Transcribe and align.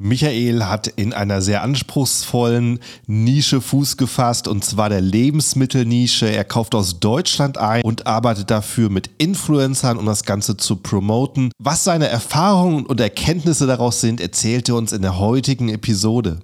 Michael 0.00 0.64
hat 0.64 0.86
in 0.86 1.12
einer 1.12 1.42
sehr 1.42 1.62
anspruchsvollen 1.62 2.78
Nische 3.08 3.60
Fuß 3.60 3.96
gefasst 3.96 4.46
und 4.46 4.64
zwar 4.64 4.88
der 4.88 5.00
Lebensmittelnische. 5.00 6.30
Er 6.30 6.44
kauft 6.44 6.76
aus 6.76 7.00
Deutschland 7.00 7.58
ein 7.58 7.82
und 7.82 8.06
arbeitet 8.06 8.48
dafür 8.48 8.90
mit 8.90 9.10
Influencern, 9.18 9.98
um 9.98 10.06
das 10.06 10.22
Ganze 10.22 10.56
zu 10.56 10.76
promoten. 10.76 11.50
Was 11.58 11.82
seine 11.82 12.06
Erfahrungen 12.06 12.86
und 12.86 13.00
Erkenntnisse 13.00 13.66
daraus 13.66 14.00
sind, 14.00 14.20
erzählt 14.20 14.68
er 14.68 14.76
uns 14.76 14.92
in 14.92 15.02
der 15.02 15.18
heutigen 15.18 15.68
Episode. 15.68 16.38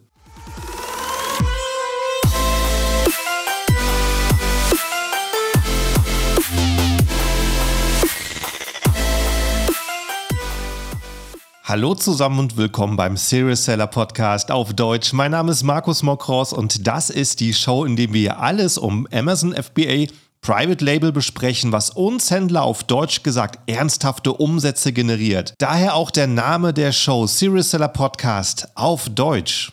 Hallo 11.75 11.97
zusammen 11.97 12.39
und 12.39 12.57
willkommen 12.57 12.97
beim 12.97 13.17
Serious 13.17 13.65
Seller 13.65 13.89
Podcast 13.89 14.53
auf 14.53 14.75
Deutsch. 14.75 15.13
Mein 15.13 15.33
Name 15.33 15.51
ist 15.51 15.65
Markus 15.65 16.05
Mokros 16.05 16.53
und 16.53 16.87
das 16.87 17.11
ist 17.11 17.41
die 17.41 17.53
Show, 17.53 17.85
in 17.85 17.97
der 17.97 18.13
wir 18.13 18.39
alles 18.39 18.79
um 18.79 19.09
Amazon 19.13 19.53
FBA 19.53 20.07
Private 20.41 20.85
Label 20.85 21.11
besprechen, 21.11 21.73
was 21.73 21.91
uns 21.91 22.31
Händler 22.31 22.63
auf 22.63 22.85
Deutsch 22.85 23.25
gesagt 23.25 23.59
ernsthafte 23.69 24.35
Umsätze 24.35 24.93
generiert. 24.93 25.55
Daher 25.59 25.97
auch 25.97 26.13
der 26.13 26.29
Name 26.29 26.73
der 26.73 26.93
Show 26.93 27.27
Serious 27.27 27.73
Seller 27.73 27.89
Podcast 27.89 28.69
auf 28.77 29.09
Deutsch. 29.09 29.73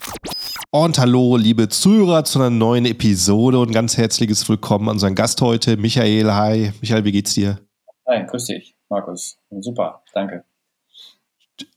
Und 0.72 0.98
hallo, 0.98 1.38
liebe 1.38 1.70
Zuhörer, 1.70 2.24
zu 2.24 2.40
einer 2.40 2.50
neuen 2.50 2.86
Episode 2.88 3.60
und 3.60 3.74
ganz 3.74 3.96
herzliches 3.96 4.50
Willkommen 4.50 4.90
an 4.90 4.96
unseren 4.96 5.14
Gast 5.14 5.40
heute, 5.42 5.78
Michael. 5.78 6.34
Hi, 6.34 6.74
Michael, 6.82 7.06
wie 7.06 7.12
geht's 7.12 7.36
dir? 7.36 7.60
Hi, 8.08 8.26
grüß 8.26 8.46
dich, 8.46 8.74
Markus. 8.90 9.38
Super, 9.52 10.02
danke. 10.16 10.46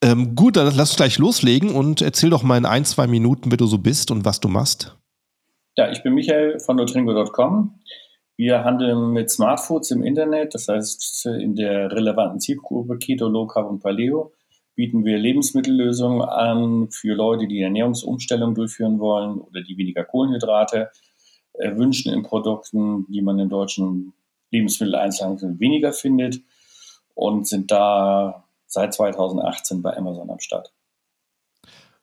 Ähm, 0.03 0.35
gut, 0.35 0.57
dann 0.57 0.67
lass 0.67 0.91
uns 0.91 0.97
gleich 0.97 1.19
loslegen 1.19 1.75
und 1.75 2.03
erzähl 2.03 2.31
doch 2.31 2.43
mal 2.43 2.59
in 2.59 2.67
ein, 2.67 2.85
zwei 2.85 3.07
Minuten, 3.07 3.51
wer 3.51 3.59
du 3.59 3.67
so 3.67 3.79
bist 3.79 4.11
und 4.11 4.25
was 4.25 4.41
du 4.41 4.49
machst. 4.49 4.97
Ja, 5.77 5.91
ich 5.91 6.03
bin 6.03 6.15
Michael 6.15 6.61
von 6.61 6.77
nutringo.com. 6.77 7.81
Wir 8.37 8.65
handeln 8.65 9.13
mit 9.13 9.31
Smartfoods 9.31 9.91
im 9.93 10.03
Internet, 10.03 10.55
das 10.55 10.69
heißt 10.69 11.27
in 11.27 11.55
der 11.55 11.93
relevanten 11.93 12.41
Zielgruppe 12.41 12.99
Keto, 12.99 13.29
Low 13.29 13.47
Carb 13.47 13.71
und 13.71 13.81
Paleo 13.81 14.33
bieten 14.75 15.05
wir 15.05 15.19
Lebensmittellösungen 15.19 16.23
an 16.23 16.91
für 16.91 17.15
Leute, 17.15 17.47
die 17.47 17.61
Ernährungsumstellung 17.61 18.55
durchführen 18.55 18.99
wollen 18.99 19.41
oder 19.41 19.63
die 19.63 19.77
weniger 19.77 20.05
Kohlenhydrate 20.05 20.91
äh, 21.55 21.77
wünschen 21.77 22.13
in 22.13 22.23
Produkten, 22.23 23.07
die 23.09 23.23
man 23.23 23.39
in 23.39 23.49
deutschen 23.49 24.13
Lebensmitteleinzelhandel 24.51 25.59
weniger 25.61 25.93
findet 25.93 26.41
und 27.15 27.47
sind 27.47 27.71
da 27.71 28.44
seit 28.67 28.95
2018 28.95 29.83
bei 29.83 29.97
Amazon 29.97 30.31
am 30.31 30.41
Start. 30.41 30.73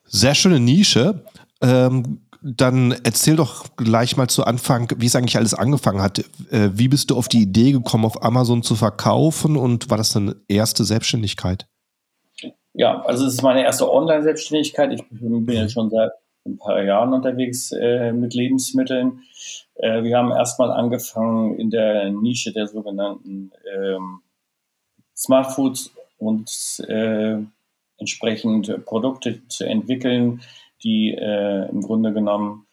Sehr 0.04 0.36
schöne 0.36 0.60
Nische. 0.60 1.24
Ähm, 1.62 2.22
dann 2.42 2.92
erzähl 3.04 3.36
doch 3.36 3.76
gleich 3.76 4.18
mal 4.18 4.28
zu 4.28 4.44
Anfang, 4.46 4.92
wie 4.98 5.06
es 5.06 5.16
eigentlich 5.16 5.38
alles 5.38 5.54
angefangen 5.54 6.02
hat. 6.02 6.20
Äh, 6.50 6.72
wie 6.74 6.88
bist 6.88 7.12
du 7.12 7.18
auf 7.18 7.28
die 7.28 7.44
Idee 7.44 7.72
gekommen, 7.72 8.06
auf 8.06 8.24
Amazon 8.24 8.64
zu 8.64 8.76
verkaufen 8.76 9.56
und 9.58 9.90
war 9.92 9.98
das 9.98 10.14
deine 10.14 10.36
erste 10.48 10.84
Selbstständigkeit? 10.84 11.68
Ja, 12.74 13.02
also 13.02 13.26
es 13.28 13.34
ist 13.34 13.44
meine 13.44 13.64
erste 13.64 13.92
Online-Selbstständigkeit. 13.92 14.94
Ich 14.94 15.04
bin 15.10 15.46
ja 15.48 15.70
schon 15.70 15.90
seit 15.90 16.12
ein 16.46 16.58
paar 16.58 16.82
Jahren 16.82 17.14
unterwegs 17.14 17.72
äh, 17.72 18.12
mit 18.12 18.34
Lebensmitteln. 18.34 19.22
Äh, 19.76 20.04
wir 20.04 20.18
haben 20.18 20.32
erstmal 20.32 20.72
angefangen 20.72 21.60
in 21.60 21.70
der 21.70 22.10
Nische 22.10 22.52
der 22.54 22.68
sogenannten 22.68 23.52
ähm, 23.78 24.22
Smart 25.16 25.52
Foods 25.52 25.92
und 26.22 26.86
äh, 26.88 27.38
entsprechend 27.98 28.86
Produkte 28.86 29.48
zu 29.48 29.66
entwickeln, 29.66 30.42
die 30.84 31.16
äh, 31.18 31.70
im 31.70 31.82
Grunde 31.82 32.14
genommen 32.14 32.68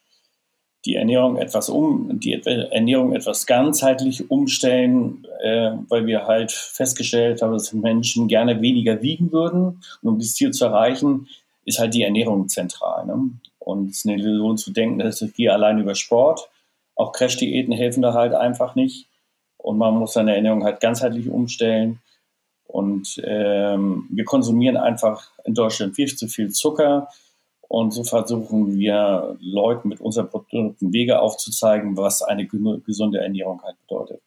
die 0.85 0.95
Ernährung 0.95 1.35
etwas 1.35 1.67
um, 1.67 2.19
die 2.19 2.33
Ernährung 2.33 3.13
etwas 3.13 3.45
ganzheitlich 3.45 4.31
umstellen, 4.31 5.25
äh, 5.41 5.71
weil 5.89 6.05
wir 6.05 6.25
halt 6.25 6.51
festgestellt 6.51 7.41
haben, 7.41 7.53
dass 7.53 7.73
Menschen 7.73 8.27
gerne 8.27 8.61
weniger 8.61 9.01
wiegen 9.01 9.31
würden. 9.31 9.81
Und 10.01 10.09
um 10.09 10.19
dieses 10.19 10.35
Ziel 10.35 10.51
zu 10.51 10.65
erreichen, 10.65 11.27
ist 11.65 11.79
halt 11.79 11.93
die 11.93 12.03
Ernährung 12.03 12.47
zentral. 12.47 13.05
Ne? 13.05 13.31
Und 13.57 13.89
es 13.89 13.97
ist 13.97 14.07
eine 14.07 14.19
Illusion 14.19 14.57
zu 14.57 14.71
denken, 14.71 14.99
dass 14.99 15.21
es 15.21 15.33
hier 15.35 15.53
allein 15.53 15.79
über 15.79 15.95
Sport. 15.95 16.49
Auch 16.95 17.11
Crash-Diäten 17.11 17.73
helfen 17.73 18.01
da 18.01 18.13
halt 18.13 18.33
einfach 18.33 18.75
nicht. 18.75 19.07
Und 19.57 19.77
man 19.77 19.95
muss 19.95 20.13
seine 20.13 20.35
Ernährung 20.35 20.63
halt 20.63 20.79
ganzheitlich 20.79 21.29
umstellen. 21.29 21.99
Und 22.69 23.19
ähm, 23.25 24.07
wir 24.11 24.25
konsumieren 24.25 24.77
einfach 24.77 25.31
in 25.43 25.55
Deutschland 25.55 25.95
viel 25.95 26.15
zu 26.15 26.27
viel 26.27 26.51
Zucker. 26.51 27.07
Und 27.67 27.93
so 27.93 28.03
versuchen 28.03 28.77
wir 28.77 29.37
Leuten 29.41 29.89
mit 29.89 30.01
unseren 30.01 30.29
Produkten 30.29 30.93
Wege 30.93 31.19
aufzuzeigen, 31.19 31.97
was 31.97 32.21
eine 32.21 32.45
gesunde 32.47 33.21
Ernährung 33.21 33.61
halt 33.63 33.75
bedeutet. 33.87 34.21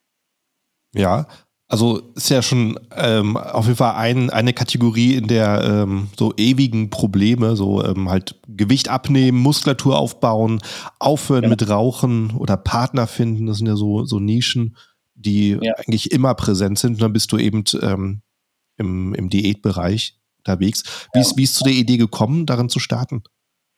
Ja, 0.93 1.29
also 1.69 2.03
ist 2.17 2.31
ja 2.31 2.43
schon 2.43 2.81
ähm, 2.97 3.37
auf 3.37 3.67
jeden 3.67 3.77
Fall 3.77 3.95
ein, 3.95 4.29
eine 4.31 4.53
Kategorie 4.53 5.15
in 5.15 5.29
der 5.29 5.63
ähm, 5.63 6.09
so 6.19 6.35
ewigen 6.37 6.91
Probleme, 6.91 7.55
so 7.55 7.85
ähm, 7.85 8.11
halt 8.11 8.41
Gewicht 8.49 8.89
abnehmen, 8.89 9.39
Muskulatur 9.39 10.01
aufbauen, 10.01 10.61
aufhören 10.99 11.45
ja. 11.45 11.49
mit 11.49 11.69
Rauchen 11.69 12.33
oder 12.37 12.57
Partner 12.57 13.07
finden. 13.07 13.47
Das 13.47 13.59
sind 13.59 13.69
ja 13.69 13.77
so, 13.77 14.05
so 14.05 14.19
Nischen, 14.19 14.77
die 15.15 15.59
ja. 15.63 15.75
eigentlich 15.77 16.11
immer 16.11 16.35
präsent 16.35 16.81
sind. 16.81 16.95
Und 16.95 17.03
dann 17.03 17.13
bist 17.13 17.31
du 17.31 17.39
eben 17.39 17.63
ähm, 17.81 18.23
im, 18.77 19.15
im 19.15 19.29
Diätbereich 19.29 20.17
unterwegs. 20.39 20.83
Wie, 21.13 21.19
ja. 21.19 21.23
ist, 21.23 21.37
wie 21.37 21.45
ist 21.45 21.55
zu 21.55 21.65
der 21.65 21.73
Idee 21.73 21.97
gekommen, 21.97 22.47
darin 22.47 22.69
zu 22.69 22.79
starten? 22.79 23.23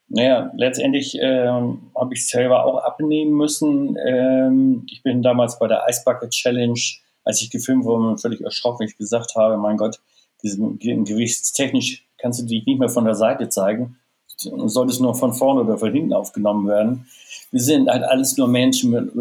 Naja, 0.09 0.53
letztendlich 0.57 1.17
ähm, 1.21 1.91
habe 1.95 2.15
ich 2.15 2.29
selber 2.29 2.65
auch 2.65 2.79
abnehmen 2.79 3.33
müssen. 3.33 3.97
Ähm, 4.07 4.87
ich 4.91 5.03
bin 5.03 5.23
damals 5.23 5.59
bei 5.59 5.67
der 5.67 5.85
Ice 5.89 6.03
Bucket 6.05 6.31
Challenge, 6.31 6.79
als 7.25 7.41
ich 7.41 7.51
gefilmt 7.51 7.85
wurde, 7.85 8.19
völlig 8.19 8.41
erschrocken, 8.43 8.87
ich 8.87 8.97
gesagt 8.99 9.35
habe, 9.35 9.57
mein 9.57 9.77
Gott, 9.77 10.01
gewichtstechnisch 10.43 12.07
kannst 12.19 12.41
du 12.41 12.45
dich 12.45 12.67
nicht 12.67 12.79
mehr 12.79 12.91
von 12.91 13.05
der 13.05 13.15
Seite 13.15 13.49
zeigen, 13.49 13.97
solltest 14.37 15.01
nur 15.01 15.15
von 15.15 15.33
vorne 15.33 15.63
oder 15.63 15.79
von 15.79 15.93
hinten 15.93 16.13
aufgenommen 16.13 16.69
werden. 16.69 17.07
Wir 17.51 17.61
sind 17.61 17.89
halt 17.89 18.03
alles 18.03 18.37
nur 18.37 18.49
Menschen 18.49 18.91
mit, 18.91 19.15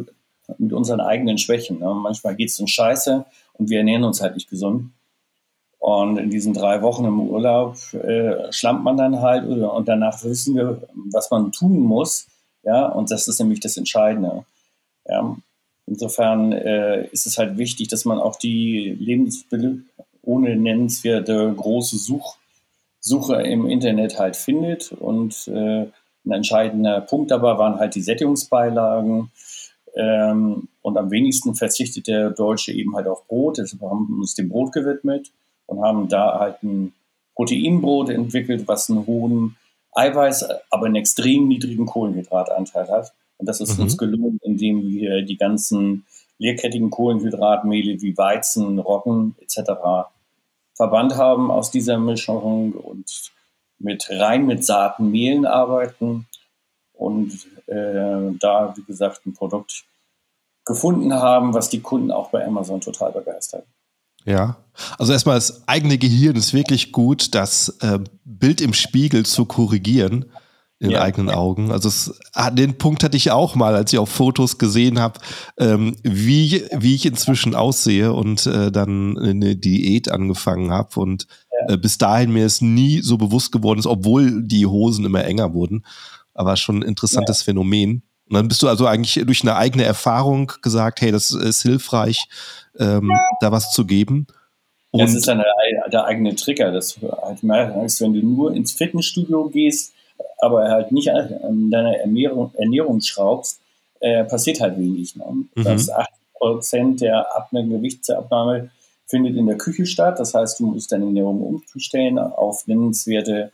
mit 0.60 0.74
unseren 0.74 1.00
eigenen 1.00 1.38
Schwächen. 1.38 1.80
Ne? 1.80 1.94
Manchmal 1.94 2.36
geht 2.36 2.50
es 2.50 2.60
uns 2.60 2.72
scheiße 2.72 3.26
und 3.54 3.70
wir 3.70 3.80
ernähren 3.80 4.04
uns 4.04 4.22
halt 4.22 4.36
nicht 4.36 4.50
gesund. 4.50 4.92
Und 5.84 6.18
in 6.18 6.30
diesen 6.30 6.54
drei 6.54 6.82
Wochen 6.82 7.04
im 7.04 7.20
Urlaub 7.20 7.76
äh, 7.92 8.54
schlampt 8.54 8.86
man 8.86 8.96
dann 8.96 9.20
halt 9.20 9.46
und 9.46 9.86
danach 9.86 10.24
wissen 10.24 10.56
wir, 10.56 10.82
was 11.12 11.30
man 11.30 11.52
tun 11.52 11.78
muss. 11.78 12.28
Ja, 12.64 12.88
und 12.88 13.12
das 13.12 13.28
ist 13.28 13.38
nämlich 13.42 13.60
das 13.60 13.76
Entscheidende. 13.76 14.46
Ja. 15.06 15.36
Insofern 15.86 16.54
äh, 16.54 17.08
ist 17.08 17.26
es 17.26 17.38
halt 17.38 17.58
wichtig, 17.58 17.90
dass 17.90 18.06
man 18.06 18.18
auch 18.20 18.38
die 18.38 18.96
Lebensmittel 18.98 19.84
ohne 20.22 20.56
nennenswerte 20.56 21.54
große 21.54 21.98
Such 21.98 22.38
Suche 23.02 23.42
im 23.42 23.70
Internet 23.70 24.18
halt 24.18 24.38
findet. 24.38 24.94
Und 24.94 25.50
äh, 25.50 25.88
ein 26.26 26.32
entscheidender 26.32 27.02
Punkt 27.02 27.30
dabei 27.30 27.58
waren 27.58 27.78
halt 27.80 27.96
die 27.96 28.04
Sättigungsbeilagen. 28.04 29.32
Ähm, 29.96 30.70
und 30.82 30.98
am 30.98 31.12
wenigsten 31.12 31.56
verzichtet 31.56 32.08
der 32.08 32.30
Deutsche 32.30 32.72
eben 32.72 32.96
halt 32.96 33.08
auf 33.08 33.28
Brot. 33.28 33.58
Deshalb 33.58 33.82
haben 33.82 34.08
wir 34.08 34.20
uns 34.20 34.34
dem 34.36 34.48
Brot 34.48 34.72
gewidmet 34.72 35.34
und 35.66 35.82
haben 35.82 36.08
da 36.08 36.40
halt 36.40 36.64
ein 36.64 36.94
Proteinbrot 37.36 38.10
entwickelt, 38.10 38.68
was 38.68 38.90
einen 38.90 39.06
hohen 39.06 39.58
Eiweiß, 39.94 40.46
aber 40.70 40.86
einen 40.88 40.96
extrem 40.96 41.48
niedrigen 41.48 41.86
Kohlenhydratanteil 41.86 42.90
hat. 42.90 43.14
Und 43.38 43.48
das 43.48 43.62
ist 43.62 43.78
mhm. 43.78 43.84
uns 43.84 43.98
gelungen, 43.98 44.40
indem 44.44 44.88
wir 44.88 45.24
die 45.24 45.38
ganzen 45.38 46.06
leerkettigen 46.38 46.90
Kohlenhydratmehle 46.90 48.02
wie 48.02 48.18
Weizen, 48.18 48.80
Roggen 48.80 49.36
etc. 49.40 49.72
verbannt 50.76 51.16
haben 51.16 51.52
aus 51.52 51.72
dieser 51.72 51.98
Mischung 51.98 52.74
und 52.74 53.32
mit 53.80 54.10
rein 54.10 54.46
mit 54.46 54.64
Saaten, 54.64 55.12
Mehlen 55.12 55.46
arbeiten 55.46 56.28
und 56.94 57.48
äh, 57.68 58.32
da, 58.40 58.74
wie 58.76 58.84
gesagt, 58.84 59.26
ein 59.26 59.34
Produkt 59.34 59.86
gefunden 60.66 61.14
haben, 61.14 61.54
was 61.54 61.70
die 61.70 61.82
Kunden 61.82 62.12
auch 62.12 62.30
bei 62.30 62.46
Amazon 62.46 62.82
total 62.82 63.12
begeistert. 63.12 63.66
Ja, 64.26 64.58
also 64.98 65.14
erstmal 65.14 65.36
das 65.36 65.68
eigene 65.68 65.98
Gehirn 65.98 66.36
ist 66.36 66.54
wirklich 66.54 66.92
gut, 66.92 67.36
das 67.36 67.70
äh, 67.82 68.00
Bild 68.26 68.62
im 68.62 68.74
Spiegel 68.74 69.26
zu 69.26 69.46
korrigieren 69.46 70.26
in 70.80 70.92
ja. 70.92 71.02
eigenen 71.02 71.30
Augen. 71.30 71.72
Also 71.72 71.88
es, 71.88 72.20
ah, 72.34 72.50
den 72.50 72.78
Punkt 72.78 73.04
hatte 73.04 73.16
ich 73.16 73.32
auch 73.32 73.56
mal, 73.56 73.76
als 73.76 73.94
ich 73.94 74.00
auf 74.00 74.10
Fotos 74.10 74.58
gesehen 74.58 75.00
habe, 75.00 75.20
ähm, 75.58 75.96
wie, 76.04 76.66
wie 76.74 76.96
ich 76.96 77.06
inzwischen 77.06 77.56
aussehe 77.56 78.12
und 78.12 78.46
äh, 78.48 78.72
dann 78.72 79.18
eine 79.18 79.56
Diät 79.56 80.12
angefangen 80.12 80.72
habe. 80.72 81.00
Und 81.00 81.28
äh, 81.68 81.78
bis 81.78 81.98
dahin 81.98 82.34
mir 82.34 82.46
es 82.46 82.60
nie 82.60 83.02
so 83.02 83.18
bewusst 83.18 83.52
geworden 83.54 83.80
ist, 83.80 83.86
obwohl 83.86 84.44
die 84.44 84.66
Hosen 84.66 85.06
immer 85.06 85.24
enger 85.24 85.54
wurden. 85.54 85.86
Aber 86.34 86.58
schon 86.58 86.80
ein 86.80 86.88
interessantes 86.88 87.42
ja. 87.42 87.46
Phänomen. 87.46 88.04
Und 88.28 88.36
dann 88.36 88.48
bist 88.48 88.62
du 88.62 88.68
also 88.68 88.88
eigentlich 88.88 89.24
durch 89.26 89.44
eine 89.44 89.56
eigene 89.56 89.84
Erfahrung 89.84 90.52
gesagt, 90.62 91.00
hey, 91.02 91.12
das 91.12 91.32
ist 91.32 91.62
hilfreich, 91.62 92.28
ähm, 92.80 93.12
da 93.40 93.52
was 93.52 93.72
zu 93.72 93.86
geben. 93.86 94.28
Und 94.92 95.02
das 95.02 95.16
ist 95.16 95.28
dann 95.28 95.44
der, 95.92 96.06
eigene 96.06 96.36
Trigger. 96.36 96.72
Das 96.72 96.98
halt 97.02 97.42
merkst, 97.42 98.02
wenn 98.02 98.14
du 98.14 98.20
nur 98.20 98.54
ins 98.54 98.74
Fitnessstudio 98.74 99.50
gehst, 99.50 99.94
aber 100.40 100.70
halt 100.70 100.92
nicht 100.92 101.10
an 101.10 101.72
deiner 101.72 101.98
Ernährung, 101.98 102.52
Ernährung 102.56 103.02
schraubst, 103.02 103.60
äh, 104.00 104.24
passiert 104.24 104.62
halt 104.62 104.78
wenig. 104.78 105.16
Ne? 105.16 105.26
Mhm. 105.56 105.64
Das 105.64 105.90
80 105.90 106.14
Prozent 106.34 107.02
der 107.02 107.36
Abnahme, 107.36 107.70
Gewichtsabnahme 107.70 108.70
findet 109.08 109.36
in 109.36 109.48
der 109.48 109.58
Küche 109.58 109.86
statt. 109.86 110.20
Das 110.20 110.34
heißt, 110.34 110.60
du 110.60 110.68
musst 110.68 110.92
deine 110.92 111.06
Ernährung 111.06 111.64
umstellen, 111.74 112.20
auf 112.20 112.68
nennenswerte 112.68 113.52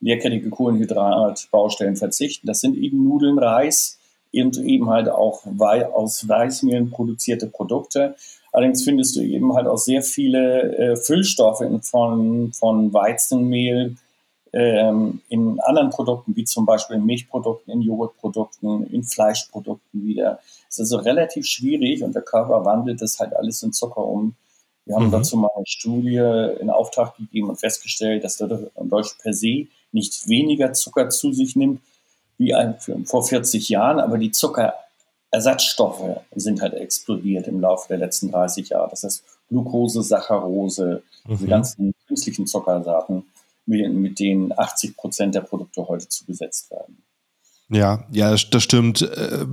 leerkettige 0.00 0.50
Kohlenhydratbaustellen 0.50 1.96
verzichten. 1.96 2.46
Das 2.46 2.60
sind 2.60 2.76
eben 2.76 3.04
Nudeln, 3.04 3.38
Reis 3.38 3.98
und 4.34 4.58
eben 4.58 4.90
halt 4.90 5.08
auch 5.08 5.44
aus 5.94 6.28
Weißmehlen 6.28 6.90
produzierte 6.90 7.46
Produkte. 7.46 8.16
Allerdings 8.52 8.84
findest 8.84 9.16
du 9.16 9.20
eben 9.22 9.54
halt 9.54 9.66
auch 9.66 9.78
sehr 9.78 10.02
viele 10.02 10.76
äh, 10.76 10.96
Füllstoffe 10.96 11.62
in, 11.62 11.82
von, 11.82 12.52
von 12.52 12.92
Weizenmehl 12.92 13.96
ähm, 14.52 15.22
in 15.30 15.58
anderen 15.60 15.88
Produkten, 15.88 16.36
wie 16.36 16.44
zum 16.44 16.66
Beispiel 16.66 16.96
in 16.96 17.06
Milchprodukten, 17.06 17.72
in 17.72 17.80
Joghurtprodukten, 17.80 18.86
in 18.88 19.02
Fleischprodukten 19.02 20.04
wieder. 20.06 20.38
Es 20.68 20.78
ist 20.78 20.92
also 20.92 20.98
relativ 20.98 21.46
schwierig 21.46 22.02
und 22.02 22.14
der 22.14 22.22
Körper 22.22 22.64
wandelt 22.64 23.00
das 23.00 23.18
halt 23.18 23.34
alles 23.34 23.62
in 23.62 23.72
Zucker 23.72 24.04
um. 24.04 24.34
Wir 24.84 24.96
haben 24.96 25.06
mhm. 25.06 25.12
dazu 25.12 25.38
mal 25.38 25.50
eine 25.56 25.66
Studie 25.66 26.18
in 26.60 26.68
Auftrag 26.68 27.16
gegeben 27.16 27.48
und 27.48 27.58
festgestellt, 27.58 28.24
dass 28.24 28.36
der 28.36 28.48
Deutsche 28.82 29.14
per 29.22 29.32
se 29.32 29.66
nicht 29.92 30.28
weniger 30.28 30.74
Zucker 30.74 31.08
zu 31.08 31.32
sich 31.32 31.56
nimmt 31.56 31.80
wie 32.36 32.54
vor 33.04 33.24
40 33.24 33.68
Jahren, 33.68 34.00
aber 34.00 34.18
die 34.18 34.32
Zuckerersatzstoffe 35.32 36.20
sind 36.34 36.60
halt 36.60 36.74
explodiert 36.74 37.48
im 37.48 37.60
Laufe 37.60 37.88
der 37.88 37.98
letzten 37.98 38.30
30 38.30 38.68
Jahre. 38.68 38.90
Das 38.90 39.02
heißt 39.02 39.24
Glucose, 39.48 40.02
Saccharose, 40.02 41.02
mhm. 41.24 41.30
diese 41.30 41.46
ganzen 41.46 41.94
künstlichen 42.06 42.46
Zuckersaaten, 42.46 43.24
mit, 43.64 43.92
mit 43.92 44.18
denen 44.18 44.52
80 44.56 44.96
Prozent 44.96 45.34
der 45.34 45.42
Produkte 45.42 45.86
heute 45.88 46.08
zugesetzt 46.08 46.70
werden. 46.70 47.02
Ja, 47.70 48.04
ja, 48.10 48.30
das 48.30 48.62
stimmt. 48.62 49.02
Äh, 49.02 49.46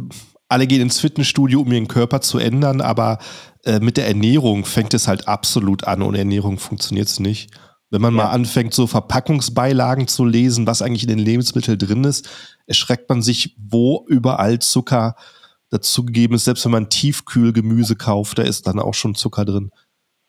alle 0.50 0.68
gehen 0.68 0.82
ins 0.82 1.00
Fitnessstudio, 1.00 1.62
um 1.62 1.72
ihren 1.72 1.88
Körper 1.88 2.22
zu 2.22 2.40
ändern, 2.40 2.82
aber 2.82 3.20
äh, 3.66 3.80
mit 3.80 3.98
der 3.98 4.08
Ernährung 4.08 4.66
fängt 4.66 4.94
es 4.94 5.08
halt 5.08 5.28
absolut 5.28 5.86
an. 5.86 6.02
Ohne 6.02 6.18
Ernährung 6.18 6.58
funktioniert 6.58 7.08
es 7.08 7.20
nicht. 7.20 7.52
Wenn 7.92 8.02
man 8.02 8.16
ja. 8.16 8.24
mal 8.24 8.32
anfängt, 8.32 8.74
so 8.74 8.88
Verpackungsbeilagen 8.88 10.08
zu 10.08 10.26
lesen, 10.26 10.68
was 10.68 10.82
eigentlich 10.82 11.04
in 11.04 11.10
den 11.10 11.20
Lebensmitteln 11.20 11.78
drin 11.78 12.04
ist, 12.04 12.28
erschreckt 12.66 13.08
man 13.10 13.22
sich, 13.22 13.56
wo 13.58 14.06
überall 14.08 14.60
Zucker 14.60 15.16
dazugegeben 15.70 16.36
ist. 16.36 16.46
Selbst 16.46 16.66
wenn 16.66 16.72
man 16.72 16.90
Tiefkühlgemüse 16.90 17.96
kauft, 17.96 18.38
da 18.38 18.44
ist 18.44 18.68
dann 18.68 18.80
auch 18.80 18.94
schon 18.94 19.16
Zucker 19.16 19.46
drin. 19.46 19.72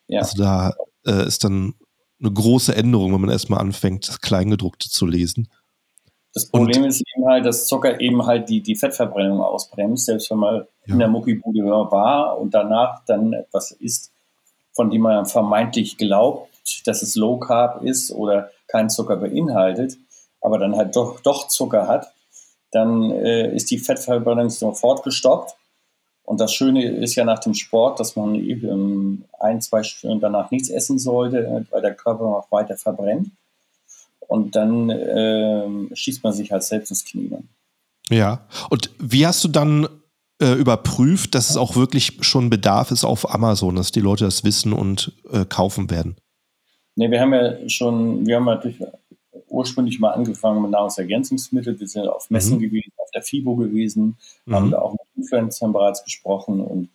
Ja. 0.06 0.20
Also 0.20 0.36
da 0.42 0.74
äh, 1.06 1.26
ist 1.26 1.44
dann 1.44 1.74
eine 2.20 2.32
große 2.32 2.74
Änderung, 2.74 3.14
wenn 3.14 3.22
man 3.22 3.30
erstmal 3.30 3.60
anfängt, 3.60 4.08
das 4.08 4.20
Kleingedruckte 4.20 4.88
zu 4.90 5.06
lesen. 5.06 5.48
Das 6.32 6.46
Problem 6.46 6.82
und, 6.82 6.88
ist 6.88 7.02
eben 7.16 7.26
halt, 7.26 7.44
dass 7.44 7.66
Zucker 7.66 8.00
eben 8.00 8.24
halt 8.24 8.48
die, 8.48 8.60
die 8.60 8.76
Fettverbrennung 8.76 9.40
ausbremst, 9.40 10.06
selbst 10.06 10.30
wenn 10.30 10.38
man 10.38 10.54
ja. 10.86 10.92
in 10.92 10.98
der 10.98 11.08
Muckibude 11.08 11.64
war 11.64 12.38
und 12.38 12.54
danach 12.54 13.04
dann 13.06 13.32
etwas 13.32 13.72
isst, 13.72 14.12
von 14.72 14.90
dem 14.90 15.02
man 15.02 15.26
vermeintlich 15.26 15.96
glaubt, 15.96 16.48
dass 16.84 17.02
es 17.02 17.16
Low 17.16 17.38
Carb 17.38 17.82
ist 17.82 18.12
oder 18.12 18.50
kein 18.68 18.90
Zucker 18.90 19.16
beinhaltet, 19.16 19.96
aber 20.40 20.58
dann 20.58 20.76
halt 20.76 20.94
doch, 20.94 21.20
doch 21.20 21.48
Zucker 21.48 21.88
hat, 21.88 22.12
dann 22.70 23.10
äh, 23.10 23.54
ist 23.54 23.70
die 23.70 23.78
Fettverbrennung 23.78 24.50
sofort 24.50 25.02
gestoppt. 25.02 25.56
Und 26.24 26.40
das 26.40 26.52
Schöne 26.52 26.84
ist 26.84 27.16
ja 27.16 27.24
nach 27.24 27.40
dem 27.40 27.54
Sport, 27.54 27.98
dass 27.98 28.14
man 28.14 28.36
eben 28.36 29.24
ein, 29.40 29.60
zwei 29.60 29.82
Stunden 29.82 30.20
danach 30.20 30.50
nichts 30.50 30.68
essen 30.68 30.98
sollte, 30.98 31.66
weil 31.70 31.82
der 31.82 31.94
Körper 31.94 32.24
noch 32.24 32.52
weiter 32.52 32.76
verbrennt. 32.76 33.30
Und 34.28 34.54
dann 34.54 34.90
äh, 34.90 35.96
schießt 35.96 36.22
man 36.22 36.32
sich 36.32 36.52
halt 36.52 36.62
selbst 36.62 36.90
ins 36.90 37.04
Knie. 37.04 37.32
Ja. 38.10 38.46
Und 38.68 38.90
wie 39.00 39.26
hast 39.26 39.42
du 39.42 39.48
dann 39.48 39.88
äh, 40.40 40.52
überprüft, 40.52 41.34
dass 41.34 41.50
es 41.50 41.56
auch 41.56 41.74
wirklich 41.74 42.18
schon 42.20 42.48
Bedarf 42.48 42.92
ist 42.92 43.04
auf 43.04 43.34
Amazon, 43.34 43.74
dass 43.74 43.90
die 43.90 44.00
Leute 44.00 44.24
das 44.24 44.44
wissen 44.44 44.72
und 44.72 45.12
äh, 45.32 45.44
kaufen 45.44 45.90
werden? 45.90 46.16
Ne, 46.94 47.10
wir 47.10 47.20
haben 47.20 47.34
ja 47.34 47.68
schon, 47.68 48.26
wir 48.26 48.36
haben 48.36 48.44
natürlich 48.44 48.80
ursprünglich 49.60 50.00
mal 50.00 50.10
angefangen 50.10 50.62
mit 50.62 50.72
Nahrungsergänzungsmitteln. 50.72 51.78
Wir 51.78 51.88
sind 51.88 52.08
auf 52.08 52.30
Messen 52.30 52.56
mhm. 52.56 52.62
gewesen, 52.62 52.92
auf 52.96 53.10
der 53.12 53.22
FIBO 53.22 53.56
gewesen, 53.56 54.16
mhm. 54.46 54.54
haben 54.54 54.70
da 54.70 54.80
auch 54.80 54.92
mit 54.92 55.00
Influencern 55.16 55.72
bereits 55.72 56.04
gesprochen 56.04 56.60
und 56.60 56.88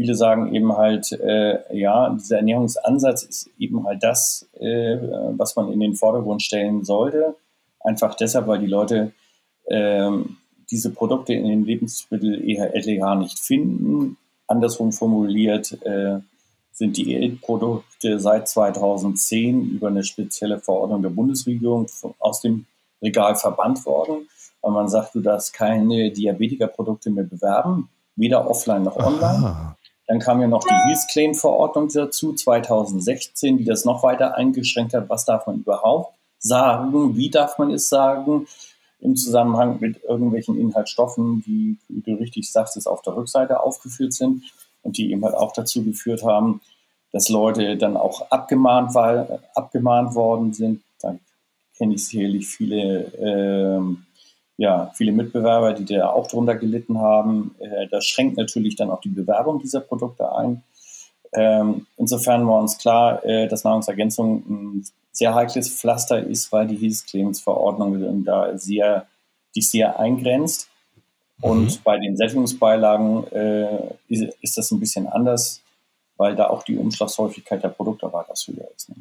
viele 0.00 0.14
sagen 0.14 0.54
eben 0.54 0.76
halt, 0.76 1.12
äh, 1.12 1.76
ja, 1.76 2.08
dieser 2.10 2.38
Ernährungsansatz 2.38 3.22
ist 3.22 3.50
eben 3.58 3.84
halt 3.84 4.02
das, 4.02 4.48
äh, 4.58 4.96
was 5.36 5.56
man 5.56 5.70
in 5.72 5.80
den 5.80 5.94
Vordergrund 5.94 6.42
stellen 6.42 6.84
sollte. 6.84 7.36
Einfach 7.80 8.14
deshalb, 8.14 8.46
weil 8.46 8.60
die 8.60 8.66
Leute 8.66 9.12
äh, 9.66 10.10
diese 10.70 10.90
Produkte 10.90 11.34
in 11.34 11.46
den 11.46 11.64
Lebensmitteln 11.64 12.42
eher 12.42 12.72
LEH 12.74 13.14
nicht 13.16 13.38
finden. 13.38 14.16
Andersrum 14.46 14.92
formuliert, 14.92 15.78
äh, 15.82 16.20
sind 16.80 16.96
die 16.96 17.12
E-Produkte 17.12 18.18
seit 18.18 18.48
2010 18.48 19.70
über 19.70 19.88
eine 19.88 20.02
spezielle 20.02 20.58
Verordnung 20.58 21.02
der 21.02 21.10
Bundesregierung 21.10 21.86
aus 22.18 22.40
dem 22.40 22.64
Regal 23.02 23.36
verbannt 23.36 23.84
worden, 23.84 24.28
weil 24.62 24.72
man 24.72 24.88
sagt, 24.88 25.14
du 25.14 25.20
darfst 25.20 25.52
keine 25.52 26.10
Diabetikerprodukte 26.10 27.10
mehr 27.10 27.24
bewerben, 27.24 27.90
weder 28.16 28.48
offline 28.50 28.82
noch 28.82 28.96
online. 28.96 29.46
Aha. 29.46 29.76
Dann 30.06 30.20
kam 30.20 30.40
ja 30.40 30.48
noch 30.48 30.64
die 30.64 30.72
Health 30.72 31.06
Claim 31.12 31.34
Verordnung 31.34 31.88
dazu, 31.92 32.32
2016, 32.32 33.58
die 33.58 33.64
das 33.64 33.84
noch 33.84 34.02
weiter 34.02 34.34
eingeschränkt 34.36 34.94
hat. 34.94 35.10
Was 35.10 35.26
darf 35.26 35.46
man 35.46 35.58
überhaupt 35.58 36.14
sagen? 36.38 37.14
Wie 37.14 37.28
darf 37.28 37.58
man 37.58 37.70
es 37.72 37.90
sagen? 37.90 38.46
Im 39.00 39.16
Zusammenhang 39.16 39.80
mit 39.80 40.02
irgendwelchen 40.02 40.58
Inhaltsstoffen, 40.58 41.42
die, 41.46 41.76
wie 41.88 42.00
du 42.00 42.14
richtig 42.18 42.50
sagst, 42.50 42.78
es 42.78 42.86
auf 42.86 43.02
der 43.02 43.16
Rückseite 43.16 43.60
aufgeführt 43.60 44.14
sind 44.14 44.44
und 44.82 44.96
die 44.96 45.10
eben 45.12 45.24
halt 45.24 45.34
auch 45.34 45.52
dazu 45.52 45.84
geführt 45.84 46.22
haben, 46.22 46.60
dass 47.12 47.28
Leute 47.28 47.76
dann 47.76 47.96
auch 47.96 48.30
abgemahnt, 48.30 48.94
war, 48.94 49.40
abgemahnt 49.54 50.14
worden 50.14 50.52
sind. 50.52 50.82
Da 51.00 51.16
kenne 51.76 51.94
ich 51.94 52.06
sicherlich 52.06 52.46
viele, 52.46 53.12
ähm, 53.18 54.04
ja, 54.56 54.90
viele 54.94 55.12
Mitbewerber, 55.12 55.72
die 55.72 55.84
da 55.84 56.10
auch 56.10 56.28
drunter 56.28 56.54
gelitten 56.54 56.98
haben. 56.98 57.54
Äh, 57.58 57.88
das 57.88 58.06
schränkt 58.06 58.36
natürlich 58.36 58.76
dann 58.76 58.90
auch 58.90 59.00
die 59.00 59.08
Bewerbung 59.08 59.58
dieser 59.58 59.80
Produkte 59.80 60.32
ein. 60.34 60.62
Ähm, 61.32 61.86
insofern 61.96 62.46
war 62.46 62.60
uns 62.60 62.78
klar, 62.78 63.24
äh, 63.24 63.48
dass 63.48 63.64
Nahrungsergänzung 63.64 64.44
ein 64.48 64.86
sehr 65.12 65.34
heikles 65.34 65.68
Pflaster 65.68 66.20
ist, 66.20 66.52
weil 66.52 66.66
die 66.66 66.76
Hilfsclaims-Verordnung 66.76 68.24
da 68.24 68.56
sehr, 68.56 69.06
die 69.54 69.62
sehr 69.62 69.98
eingrenzt. 69.98 70.68
Und 71.40 71.64
mhm. 71.64 71.78
bei 71.84 71.98
den 71.98 72.16
Sättigungsbeilagen 72.16 73.26
äh, 73.32 73.94
ist, 74.08 74.34
ist, 74.40 74.58
das 74.58 74.70
ein 74.70 74.80
bisschen 74.80 75.06
anders, 75.06 75.62
weil 76.16 76.36
da 76.36 76.48
auch 76.48 76.62
die 76.62 76.76
Umschlagshäufigkeit 76.76 77.62
der 77.62 77.68
Produkte 77.68 78.12
weitaus 78.12 78.46
höher 78.48 78.68
ist. 78.76 78.90
Ne? 78.90 78.96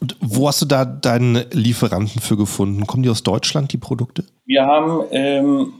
Und 0.00 0.16
wo 0.20 0.48
hast 0.48 0.62
du 0.62 0.66
da 0.66 0.84
deinen 0.84 1.50
Lieferanten 1.50 2.20
für 2.20 2.36
gefunden? 2.36 2.86
Kommen 2.86 3.02
die 3.02 3.10
aus 3.10 3.22
Deutschland, 3.22 3.72
die 3.72 3.78
Produkte? 3.78 4.24
Wir 4.44 4.66
haben 4.66 5.04
ähm, 5.10 5.72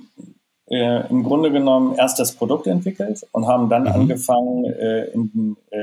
äh, 0.67 1.09
im 1.09 1.23
Grunde 1.23 1.53
genommen 1.53 1.95
erst 1.97 2.19
das 2.19 2.35
Produkt 2.35 2.67
entwickelt 2.67 3.27
und 3.33 3.47
haben 3.47 3.69
dann 3.69 3.83
mhm. 3.83 3.89
angefangen, 3.89 4.65
äh, 4.65 5.05
in, 5.13 5.57
äh, 5.71 5.81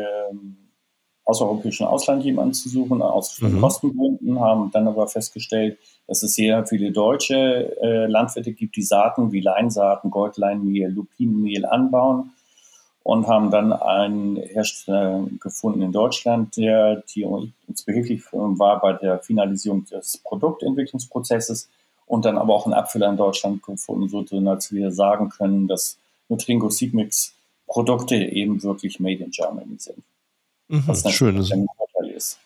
außereuropäischen 1.32 1.88
Ausland 1.88 2.24
jemanden 2.24 2.54
zu 2.54 2.70
suchen, 2.70 3.02
aus 3.02 3.42
mhm. 3.42 3.60
Kostengründen, 3.60 4.40
haben 4.40 4.72
dann 4.72 4.88
aber 4.88 5.08
festgestellt, 5.08 5.78
dass 6.08 6.24
es 6.24 6.36
sehr 6.36 6.66
viele 6.68 6.92
deutsche 6.92 7.76
äh, 7.82 8.06
Landwirte 8.08 8.54
gibt, 8.54 8.76
die 8.76 8.84
Saaten 8.84 9.32
wie 9.32 9.42
Leinsaaten, 9.42 10.12
Goldleinmehl, 10.12 10.90
Lupinenmehl 10.90 11.66
anbauen 11.66 12.32
und 13.04 13.28
haben 13.28 13.50
dann 13.50 13.74
einen 13.74 14.36
Hersteller 14.36 15.26
gefunden 15.40 15.82
in 15.82 15.92
Deutschland, 15.92 16.56
der 16.58 17.04
die 17.16 17.24
uns 17.24 17.84
behilflich 17.84 18.24
war 18.32 18.80
bei 18.80 18.94
der 18.94 19.20
Finalisierung 19.20 19.86
des 19.86 20.18
Produktentwicklungsprozesses 20.20 21.70
und 22.06 22.26
dann 22.26 22.38
aber 22.38 22.54
auch 22.54 22.66
einen 22.66 22.74
Abfüller 22.74 23.10
in 23.10 23.18
Deutschland 23.18 23.64
gefunden, 23.64 24.10
so 24.10 24.22
dass 24.22 24.72
wir 24.72 24.92
sagen 24.92 25.30
können, 25.30 25.68
dass 25.68 25.98
Nutringo 26.30 26.70
Seedmix 26.70 27.34
Produkte 27.68 28.16
eben 28.16 28.62
wirklich 28.64 29.00
made 29.00 29.24
in 29.24 29.32
Germany 29.32 29.78
sind. 29.78 30.04
Mhm, 30.72 30.84
was 30.88 31.10
schön 31.12 31.36
Vorteil 31.44 32.12
ist. 32.16 32.40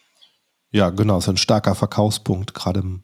Ja, 0.72 0.89
genau, 0.89 1.20
ist 1.20 1.29
ein 1.29 1.38
starker 1.38 1.75
Verkaufspunkt, 1.75 2.53
gerade 2.53 2.82
im 2.82 3.03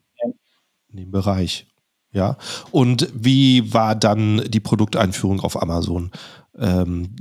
in 0.92 0.98
dem 0.98 1.12
Bereich. 1.12 1.68
Ja. 2.12 2.38
Und 2.72 3.10
wie 3.14 3.74
war 3.74 3.96
dann 3.96 4.44
die 4.48 4.60
Produkteinführung 4.60 5.40
auf 5.40 5.62
Amazon? 5.62 6.12
Ähm, 6.58 7.16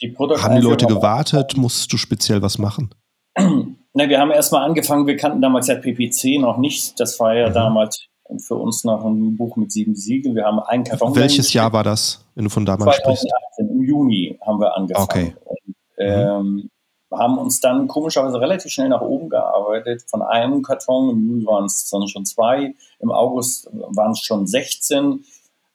die 0.00 0.14
haben 0.16 0.56
die 0.56 0.62
Leute 0.62 0.86
gewartet? 0.86 1.56
Musstest 1.56 1.92
du 1.92 1.96
speziell 1.96 2.42
was 2.42 2.58
machen? 2.58 2.94
Ne, 3.96 4.08
wir 4.08 4.18
haben 4.18 4.32
erstmal 4.32 4.64
angefangen, 4.64 5.06
wir 5.06 5.16
kannten 5.16 5.40
damals 5.40 5.68
ja 5.68 5.76
PPC 5.76 6.40
noch 6.40 6.58
nicht. 6.58 6.98
Das 6.98 7.20
war 7.20 7.32
ja 7.32 7.50
mhm. 7.50 7.54
damals 7.54 8.08
für 8.38 8.56
uns 8.56 8.82
noch 8.82 9.04
ein 9.04 9.36
Buch 9.36 9.54
mit 9.54 9.70
sieben 9.70 9.94
Siegeln. 9.94 10.34
Wir 10.34 10.46
haben 10.46 10.58
einen 10.58 10.82
Karton. 10.82 11.14
Welches 11.14 11.52
Jahr 11.52 11.72
war 11.72 11.84
das, 11.84 12.26
wenn 12.34 12.42
du 12.42 12.50
von 12.50 12.66
damals 12.66 12.96
2018, 12.96 13.28
sprichst? 13.28 13.58
Im 13.58 13.84
Juni 13.84 14.36
haben 14.44 14.58
wir 14.58 14.76
angefangen. 14.76 15.04
Okay. 15.04 15.36
Und, 15.44 16.54
mhm. 16.56 16.70
Haben 17.18 17.38
uns 17.38 17.60
dann 17.60 17.88
komischerweise 17.88 18.40
relativ 18.40 18.72
schnell 18.72 18.88
nach 18.88 19.00
oben 19.00 19.28
gearbeitet. 19.28 20.04
Von 20.06 20.22
einem 20.22 20.62
Karton, 20.62 21.10
im 21.10 21.28
Juli 21.28 21.46
waren 21.46 21.64
es 21.64 21.88
dann 21.90 22.06
schon 22.08 22.24
zwei, 22.24 22.74
im 22.98 23.10
August 23.10 23.68
waren 23.72 24.12
es 24.12 24.20
schon 24.20 24.46
16. 24.46 25.24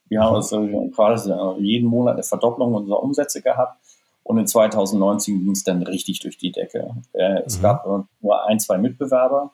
Wir 0.09 0.21
haben 0.21 0.35
also 0.35 0.89
quasi 0.95 1.31
jeden 1.59 1.87
Monat 1.87 2.15
eine 2.15 2.23
Verdopplung 2.23 2.73
unserer 2.73 3.01
Umsätze 3.01 3.41
gehabt. 3.41 3.77
Und 4.23 4.37
in 4.37 4.47
2019 4.47 5.39
ging 5.39 5.51
es 5.51 5.63
dann 5.63 5.81
richtig 5.81 6.19
durch 6.19 6.37
die 6.37 6.51
Decke. 6.51 6.95
Äh, 7.13 7.41
es 7.45 7.57
mhm. 7.57 7.61
gab 7.63 7.85
nur 7.85 8.45
ein, 8.47 8.59
zwei 8.59 8.77
Mitbewerber, 8.77 9.51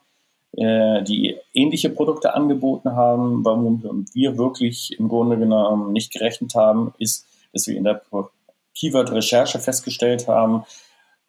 äh, 0.57 1.01
die 1.03 1.37
ähnliche 1.53 1.89
Produkte 1.89 2.33
angeboten 2.33 2.91
haben. 2.91 3.45
Warum 3.45 4.05
wir 4.13 4.37
wirklich 4.37 4.99
im 4.99 5.07
Grunde 5.07 5.37
genommen 5.37 5.93
nicht 5.93 6.11
gerechnet 6.11 6.55
haben, 6.55 6.93
ist, 6.97 7.25
dass 7.53 7.67
wir 7.67 7.77
in 7.77 7.85
der 7.85 8.01
Keyword-Recherche 8.77 9.59
festgestellt 9.59 10.27
haben, 10.27 10.65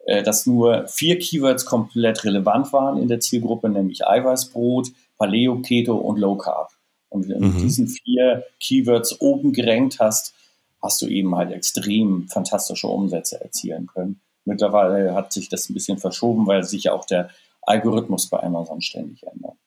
dass 0.07 0.45
nur 0.45 0.87
vier 0.87 1.19
Keywords 1.19 1.65
komplett 1.65 2.23
relevant 2.23 2.71
waren 2.71 2.97
in 2.97 3.09
der 3.09 3.19
Zielgruppe, 3.19 3.69
nämlich 3.69 4.07
Eiweißbrot, 4.07 4.89
Paleo, 5.17 5.61
Keto 5.61 5.97
und 5.97 6.17
Low 6.17 6.37
Carb. 6.37 6.71
Und 7.09 7.27
wenn 7.27 7.41
du 7.41 7.47
mhm. 7.47 7.61
diesen 7.61 7.87
vier 7.87 8.43
Keywords 8.59 9.19
oben 9.21 9.53
gerankt 9.53 9.99
hast, 9.99 10.33
hast 10.81 11.01
du 11.01 11.07
eben 11.07 11.35
halt 11.35 11.51
extrem 11.51 12.27
fantastische 12.27 12.87
Umsätze 12.87 13.41
erzielen 13.41 13.87
können. 13.87 14.21
Mittlerweile 14.45 15.13
hat 15.13 15.33
sich 15.33 15.49
das 15.49 15.69
ein 15.69 15.73
bisschen 15.73 15.97
verschoben, 15.97 16.47
weil 16.47 16.63
sich 16.63 16.83
ja 16.83 16.93
auch 16.93 17.05
der 17.05 17.29
Algorithmus 17.63 18.29
bei 18.29 18.41
Amazon 18.41 18.81
ständig 18.81 19.23
ändert. 19.23 19.57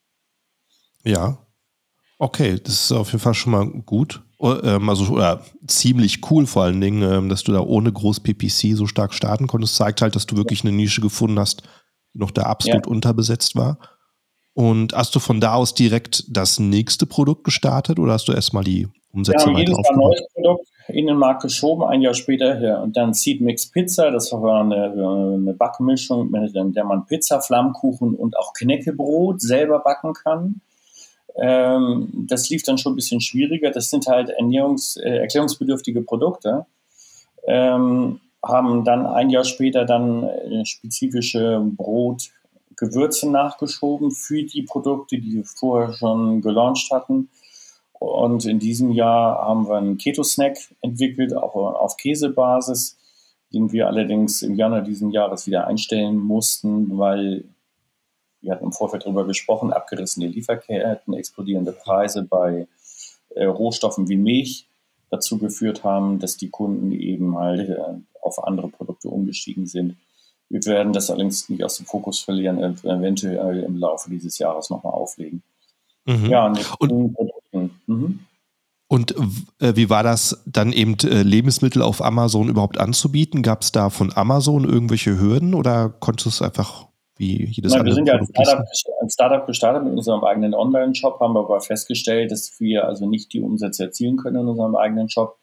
Ja. 1.05 1.39
Okay, 2.19 2.59
das 2.63 2.85
ist 2.85 2.93
auf 2.93 3.09
jeden 3.09 3.21
Fall 3.21 3.35
schon 3.35 3.53
mal 3.53 3.67
gut. 3.67 4.23
Ähm, 4.41 4.89
also 4.89 5.13
oder 5.13 5.43
ziemlich 5.67 6.31
cool 6.31 6.47
vor 6.47 6.65
allen 6.65 6.81
Dingen, 6.81 7.03
ähm, 7.03 7.29
dass 7.29 7.43
du 7.43 7.53
da 7.53 7.61
ohne 7.61 7.93
groß 7.93 8.21
PPC 8.21 8.75
so 8.75 8.87
stark 8.87 9.13
starten 9.13 9.47
konntest. 9.47 9.77
Zeigt 9.77 10.03
halt, 10.03 10.17
dass 10.17 10.27
du 10.27 10.37
wirklich 10.37 10.63
eine 10.63 10.73
Nische 10.73 11.01
gefunden 11.01 11.39
hast, 11.39 11.63
die 12.15 12.19
noch 12.19 12.31
da 12.31 12.43
absolut 12.43 12.87
ja. 12.87 12.91
unterbesetzt 12.91 13.57
war. 13.57 13.79
Und 14.53 14.95
hast 14.95 15.15
du 15.15 15.21
von 15.21 15.41
da 15.41 15.55
aus 15.55 15.75
direkt 15.75 16.25
das 16.29 16.59
nächste 16.59 17.07
Produkt 17.07 17.45
gestartet 17.45 17.99
oder 17.99 18.15
hast 18.15 18.29
du 18.29 18.33
erstmal 18.33 18.65
die 18.65 18.89
Umsätze 19.13 19.51
ja, 19.51 19.59
jedes 19.59 19.77
Jahr 19.77 19.93
ein 19.93 19.99
neues 19.99 20.23
Produkt 20.35 20.69
in 20.89 21.07
den 21.07 21.17
Markt 21.17 21.43
geschoben, 21.43 21.85
ein 21.85 22.01
Jahr 22.01 22.15
später 22.15 22.61
ja, 22.61 22.83
und 22.83 22.97
dann 22.97 23.15
Seed 23.15 23.41
Mix 23.41 23.71
Pizza, 23.71 24.11
das 24.11 24.33
war 24.33 24.63
eine, 24.63 24.93
eine 24.93 25.55
Backmischung, 25.55 26.31
mit 26.31 26.55
der 26.55 26.85
man 26.85 27.07
Pizza, 27.07 27.41
Flammkuchen 27.41 28.15
und 28.15 28.37
auch 28.39 28.53
Knäckebrot 28.55 29.41
selber 29.41 29.81
backen 29.81 30.15
kann. 30.15 30.61
Ähm, 31.37 32.09
das 32.13 32.49
lief 32.51 32.63
dann 32.63 32.79
schon 32.79 32.93
ein 32.93 32.97
bisschen 32.97 33.21
schwieriger. 33.21 33.71
Das 33.71 33.91
sind 33.91 34.07
halt 34.07 34.31
Ernährungs-, 34.31 35.01
äh, 35.01 35.19
erklärungsbedürftige 35.19 36.03
Produkte. 36.03 36.67
Ähm, 37.47 38.21
haben 38.43 38.85
dann 38.85 39.07
ein 39.07 39.31
Jahr 39.31 39.45
später 39.45 39.85
dann 39.85 40.25
äh, 40.25 40.65
spezifische 40.65 41.63
Brotgewürze 41.77 43.31
nachgeschoben 43.31 44.11
für 44.11 44.43
die 44.45 44.63
Produkte, 44.63 45.19
die 45.19 45.35
wir 45.35 45.45
vorher 45.45 45.93
schon 45.93 46.41
gelauncht 46.41 46.91
hatten. 46.91 47.29
Und 47.93 48.47
in 48.47 48.59
diesem 48.59 48.93
Jahr 48.93 49.47
haben 49.47 49.69
wir 49.69 49.77
einen 49.77 49.99
Keto-Snack 49.99 50.57
entwickelt, 50.81 51.37
auch 51.37 51.55
auf 51.55 51.99
Käsebasis, 51.99 52.97
den 53.53 53.73
wir 53.73 53.89
allerdings 53.89 54.41
im 54.41 54.55
Januar 54.55 54.81
diesen 54.81 55.11
Jahres 55.11 55.47
wieder 55.47 55.67
einstellen 55.67 56.17
mussten, 56.17 56.97
weil 56.97 57.45
wir 58.43 58.53
hatten 58.53 58.65
im 58.65 58.73
Vorfeld 58.73 59.05
darüber 59.05 59.27
gesprochen, 59.27 59.73
abgerissene 59.73 60.27
Lieferketten, 60.27 61.15
explodierende 61.15 61.73
Preise 61.73 62.23
bei 62.23 62.67
äh, 63.35 63.45
Rohstoffen 63.45 64.09
wie 64.09 64.17
Milch 64.17 64.67
dazu 65.11 65.39
geführt 65.39 65.85
haben, 65.85 66.19
dass 66.19 66.37
die 66.37 66.51
Kunden 66.51 66.93
eben 66.93 67.37
halt 67.37 67.69
äh, 67.69 67.83
auf 68.23 68.43
andere 68.45 68.69
Produkte 68.69 69.09
umgestiegen 69.09 69.67
sind. 69.67 69.97
Wir 70.49 70.65
werden 70.65 70.93
das 70.93 71.11
allerdings 71.11 71.49
nicht 71.49 71.63
aus 71.63 71.77
dem 71.77 71.87
Fokus 71.87 72.21
verlieren, 72.21 72.59
eventuell 72.59 73.61
im 73.61 73.77
Laufe 73.77 74.11
dieses 74.11 74.39
Jahres 74.39 74.69
nochmal 74.69 74.93
auflegen. 74.93 75.43
Mhm. 76.07 76.27
Ja, 76.27 76.53
und, 76.79 77.17
mhm. 77.87 78.21
und 78.89 79.15
äh, 79.61 79.77
wie 79.77 79.91
war 79.91 80.03
das 80.03 80.43
dann 80.47 80.73
eben 80.73 80.97
äh, 81.05 81.23
Lebensmittel 81.23 81.83
auf 81.83 82.03
Amazon 82.03 82.49
überhaupt 82.49 82.79
anzubieten? 82.79 83.43
Gab 83.43 83.63
es 83.63 83.71
da 83.71 83.91
von 83.91 84.13
Amazon 84.13 84.65
irgendwelche 84.65 85.21
Hürden 85.21 85.55
oder 85.55 85.89
konntest 85.89 86.27
du 86.27 86.31
es 86.31 86.43
einfach 86.43 86.90
wie 87.21 87.45
jedes 87.45 87.73
Nein, 87.73 87.81
andere. 87.81 87.91
Wir 87.91 87.95
sind 87.95 88.09
ja 88.09 88.15
als 88.15 88.29
Startup, 88.31 88.67
als 89.01 89.13
Startup, 89.13 89.47
gestartet 89.47 89.85
mit 89.85 89.93
unserem 89.93 90.25
eigenen 90.25 90.55
Online-Shop, 90.55 91.21
haben 91.21 91.37
aber 91.37 91.61
festgestellt, 91.61 92.33
dass 92.33 92.59
wir 92.59 92.87
also 92.87 93.07
nicht 93.07 93.33
die 93.35 93.43
Umsätze 93.43 93.85
erzielen 93.85 94.17
können 94.17 94.41
in 94.41 94.49
unserem 94.49 94.75
eigenen 94.75 95.11
Shop. 95.11 95.39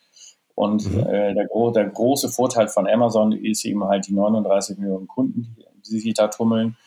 Und 0.56 0.92
mhm. 0.92 1.02
äh, 1.02 1.36
der, 1.36 1.48
der, 1.76 1.90
große 1.90 2.30
Vorteil 2.30 2.68
von 2.68 2.88
Amazon 2.88 3.32
ist 3.32 3.64
eben 3.64 3.84
halt 3.84 4.08
die 4.08 4.14
39 4.14 4.80
Millionen 4.80 5.08
Kunden, 5.08 5.56
die, 5.88 6.00
sich 6.00 6.14
da 6.16 6.30
tummeln 6.30 6.78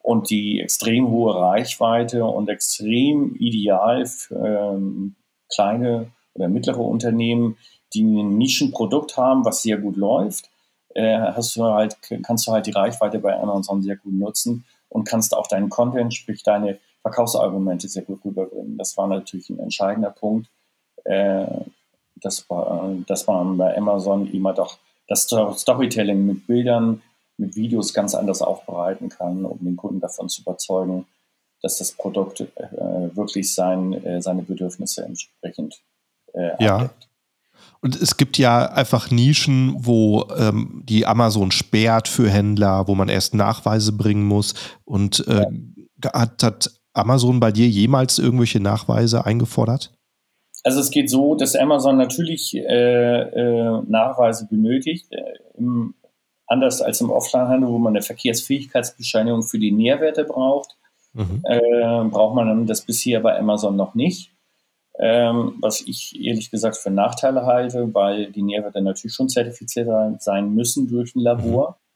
und 0.00 0.30
die 0.30 0.60
extrem 0.60 1.10
hohe 1.10 1.34
Reichweite 1.34 2.24
und 2.24 2.48
extrem 2.48 3.34
ideal 3.34 4.06
für 4.06 4.74
ähm, 4.74 5.16
kleine 5.52 6.10
oder 6.32 6.48
mittlere 6.48 6.80
Unternehmen, 6.80 7.58
die 7.92 8.02
ein 8.02 8.38
Nischenprodukt 8.38 9.18
haben, 9.18 9.44
was 9.44 9.60
sehr 9.60 9.76
gut 9.76 9.96
läuft 9.96 10.48
äh, 10.98 11.32
hast 11.32 11.54
du 11.54 11.64
halt, 11.64 11.96
kannst 12.24 12.46
du 12.46 12.52
halt 12.52 12.66
die 12.66 12.72
Reichweite 12.72 13.20
bei 13.20 13.38
Amazon 13.38 13.82
sehr 13.82 13.96
gut 13.96 14.12
nutzen 14.12 14.64
und 14.88 15.04
kannst 15.04 15.36
auch 15.36 15.46
deinen 15.46 15.68
Content, 15.68 16.12
sprich 16.12 16.42
deine 16.42 16.78
Verkaufsargumente 17.02 17.88
sehr 17.88 18.02
gut 18.02 18.24
rüberbringen. 18.24 18.76
Das 18.76 18.96
war 18.96 19.06
natürlich 19.06 19.48
ein 19.50 19.60
entscheidender 19.60 20.10
Punkt. 20.10 20.50
Äh, 21.04 21.46
das, 22.16 22.50
war, 22.50 22.92
das 23.06 23.28
war 23.28 23.44
bei 23.44 23.76
Amazon 23.76 24.26
immer 24.32 24.52
doch 24.52 24.78
das 25.06 25.22
Storytelling 25.22 26.26
mit 26.26 26.46
Bildern, 26.48 27.00
mit 27.36 27.54
Videos 27.54 27.94
ganz 27.94 28.16
anders 28.16 28.42
aufbereiten 28.42 29.08
kann, 29.08 29.44
um 29.44 29.58
den 29.60 29.76
Kunden 29.76 30.00
davon 30.00 30.28
zu 30.28 30.42
überzeugen, 30.42 31.06
dass 31.62 31.78
das 31.78 31.92
Produkt 31.92 32.40
äh, 32.40 32.46
wirklich 33.16 33.54
sein, 33.54 33.92
äh, 34.04 34.20
seine 34.20 34.42
Bedürfnisse 34.42 35.04
entsprechend 35.04 35.80
äh, 36.34 36.62
ja. 36.62 36.76
abdeckt. 36.76 37.07
Und 37.80 38.00
es 38.00 38.16
gibt 38.16 38.38
ja 38.38 38.72
einfach 38.72 39.10
Nischen, 39.10 39.76
wo 39.78 40.26
ähm, 40.36 40.82
die 40.84 41.06
Amazon 41.06 41.50
sperrt 41.50 42.08
für 42.08 42.28
Händler, 42.28 42.88
wo 42.88 42.94
man 42.94 43.08
erst 43.08 43.34
Nachweise 43.34 43.92
bringen 43.92 44.24
muss. 44.24 44.54
Und 44.84 45.26
äh, 45.28 45.46
hat, 46.12 46.42
hat 46.42 46.70
Amazon 46.92 47.38
bei 47.38 47.52
dir 47.52 47.68
jemals 47.68 48.18
irgendwelche 48.18 48.60
Nachweise 48.60 49.24
eingefordert? 49.26 49.92
Also 50.64 50.80
es 50.80 50.90
geht 50.90 51.08
so, 51.08 51.36
dass 51.36 51.54
Amazon 51.54 51.96
natürlich 51.96 52.56
äh, 52.56 53.20
äh, 53.20 53.82
Nachweise 53.86 54.48
benötigt, 54.48 55.06
äh, 55.12 55.22
im, 55.56 55.94
anders 56.48 56.82
als 56.82 57.00
im 57.00 57.10
Offline-Handel, 57.10 57.68
wo 57.70 57.78
man 57.78 57.94
eine 57.94 58.02
Verkehrsfähigkeitsbescheinigung 58.02 59.44
für 59.44 59.60
die 59.60 59.70
Nährwerte 59.70 60.24
braucht, 60.24 60.76
mhm. 61.12 61.42
Äh, 61.44 62.04
braucht 62.10 62.34
man 62.34 62.66
das 62.66 62.80
bisher 62.80 63.20
bei 63.20 63.38
Amazon 63.38 63.76
noch 63.76 63.94
nicht 63.94 64.32
ähm, 64.98 65.54
was 65.60 65.80
ich 65.82 66.18
ehrlich 66.20 66.50
gesagt 66.50 66.76
für 66.76 66.90
Nachteile 66.90 67.46
halte, 67.46 67.94
weil 67.94 68.32
die 68.32 68.42
Nährwerte 68.42 68.80
natürlich 68.80 69.14
schon 69.14 69.28
zertifiziert 69.28 69.88
sein 70.20 70.54
müssen 70.54 70.88
durch 70.88 71.14
ein 71.14 71.20
Labor. 71.20 71.70
Mhm. 71.70 71.88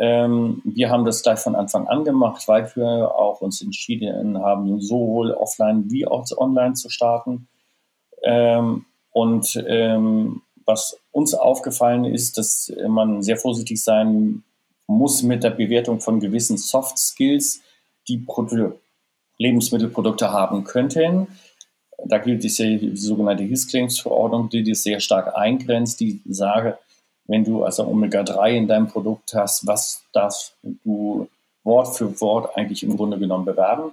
Ähm, 0.00 0.62
wir 0.64 0.90
haben 0.90 1.04
das 1.04 1.22
gleich 1.22 1.40
von 1.40 1.54
Anfang 1.54 1.88
an 1.88 2.04
gemacht, 2.04 2.46
weil 2.48 2.70
wir 2.74 3.14
auch 3.14 3.40
uns 3.42 3.60
entschieden 3.60 4.38
haben, 4.38 4.80
sowohl 4.80 5.32
offline 5.32 5.90
wie 5.90 6.06
auch 6.06 6.24
online 6.38 6.74
zu 6.74 6.88
starten. 6.88 7.48
Ähm, 8.22 8.86
und 9.10 9.62
ähm, 9.66 10.42
was 10.64 10.98
uns 11.10 11.34
aufgefallen 11.34 12.04
ist, 12.04 12.38
dass 12.38 12.72
man 12.86 13.22
sehr 13.22 13.36
vorsichtig 13.36 13.82
sein 13.82 14.44
muss 14.86 15.22
mit 15.22 15.42
der 15.42 15.50
Bewertung 15.50 16.00
von 16.00 16.20
gewissen 16.20 16.56
Soft 16.56 16.98
Skills, 16.98 17.60
die 18.06 18.24
Lebensmittelprodukte 19.38 20.30
haben 20.30 20.64
könnten 20.64 21.28
da 22.04 22.18
gilt 22.18 22.44
die, 22.44 22.96
sogenannte 22.96 23.44
HIS-Claims-Verordnung, 23.44 24.48
die 24.48 24.62
das 24.62 24.82
sehr 24.82 25.00
stark 25.00 25.36
eingrenzt, 25.36 26.00
die 26.00 26.20
sage, 26.28 26.78
wenn 27.26 27.44
du 27.44 27.64
also 27.64 27.86
Omega-3 27.86 28.50
in 28.50 28.68
deinem 28.68 28.88
Produkt 28.88 29.34
hast, 29.34 29.66
was 29.66 30.02
darfst 30.12 30.56
du 30.62 31.28
Wort 31.64 31.96
für 31.96 32.20
Wort 32.20 32.56
eigentlich 32.56 32.82
im 32.82 32.96
Grunde 32.96 33.18
genommen 33.18 33.44
bewerben. 33.44 33.92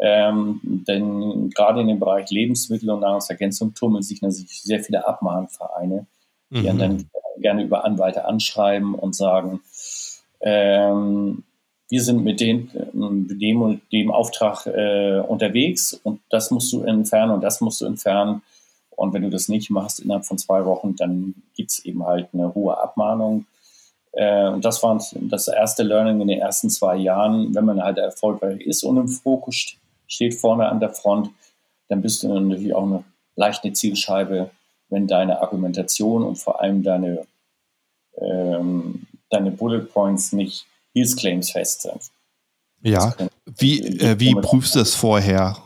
Ähm, 0.00 0.60
denn 0.62 1.50
gerade 1.50 1.80
in 1.80 1.86
dem 1.86 2.00
Bereich 2.00 2.30
Lebensmittel 2.30 2.90
und 2.90 3.00
Nahrungsergänzung 3.00 3.74
tummeln 3.74 4.02
sich 4.02 4.22
natürlich 4.22 4.62
sehr 4.62 4.82
viele 4.82 5.06
Abmahnvereine, 5.06 6.06
die 6.50 6.72
mhm. 6.72 6.78
dann 6.78 7.10
gerne 7.38 7.62
über 7.62 7.84
Anwälte 7.84 8.24
anschreiben 8.24 8.94
und 8.94 9.14
sagen, 9.14 9.60
ähm, 10.40 11.44
wir 11.94 12.02
sind 12.02 12.24
mit, 12.24 12.40
den, 12.40 12.72
mit 12.92 13.40
dem 13.40 13.62
und 13.62 13.80
dem 13.92 14.10
Auftrag 14.10 14.66
äh, 14.66 15.20
unterwegs 15.20 15.94
und 16.02 16.20
das 16.28 16.50
musst 16.50 16.72
du 16.72 16.82
entfernen 16.82 17.30
und 17.30 17.44
das 17.44 17.60
musst 17.60 17.80
du 17.80 17.86
entfernen. 17.86 18.42
Und 18.90 19.12
wenn 19.12 19.22
du 19.22 19.30
das 19.30 19.48
nicht 19.48 19.70
machst 19.70 20.00
innerhalb 20.00 20.24
von 20.24 20.36
zwei 20.36 20.64
Wochen, 20.64 20.96
dann 20.96 21.36
gibt 21.54 21.70
es 21.70 21.84
eben 21.84 22.04
halt 22.04 22.30
eine 22.32 22.52
hohe 22.52 22.76
Abmahnung. 22.76 23.46
Äh, 24.10 24.48
und 24.48 24.64
das 24.64 24.82
war 24.82 25.00
das 25.20 25.46
erste 25.46 25.84
Learning 25.84 26.20
in 26.20 26.26
den 26.26 26.40
ersten 26.40 26.68
zwei 26.68 26.96
Jahren. 26.96 27.54
Wenn 27.54 27.64
man 27.64 27.80
halt 27.80 27.98
erfolgreich 27.98 28.60
ist 28.62 28.82
und 28.82 28.96
im 28.96 29.06
Fokus 29.06 29.76
steht 30.08 30.34
vorne 30.34 30.68
an 30.68 30.80
der 30.80 30.90
Front, 30.90 31.30
dann 31.88 32.02
bist 32.02 32.24
du 32.24 32.28
natürlich 32.28 32.74
auch 32.74 32.86
eine 32.86 33.04
leichte 33.36 33.72
Zielscheibe, 33.72 34.50
wenn 34.88 35.06
deine 35.06 35.40
Argumentation 35.40 36.24
und 36.24 36.40
vor 36.40 36.60
allem 36.60 36.82
deine, 36.82 37.24
ähm, 38.18 39.06
deine 39.30 39.52
Bullet 39.52 39.82
Points 39.82 40.32
nicht 40.32 40.66
Heels 40.94 41.16
Claims 41.16 41.50
fest. 41.50 41.88
Ja, 42.82 43.14
wie, 43.56 43.80
äh, 43.98 44.18
wie 44.18 44.34
prüfst 44.34 44.74
du 44.74 44.78
das 44.80 44.94
vorher, 44.94 45.56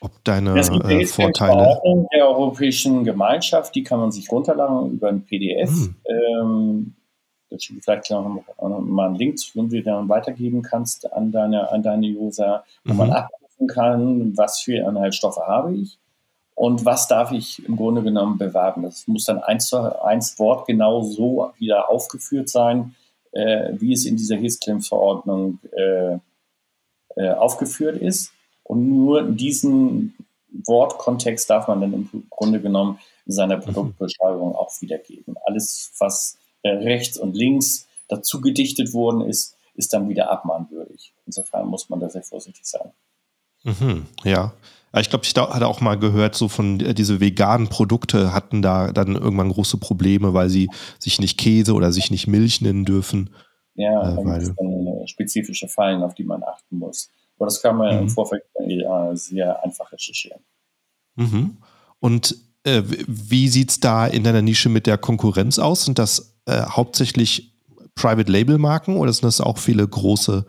ob 0.00 0.12
deine 0.24 0.58
äh, 0.58 1.06
Vorteile. 1.06 1.80
der 2.12 2.28
Europäischen 2.28 3.04
Gemeinschaft, 3.04 3.74
die 3.74 3.82
kann 3.82 4.00
man 4.00 4.12
sich 4.12 4.30
runterladen 4.30 4.92
über 4.92 5.08
ein 5.08 5.24
PDF. 5.24 5.70
Hm. 5.70 5.94
Ähm, 6.08 6.94
vielleicht 7.80 8.10
noch 8.10 8.44
mal 8.58 9.06
einen 9.06 9.14
Link, 9.16 9.36
den 9.54 9.68
du 9.68 9.82
dann 9.82 10.08
weitergeben 10.08 10.62
kannst 10.62 11.10
an 11.12 11.32
deine, 11.32 11.70
an 11.70 11.82
deine 11.82 12.06
User, 12.06 12.64
wo 12.84 12.92
mhm. 12.92 12.98
man 12.98 13.10
abrufen 13.12 13.66
kann, 13.68 14.36
was 14.36 14.60
für 14.60 14.76
Inhaltsstoffe 14.76 15.38
habe 15.38 15.74
ich 15.74 15.98
und 16.54 16.84
was 16.84 17.08
darf 17.08 17.32
ich 17.32 17.64
im 17.66 17.76
Grunde 17.76 18.02
genommen 18.02 18.36
bewerben. 18.36 18.82
Das 18.82 19.06
muss 19.06 19.24
dann 19.24 19.38
eins 19.38 19.68
zu 19.68 20.04
eins 20.04 20.38
Wort 20.38 20.66
genau 20.66 21.02
so 21.02 21.52
wieder 21.56 21.88
aufgeführt 21.88 22.48
sein, 22.48 22.96
äh, 23.32 23.72
wie 23.74 23.92
es 23.92 24.04
in 24.04 24.16
dieser 24.16 24.36
Hilfsclaims-Verordnung 24.36 25.58
äh, 25.72 26.18
äh, 27.16 27.30
aufgeführt 27.30 28.00
ist. 28.00 28.32
Und 28.64 28.88
nur 28.88 29.22
diesen 29.22 30.14
Wortkontext 30.66 31.48
darf 31.50 31.68
man 31.68 31.80
dann 31.80 31.92
im 31.92 32.26
Grunde 32.30 32.60
genommen 32.60 32.98
in 33.26 33.32
seiner 33.32 33.56
mhm. 33.56 33.62
Produktbeschreibung 33.62 34.54
auch 34.54 34.70
wiedergeben. 34.80 35.36
Alles, 35.46 35.92
was 35.98 36.38
äh, 36.62 36.70
rechts 36.70 37.18
und 37.18 37.34
links 37.36 37.86
dazu 38.08 38.40
gedichtet 38.40 38.92
worden 38.94 39.22
ist, 39.22 39.56
ist 39.74 39.92
dann 39.92 40.08
wieder 40.08 40.30
abmahnwürdig. 40.30 41.12
Insofern 41.26 41.68
muss 41.68 41.88
man 41.88 42.00
da 42.00 42.08
sehr 42.08 42.22
vorsichtig 42.22 42.64
sein. 42.64 42.90
Mhm, 43.64 44.06
ja. 44.24 44.52
Ich 44.96 45.10
glaube, 45.10 45.24
ich 45.24 45.34
hatte 45.34 45.66
auch 45.66 45.80
mal 45.80 45.98
gehört, 45.98 46.34
so 46.34 46.48
von 46.48 46.80
äh, 46.80 46.94
diese 46.94 47.20
veganen 47.20 47.68
Produkte 47.68 48.32
hatten 48.32 48.62
da 48.62 48.92
dann 48.92 49.14
irgendwann 49.14 49.50
große 49.50 49.76
Probleme, 49.78 50.32
weil 50.34 50.48
sie 50.48 50.70
sich 50.98 51.20
nicht 51.20 51.38
Käse 51.38 51.74
oder 51.74 51.92
sich 51.92 52.10
nicht 52.10 52.26
Milch 52.26 52.60
nennen 52.60 52.84
dürfen. 52.84 53.30
Ja, 53.74 54.14
äh, 54.14 54.16
weil, 54.24 54.54
dann 54.56 55.06
spezifische 55.06 55.68
Fallen, 55.68 56.02
auf 56.02 56.14
die 56.14 56.24
man 56.24 56.42
achten 56.42 56.78
muss. 56.78 57.10
Aber 57.36 57.46
das 57.46 57.62
kann 57.62 57.76
man 57.76 57.94
mhm. 57.94 58.02
im 58.02 58.08
Vorfeld 58.08 58.42
äh, 58.54 59.14
sehr 59.14 59.62
einfach 59.62 59.92
recherchieren. 59.92 60.40
Mhm. 61.16 61.58
Und 62.00 62.36
äh, 62.64 62.82
wie 63.06 63.48
sieht 63.48 63.70
es 63.70 63.80
da 63.80 64.06
in 64.06 64.24
deiner 64.24 64.42
Nische 64.42 64.68
mit 64.68 64.86
der 64.86 64.98
Konkurrenz 64.98 65.58
aus? 65.58 65.84
Sind 65.84 65.98
das 65.98 66.38
äh, 66.46 66.62
hauptsächlich 66.62 67.54
Private 67.94 68.30
Label 68.30 68.58
Marken 68.58 68.96
oder 68.96 69.12
sind 69.12 69.24
das 69.24 69.40
auch 69.40 69.58
viele 69.58 69.86
große 69.86 70.46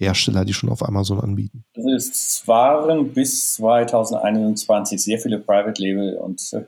Hersteller, 0.00 0.44
die 0.44 0.54
schon 0.54 0.70
auf 0.70 0.82
Amazon 0.82 1.20
anbieten? 1.20 1.64
Es 1.74 2.42
waren 2.46 3.12
bis 3.12 3.54
2021 3.54 5.02
sehr 5.02 5.18
viele 5.18 5.38
Private 5.38 5.80
Label 5.80 6.16
und 6.16 6.40
äh, 6.54 6.64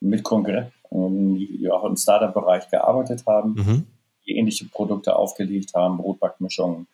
mit 0.00 0.22
Konkurrenz, 0.22 0.70
die 0.90 1.68
auch 1.70 1.84
im 1.84 1.96
Startup-Bereich 1.96 2.68
gearbeitet 2.68 3.24
haben, 3.26 3.54
mhm. 3.54 3.86
die 4.26 4.36
ähnliche 4.36 4.66
Produkte 4.66 5.16
aufgelegt 5.16 5.72
haben, 5.74 5.96
Brotbackmischungen, 5.96 6.86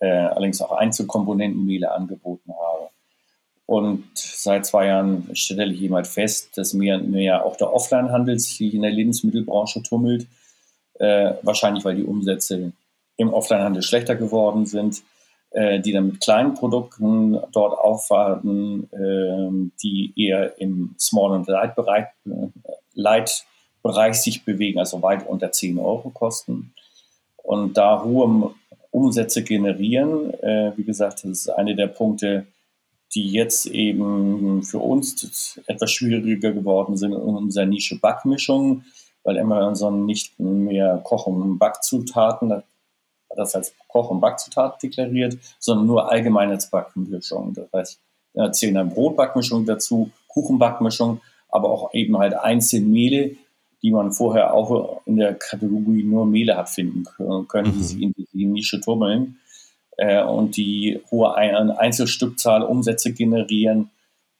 äh, 0.00 0.08
allerdings 0.08 0.60
auch 0.60 0.72
Einzelkomponentenmehle 0.72 1.92
angeboten 1.92 2.52
habe. 2.52 2.90
Und 3.66 4.04
seit 4.14 4.64
zwei 4.66 4.86
Jahren 4.86 5.28
stelle 5.34 5.72
ich 5.72 5.80
jemand 5.80 6.06
fest, 6.06 6.56
dass 6.56 6.72
mir, 6.72 6.98
mir 6.98 7.44
auch 7.44 7.56
der 7.56 7.72
Offline-Handel 7.72 8.38
sich 8.38 8.74
in 8.74 8.82
der 8.82 8.92
Lebensmittelbranche 8.92 9.82
tummelt. 9.82 10.26
Äh, 10.94 11.34
wahrscheinlich, 11.42 11.84
weil 11.84 11.96
die 11.96 12.04
Umsätze 12.04 12.72
im 13.16 13.32
Offline-Handel 13.32 13.82
schlechter 13.82 14.16
geworden 14.16 14.66
sind, 14.66 15.02
äh, 15.50 15.80
die 15.80 15.92
dann 15.92 16.08
mit 16.08 16.20
kleinen 16.20 16.54
Produkten 16.54 17.38
dort 17.52 17.78
aufwarten, 17.78 18.88
äh, 18.92 19.70
die 19.82 20.12
eher 20.16 20.58
im 20.60 20.94
Small- 20.98 21.32
und 21.32 21.48
Light-Bereich 21.48 22.06
Light 22.94 23.46
Bereich 23.82 24.14
sich 24.20 24.44
bewegen, 24.44 24.80
also 24.80 25.00
weit 25.02 25.28
unter 25.28 25.52
10 25.52 25.78
Euro 25.78 26.10
kosten. 26.10 26.72
Und 27.36 27.76
da 27.76 28.02
hohe 28.02 28.50
Umsätze 28.90 29.44
generieren. 29.44 30.34
Äh, 30.40 30.72
wie 30.76 30.82
gesagt, 30.82 31.22
das 31.22 31.30
ist 31.30 31.48
eine 31.50 31.76
der 31.76 31.86
Punkte, 31.86 32.46
die 33.14 33.30
jetzt 33.30 33.66
eben 33.66 34.64
für 34.64 34.78
uns 34.78 35.60
etwas 35.66 35.92
schwieriger 35.92 36.52
geworden 36.52 36.96
sind 36.96 37.12
in 37.12 37.18
unserer 37.18 37.66
Nische 37.66 37.98
Backmischung, 38.00 38.84
weil 39.22 39.38
Amazon 39.38 40.04
nicht 40.04 40.40
mehr 40.40 41.00
Koch- 41.04 41.26
und 41.26 41.58
Backzutaten, 41.58 42.62
das 43.36 43.54
als 43.54 43.74
Koch- 43.88 44.10
und 44.10 44.20
Backzutat 44.20 44.82
deklariert, 44.82 45.38
sondern 45.58 45.86
nur 45.86 46.10
allgemein 46.10 46.50
als 46.50 46.70
Backmischung. 46.70 47.54
Das 47.54 47.72
heißt, 47.72 48.00
da 48.34 48.52
zählen 48.52 48.74
dann 48.74 48.90
Brotbackmischung 48.90 49.64
dazu, 49.64 50.10
Kuchenbackmischung, 50.28 51.20
aber 51.48 51.70
auch 51.70 51.94
eben 51.94 52.18
halt 52.18 52.34
einzelne 52.34 52.86
Mehle, 52.86 53.36
die 53.82 53.90
man 53.90 54.12
vorher 54.12 54.52
auch 54.52 55.02
in 55.06 55.16
der 55.16 55.34
Kategorie 55.34 56.02
nur 56.02 56.26
Mehle 56.26 56.56
hat 56.56 56.68
finden 56.68 57.04
können, 57.48 57.72
die 57.72 57.78
mhm. 57.78 57.82
sich 57.82 58.02
in 58.02 58.14
die 58.32 58.46
Nische 58.46 58.80
tummeln 58.80 59.38
äh, 59.96 60.22
und 60.22 60.56
die 60.56 61.00
hohe 61.10 61.34
Einzelstückzahl 61.34 62.62
Umsätze 62.62 63.12
generieren 63.12 63.90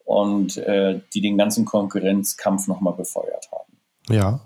und 0.04 0.56
äh, 0.58 1.00
die 1.14 1.20
den 1.20 1.36
ganzen 1.36 1.64
Konkurrenzkampf 1.64 2.68
nochmal 2.68 2.94
befeuert 2.94 3.48
haben. 3.52 3.76
Ja. 4.08 4.40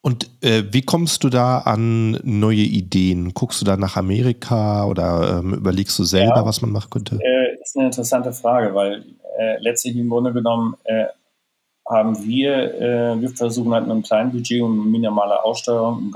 Und 0.00 0.30
äh, 0.42 0.62
wie 0.70 0.82
kommst 0.82 1.24
du 1.24 1.28
da 1.28 1.58
an 1.58 2.12
neue 2.22 2.56
Ideen? 2.56 3.34
Guckst 3.34 3.60
du 3.60 3.64
da 3.64 3.76
nach 3.76 3.96
Amerika 3.96 4.86
oder 4.86 5.40
ähm, 5.40 5.54
überlegst 5.54 5.98
du 5.98 6.04
selber, 6.04 6.36
ja, 6.36 6.46
was 6.46 6.62
man 6.62 6.70
machen 6.70 6.90
könnte? 6.90 7.18
Äh, 7.20 7.60
ist 7.60 7.76
eine 7.76 7.86
interessante 7.86 8.32
Frage, 8.32 8.74
weil 8.74 9.04
äh, 9.38 9.58
letztlich 9.60 9.96
im 9.96 10.08
Grunde 10.08 10.32
genommen 10.32 10.76
äh, 10.84 11.06
haben 11.88 12.24
wir, 12.24 12.74
äh, 12.74 13.20
wir 13.20 13.30
versuchen 13.30 13.72
halt 13.72 13.84
mit 13.84 13.92
einem 13.92 14.02
kleinen 14.02 14.30
Budget 14.30 14.62
und 14.62 14.90
minimaler 14.90 15.44
Aussteuerung 15.44 15.98
im 15.98 16.14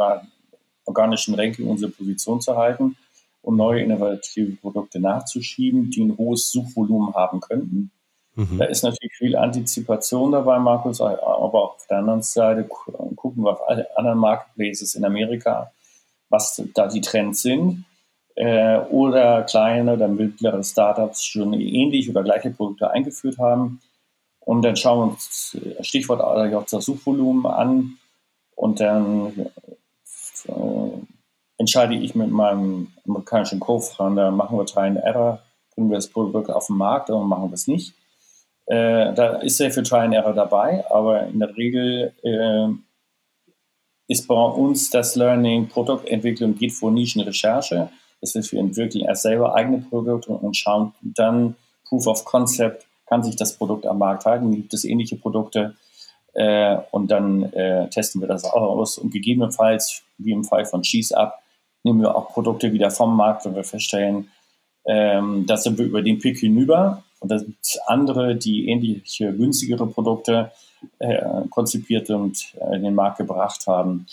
organischen 0.85 1.35
Ranking 1.35 1.67
unsere 1.67 1.91
Position 1.91 2.41
zu 2.41 2.57
halten 2.57 2.97
und 3.43 3.57
neue 3.57 3.83
innovative 3.83 4.53
Produkte 4.57 5.01
nachzuschieben, 5.01 5.91
die 5.91 6.03
ein 6.03 6.17
hohes 6.17 6.51
Suchvolumen 6.51 7.15
haben 7.15 7.41
könnten. 7.41 7.91
Mhm. 8.35 8.59
Da 8.59 8.65
ist 8.65 8.83
natürlich 8.83 9.15
viel 9.15 9.37
Antizipation 9.37 10.33
dabei, 10.33 10.59
Markus, 10.59 11.01
aber 11.01 11.23
auch 11.23 11.55
auf 11.55 11.87
der 11.89 11.99
anderen 11.99 12.23
Seite 12.23 12.65
gucken 12.65 13.45
wir 13.45 13.53
auf 13.53 13.69
alle 13.69 13.87
anderen 13.97 14.19
Marketplaces 14.19 14.95
in 14.95 15.05
Amerika, 15.05 15.73
was 16.29 16.63
da 16.75 16.87
die 16.87 17.01
Trends 17.01 17.43
sind. 17.43 17.85
Äh, 18.35 18.79
oder 18.91 19.43
kleine 19.43 19.93
oder 19.93 20.09
mittlere 20.09 20.65
Startups 20.65 21.23
schon 21.23 21.53
ähnliche 21.53 22.13
oder 22.13 22.23
gleiche 22.23 22.51
Produkte 22.51 22.91
eingeführt 22.91 23.37
haben 23.39 23.81
und 24.41 24.63
dann 24.63 24.77
schauen 24.77 24.99
wir 24.99 25.13
uns 25.13 25.55
äh, 25.55 25.85
Stichwort 25.85 26.21
das 26.73 26.85
Suchvolumen 26.85 27.47
an 27.47 27.99
und 28.57 28.81
dann 28.81 29.51
äh, 30.47 30.53
entscheide 31.59 31.95
ich 31.95 32.15
mit 32.15 32.31
meinem 32.31 32.89
amerikanischen 33.07 33.61
Co-Founder, 33.61 34.31
machen 34.31 34.59
wir 34.59 34.67
Try 34.67 34.87
and 34.87 34.99
Error, 34.99 35.41
bringen 35.75 35.91
wir 35.91 35.97
das 35.97 36.09
Produkt 36.09 36.51
auf 36.51 36.67
den 36.67 36.77
Markt 36.77 37.11
oder 37.11 37.25
machen 37.25 37.51
wir 37.51 37.55
es 37.55 37.67
nicht. 37.67 37.95
Äh, 38.67 39.13
da 39.15 39.37
ist 39.37 39.57
sehr 39.57 39.71
viel 39.71 39.83
Try 39.83 39.99
and 39.99 40.15
Error 40.15 40.35
dabei, 40.35 40.85
aber 40.91 41.27
in 41.27 41.39
der 41.39 41.57
Regel 41.57 42.13
äh, 42.23 42.69
ist 44.09 44.29
bei 44.29 44.35
uns 44.35 44.91
das 44.91 45.17
Learning, 45.17 45.69
Produktentwicklung 45.69 46.55
geht 46.57 46.73
vor 46.73 46.91
Nischenrecherche. 46.91 47.91
Das 48.21 48.35
heißt, 48.35 48.53
wir 48.53 48.61
entwickeln 48.61 49.05
erst 49.05 49.23
selber 49.23 49.55
eigene 49.55 49.79
Produkte 49.79 50.33
und 50.33 50.57
schauen 50.57 50.93
dann 51.03 51.57
Proof 51.85 52.07
of 52.07 52.25
Concept 52.25 52.87
kann 53.13 53.23
sich 53.23 53.37
das 53.37 53.59
Produkt 53.59 53.87
am 53.87 53.99
Markt 53.99 54.25
halten, 54.25 54.53
gibt 54.53 54.73
es 54.73 54.85
ähnliche 54.85 55.17
Produkte 55.17 55.77
äh, 56.33 56.79
und 56.93 57.11
dann 57.11 57.53
äh, 57.53 57.89
testen 57.91 58.23
wir 58.23 58.29
das 58.29 58.45
auch 58.45 58.63
aus 58.63 58.97
und 58.97 59.13
gegebenenfalls, 59.13 60.03
wie 60.17 60.33
im 60.33 60.45
Fall 60.45 60.65
von 60.65 60.81
Cheese 60.81 61.15
Up, 61.15 61.43
nehmen 61.83 62.01
wir 62.01 62.17
auch 62.17 62.31
Produkte 62.33 62.73
wieder 62.73 62.91
vom 62.91 63.15
Markt, 63.15 63.45
wenn 63.45 63.55
wir 63.55 63.65
feststellen, 63.65 64.31
ähm, 64.87 65.45
da 65.47 65.59
sind 65.59 65.77
wir 65.77 65.85
über 65.85 66.01
den 66.01 66.21
Pick 66.21 66.39
hinüber 66.39 67.03
und 67.23 67.31
da 67.31 67.39
sind 67.39 67.57
andere, 67.87 68.35
die 68.35 68.69
ähnliche 68.69 69.33
günstigere 69.33 69.87
Produkte 69.87 70.51
äh, 70.99 71.23
konzipiert 71.51 72.11
und 72.11 72.55
äh, 72.61 72.77
in 72.77 72.83
den 72.83 72.95
Markt 72.95 73.19
gebracht 73.19 73.67
haben. 73.69 74.07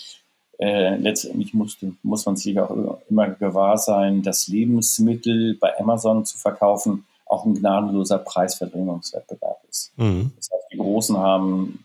Äh, 0.58 0.96
letztendlich 0.96 1.52
muss, 1.52 1.76
muss 2.02 2.24
man 2.24 2.36
sich 2.36 2.58
auch 2.60 3.00
immer 3.08 3.30
gewahr 3.30 3.78
sein, 3.78 4.22
dass 4.22 4.46
Lebensmittel 4.46 5.56
bei 5.56 5.76
Amazon 5.80 6.24
zu 6.24 6.38
verkaufen 6.38 7.04
auch 7.26 7.44
ein 7.44 7.54
gnadenloser 7.54 8.18
Preisverdrängungswettbewerb 8.18 9.58
ist. 9.68 9.92
Mhm. 9.96 10.32
Das 10.36 10.50
heißt, 10.52 10.64
die 10.72 10.78
Großen 10.78 11.16
haben 11.16 11.84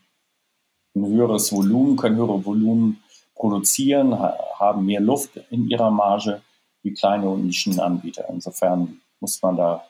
ein 0.95 1.05
höheres 1.07 1.51
Volumen, 1.51 1.95
können 1.95 2.17
höhere 2.17 2.45
Volumen 2.45 3.03
produzieren, 3.35 4.17
haben 4.17 4.85
mehr 4.85 5.01
Luft 5.01 5.39
in 5.49 5.69
ihrer 5.69 5.91
Marge 5.91 6.41
wie 6.83 6.93
kleine 6.93 7.29
und 7.29 7.45
Nischenanbieter. 7.45 8.25
Insofern 8.29 9.01
muss 9.19 9.41
man 9.41 9.57
da 9.57 9.83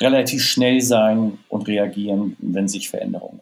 relativ 0.00 0.44
schnell 0.44 0.80
sein 0.80 1.38
und 1.48 1.68
reagieren, 1.68 2.36
wenn 2.38 2.68
sich 2.68 2.88
Veränderungen. 2.88 3.40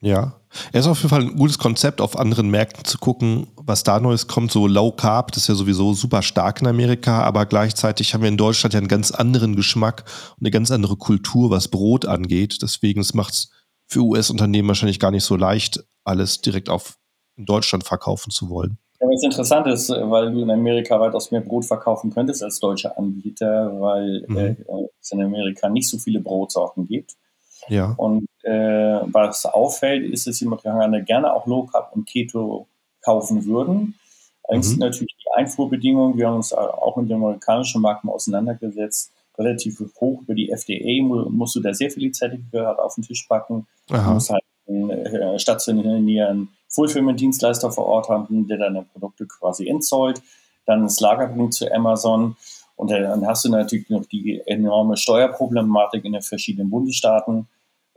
Ja, 0.00 0.40
er 0.72 0.80
ist 0.80 0.86
auf 0.86 0.98
jeden 0.98 1.08
Fall 1.08 1.22
ein 1.22 1.36
gutes 1.36 1.58
Konzept, 1.58 2.00
auf 2.00 2.18
anderen 2.18 2.50
Märkten 2.50 2.84
zu 2.84 2.98
gucken, 2.98 3.48
was 3.56 3.82
da 3.82 3.98
Neues 3.98 4.26
kommt. 4.26 4.52
So 4.52 4.66
Low 4.66 4.92
Carb, 4.92 5.32
das 5.32 5.44
ist 5.44 5.48
ja 5.48 5.54
sowieso 5.54 5.94
super 5.94 6.22
stark 6.22 6.60
in 6.60 6.66
Amerika, 6.66 7.22
aber 7.22 7.46
gleichzeitig 7.46 8.12
haben 8.12 8.22
wir 8.22 8.28
in 8.28 8.36
Deutschland 8.36 8.74
ja 8.74 8.78
einen 8.78 8.88
ganz 8.88 9.10
anderen 9.10 9.56
Geschmack 9.56 10.04
und 10.36 10.42
eine 10.42 10.50
ganz 10.50 10.70
andere 10.70 10.96
Kultur, 10.96 11.50
was 11.50 11.68
Brot 11.68 12.04
angeht. 12.06 12.58
Deswegen 12.62 13.04
macht 13.14 13.34
es 13.34 13.50
für 13.86 14.00
US-Unternehmen 14.00 14.68
wahrscheinlich 14.68 15.00
gar 15.00 15.10
nicht 15.10 15.24
so 15.24 15.36
leicht, 15.36 15.82
alles 16.04 16.40
direkt 16.40 16.68
auf 16.68 16.98
in 17.36 17.46
Deutschland 17.46 17.84
verkaufen 17.84 18.30
zu 18.30 18.48
wollen. 18.48 18.78
Ja, 19.00 19.06
was 19.08 19.22
interessant 19.22 19.66
ist, 19.66 19.90
weil 19.90 20.32
du 20.32 20.42
in 20.42 20.50
Amerika 20.50 20.98
weitaus 20.98 21.30
mehr 21.30 21.40
Brot 21.40 21.64
verkaufen 21.64 22.12
könntest 22.12 22.42
als 22.42 22.60
deutscher 22.60 22.96
Anbieter, 22.98 23.80
weil 23.80 24.24
mhm. 24.26 24.36
äh, 24.36 24.54
es 25.00 25.12
in 25.12 25.22
Amerika 25.22 25.68
nicht 25.68 25.88
so 25.88 25.98
viele 25.98 26.20
Brotsorten 26.20 26.86
gibt. 26.86 27.12
Ja. 27.68 27.94
Und 27.96 28.28
äh, 28.42 29.00
was 29.12 29.44
auffällt, 29.44 30.10
ist, 30.10 30.26
dass 30.26 30.38
die 30.38 30.46
Amerikaner 30.46 31.00
gerne 31.00 31.32
auch 31.32 31.46
Low 31.46 31.64
Carb 31.64 31.94
und 31.94 32.06
Keto 32.06 32.68
kaufen 33.02 33.44
würden. 33.44 33.94
Allerdings 34.44 34.68
mhm. 34.68 34.70
sind 34.70 34.80
natürlich 34.80 35.16
die 35.16 35.38
Einfuhrbedingungen, 35.40 36.16
wir 36.16 36.28
haben 36.28 36.36
uns 36.36 36.52
auch 36.52 36.96
mit 36.96 37.10
dem 37.10 37.22
amerikanischen 37.22 37.82
Markt 37.82 38.04
mal 38.04 38.12
auseinandergesetzt, 38.12 39.12
relativ 39.38 39.80
hoch 40.00 40.22
über 40.22 40.34
die 40.34 40.50
FDA, 40.50 41.02
musst 41.02 41.56
du 41.56 41.60
da 41.60 41.74
sehr 41.74 41.90
viele 41.90 42.10
Zertifikate 42.10 42.82
auf 42.82 42.94
den 42.94 43.04
Tisch 43.04 43.26
packen. 43.28 43.66
Aha. 43.90 44.08
Du 44.08 44.14
musst 44.14 44.30
halt 44.30 44.42
einen 44.68 44.90
äh, 44.90 45.38
stationären 45.38 46.48
Fulfillment-Dienstleister 46.68 47.70
vor 47.70 47.86
Ort 47.86 48.08
haben, 48.08 48.46
der 48.46 48.58
deine 48.58 48.82
Produkte 48.82 49.26
quasi 49.26 49.68
entzollt, 49.68 50.22
dann 50.66 50.82
das 50.82 51.00
Lager 51.00 51.28
bringt 51.28 51.54
zu 51.54 51.72
Amazon 51.72 52.36
und 52.76 52.90
dann 52.90 53.26
hast 53.26 53.44
du 53.44 53.48
natürlich 53.50 53.88
noch 53.88 54.04
die 54.04 54.42
enorme 54.44 54.96
Steuerproblematik 54.96 56.04
in 56.04 56.12
den 56.12 56.22
verschiedenen 56.22 56.70
Bundesstaaten. 56.70 57.48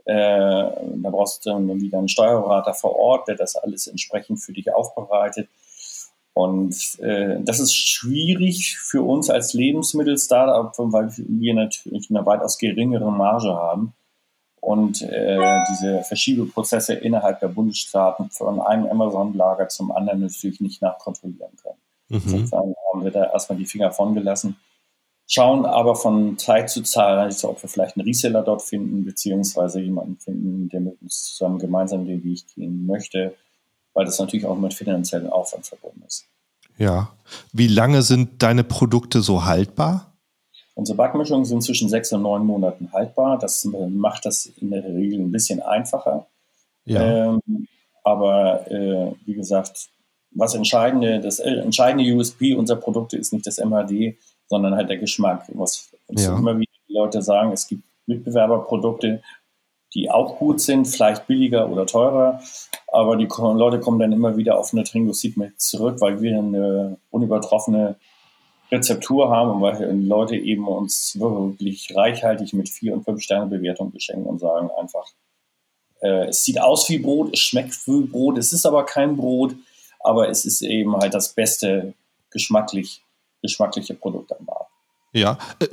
Äh, 0.06 0.14
da 0.14 1.10
brauchst 1.10 1.44
du 1.44 1.50
dann 1.50 1.80
wieder 1.80 1.98
einen 1.98 2.08
Steuerberater 2.08 2.72
vor 2.72 2.96
Ort, 2.96 3.28
der 3.28 3.36
das 3.36 3.56
alles 3.56 3.86
entsprechend 3.86 4.40
für 4.40 4.52
dich 4.52 4.72
aufbereitet. 4.72 5.48
Und 6.32 6.98
äh, 7.00 7.38
das 7.42 7.60
ist 7.60 7.74
schwierig 7.74 8.78
für 8.78 9.02
uns 9.02 9.28
als 9.28 9.52
Lebensmittel-Startup, 9.52 10.72
weil 10.92 11.12
wir 11.16 11.54
natürlich 11.54 12.08
eine 12.08 12.24
weitaus 12.24 12.56
geringere 12.56 13.12
Marge 13.12 13.48
haben 13.48 13.92
und 14.60 15.02
äh, 15.02 15.38
diese 15.70 16.02
Verschiebeprozesse 16.02 16.94
innerhalb 16.94 17.40
der 17.40 17.48
Bundesstaaten 17.48 18.30
von 18.30 18.60
einem 18.60 18.86
Amazon-Lager 18.86 19.68
zum 19.68 19.92
anderen 19.92 20.20
natürlich 20.20 20.60
nicht 20.60 20.82
nachkontrollieren 20.82 21.56
können. 21.62 21.78
Mhm. 22.08 22.22
Insofern 22.24 22.74
haben 22.92 23.04
wir 23.04 23.10
da 23.10 23.32
erstmal 23.32 23.58
die 23.58 23.66
Finger 23.66 23.92
von 23.92 24.14
gelassen, 24.14 24.56
schauen 25.26 25.64
aber 25.64 25.94
von 25.94 26.36
Zeit 26.38 26.70
zu 26.70 26.82
Zeit, 26.82 27.44
ob 27.44 27.62
wir 27.62 27.68
vielleicht 27.68 27.96
einen 27.96 28.06
Reseller 28.06 28.42
dort 28.42 28.62
finden, 28.62 29.04
beziehungsweise 29.04 29.80
jemanden 29.80 30.18
finden, 30.18 30.68
der 30.68 30.80
mit 30.80 31.00
uns 31.00 31.24
zusammen 31.24 31.58
gemeinsam 31.58 32.04
den 32.04 32.22
Weg 32.24 32.44
gehen 32.54 32.84
möchte, 32.86 33.34
weil 33.94 34.04
das 34.04 34.18
natürlich 34.18 34.46
auch 34.46 34.58
mit 34.58 34.74
finanziellen 34.74 35.30
Aufwand 35.30 35.66
verbunden 35.66 36.02
ist. 36.06 36.26
Ja. 36.76 37.12
Wie 37.52 37.68
lange 37.68 38.02
sind 38.02 38.42
deine 38.42 38.64
Produkte 38.64 39.20
so 39.20 39.44
haltbar? 39.44 40.09
Unsere 40.74 40.96
Backmischungen 40.96 41.44
sind 41.44 41.62
zwischen 41.62 41.88
sechs 41.88 42.12
und 42.12 42.22
neun 42.22 42.46
Monaten 42.46 42.92
haltbar. 42.92 43.38
Das 43.38 43.64
macht 43.64 44.24
das 44.24 44.46
in 44.46 44.70
der 44.70 44.84
Regel 44.84 45.20
ein 45.20 45.32
bisschen 45.32 45.60
einfacher. 45.60 46.26
Ja. 46.84 47.28
Ähm, 47.28 47.68
aber 48.02 48.70
äh, 48.70 49.12
wie 49.26 49.34
gesagt, 49.34 49.90
was 50.32 50.54
entscheidende, 50.54 51.20
das 51.20 51.38
äh, 51.38 51.50
entscheidende 51.50 52.10
USP 52.14 52.54
unserer 52.54 52.78
Produkte 52.78 53.16
ist 53.16 53.32
nicht 53.32 53.46
das 53.46 53.58
MHD, 53.58 54.16
sondern 54.46 54.74
halt 54.74 54.88
der 54.88 54.98
Geschmack. 54.98 55.44
Was 55.54 55.90
ja. 56.08 56.36
immer 56.36 56.58
wieder 56.58 56.72
die 56.88 56.94
Leute 56.94 57.22
sagen, 57.22 57.52
es 57.52 57.66
gibt 57.66 57.84
Mitbewerberprodukte, 58.06 59.22
die 59.94 60.10
auch 60.10 60.38
gut 60.38 60.60
sind, 60.60 60.86
vielleicht 60.86 61.26
billiger 61.26 61.68
oder 61.68 61.84
teurer, 61.84 62.40
aber 62.92 63.16
die 63.16 63.26
Leute 63.26 63.80
kommen 63.80 63.98
dann 63.98 64.12
immer 64.12 64.36
wieder 64.36 64.58
auf 64.58 64.72
eine 64.72 64.84
Tringo 64.84 65.12
Seed 65.12 65.34
zurück, 65.56 66.00
weil 66.00 66.20
wir 66.20 66.38
eine 66.38 66.96
unübertroffene 67.10 67.96
Rezeptur 68.70 69.30
haben 69.30 69.50
und 69.50 69.62
weil 69.62 69.94
Leute 69.96 70.36
eben 70.36 70.66
uns 70.68 71.18
wirklich 71.18 71.94
reichhaltig 71.94 72.52
mit 72.52 72.68
vier 72.68 72.94
und 72.94 73.04
fünf 73.04 73.22
Sterne 73.22 73.46
Bewertung 73.46 73.90
beschenken 73.90 74.26
und 74.26 74.38
sagen 74.38 74.70
einfach, 74.78 75.06
äh, 76.00 76.28
es 76.28 76.44
sieht 76.44 76.60
aus 76.60 76.88
wie 76.88 76.98
Brot, 76.98 77.32
es 77.32 77.40
schmeckt 77.40 77.74
wie 77.86 78.02
Brot, 78.02 78.38
es 78.38 78.52
ist 78.52 78.66
aber 78.66 78.86
kein 78.86 79.16
Brot, 79.16 79.54
aber 80.00 80.28
es 80.28 80.44
ist 80.44 80.62
eben 80.62 80.96
halt 80.96 81.14
das 81.14 81.30
beste 81.32 81.94
geschmacklich, 82.30 83.02
geschmackliche 83.42 83.94
Produkt 83.94 84.32
am 84.32 84.44
Markt. 84.44 84.70
Ja, 85.12 85.38
äh, 85.58 85.66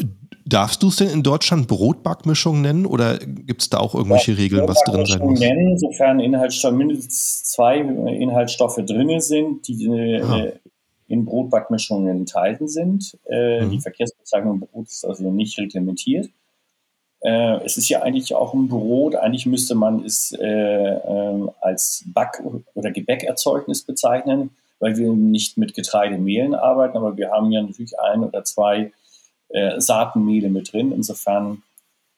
darfst 0.45 0.81
du 0.81 0.87
es 0.87 0.95
denn 0.95 1.09
in 1.09 1.23
Deutschland 1.23 1.67
Brotbackmischung 1.67 2.61
nennen 2.61 2.85
oder 2.85 3.19
gibt 3.19 3.61
es 3.61 3.69
da 3.69 3.77
auch 3.77 3.93
irgendwelche 3.93 4.31
ja, 4.31 4.37
Regeln, 4.37 4.67
was 4.67 4.81
drin 4.83 5.05
sein 5.05 5.19
muss? 5.19 5.39
nennen, 5.39 5.77
sofern 5.77 6.19
Inhaltsstoff, 6.19 6.73
mindestens 6.73 7.43
zwei 7.43 7.77
Inhaltsstoffe 7.77 8.79
drin 8.85 9.19
sind, 9.19 9.67
die 9.67 9.85
äh, 9.85 10.53
in 11.07 11.25
Brotbackmischungen 11.25 12.09
enthalten 12.09 12.67
sind. 12.67 13.17
Äh, 13.25 13.61
mhm. 13.61 13.71
Die 13.71 13.79
Verkehrsbezeichnung 13.79 14.59
Brot 14.59 14.87
ist 14.87 15.05
also 15.05 15.31
nicht 15.31 15.57
reglementiert. 15.57 16.29
Äh, 17.21 17.63
es 17.63 17.77
ist 17.77 17.89
ja 17.89 18.01
eigentlich 18.01 18.35
auch 18.35 18.53
ein 18.53 18.67
Brot. 18.67 19.15
Eigentlich 19.15 19.45
müsste 19.45 19.75
man 19.75 20.03
es 20.03 20.31
äh, 20.33 20.45
ähm, 20.45 21.49
als 21.61 22.03
Back- 22.07 22.43
oder 22.73 22.91
Gebäckerzeugnis 22.91 23.83
bezeichnen, 23.83 24.51
weil 24.79 24.97
wir 24.97 25.11
nicht 25.13 25.57
mit 25.57 25.73
Getreidemehlen 25.73 26.53
arbeiten, 26.53 26.97
aber 26.97 27.17
wir 27.17 27.31
haben 27.31 27.51
ja 27.51 27.61
natürlich 27.61 27.99
ein 27.99 28.23
oder 28.23 28.43
zwei 28.43 28.91
äh, 29.49 29.79
Saatenmehle 29.79 30.49
mit 30.49 30.71
drin. 30.71 30.91
Insofern 30.91 31.63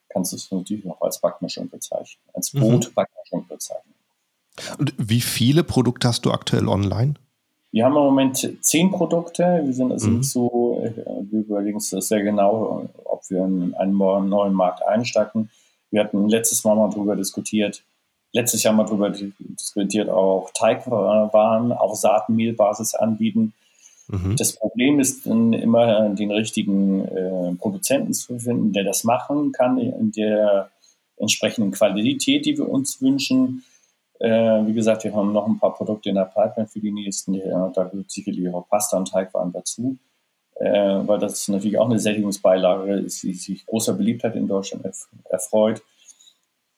kannst 0.09 0.33
du 0.33 0.35
es 0.35 0.51
natürlich 0.51 0.83
noch 0.83 0.99
als 1.01 1.21
Backmischung 1.21 1.69
bezeichnen, 1.69 2.21
als 2.33 2.53
mhm. 2.53 2.61
Brotbackmischung 2.61 3.47
bezeichnen. 3.47 3.93
Und 4.77 4.93
wie 4.97 5.21
viele 5.21 5.63
Produkte 5.63 6.07
hast 6.07 6.25
du 6.25 6.31
aktuell 6.31 6.67
online? 6.67 7.13
Wir 7.71 7.85
haben 7.85 7.95
im 7.95 8.03
Moment 8.03 8.57
zehn 8.61 8.89
Produkte. 8.91 9.61
Wir 9.63 9.73
sind 9.73 9.91
also 9.91 10.09
mhm. 10.09 10.17
nicht 10.17 10.29
so, 10.29 10.81
äh, 10.83 10.91
wir 11.29 11.41
überlegen 11.41 11.75
uns 11.75 11.89
das 11.89 12.07
sehr 12.07 12.23
genau, 12.23 12.87
ob 13.05 13.21
wir 13.29 13.45
in 13.45 13.73
einen 13.75 13.97
neuen 13.97 14.53
Markt 14.53 14.85
einsteigen. 14.85 15.49
Wir 15.91 16.03
hatten 16.03 16.27
letztes 16.27 16.63
Mal 16.63 16.75
mal 16.75 16.89
darüber 16.89 17.15
diskutiert, 17.15 17.83
letztes 18.31 18.63
Jahr 18.63 18.73
mal 18.73 18.85
darüber 18.85 19.09
diskutiert, 19.09 20.09
auch 20.09 20.51
Teigwaren 20.53 21.71
auf 21.71 21.95
Saatenmehlbasis 21.95 22.95
anbieten. 22.95 23.53
Mhm. 24.07 24.35
Das 24.35 24.53
Problem 24.53 24.99
ist 24.99 25.25
dann 25.25 25.53
immer, 25.53 26.09
den 26.09 26.31
richtigen 26.31 27.05
äh, 27.05 27.55
Produzenten 27.55 28.13
zu 28.13 28.39
finden, 28.39 28.73
der 28.73 28.83
das 28.83 29.03
machen 29.03 29.51
kann, 29.51 29.77
in 29.77 30.11
der 30.11 30.69
entsprechenden 31.17 31.71
Qualität, 31.71 32.45
die 32.45 32.57
wir 32.57 32.67
uns 32.67 33.01
wünschen. 33.01 33.63
Äh, 34.19 34.65
wie 34.67 34.73
gesagt, 34.73 35.05
wir 35.05 35.13
haben 35.13 35.31
noch 35.31 35.47
ein 35.47 35.59
paar 35.59 35.73
Produkte 35.73 36.09
in 36.09 36.15
der 36.15 36.25
Pipeline 36.25 36.67
für 36.67 36.79
die 36.79 36.91
nächsten 36.91 37.33
Jahre. 37.33 37.71
Da 37.73 37.85
gehört 37.85 38.11
sicherlich 38.11 38.53
auch 38.53 38.67
Pasta 38.67 38.97
und 38.97 39.09
Teigwaren 39.09 39.53
dazu, 39.53 39.97
äh, 40.55 40.99
weil 41.05 41.19
das 41.19 41.47
natürlich 41.47 41.77
auch 41.77 41.89
eine 41.89 41.99
Sättigungsbeilage 41.99 42.95
ist, 42.95 43.23
die 43.23 43.33
sich 43.33 43.65
großer 43.65 43.93
Beliebtheit 43.93 44.35
in 44.35 44.47
Deutschland 44.47 44.85
erf 44.85 45.07
erfreut 45.29 45.81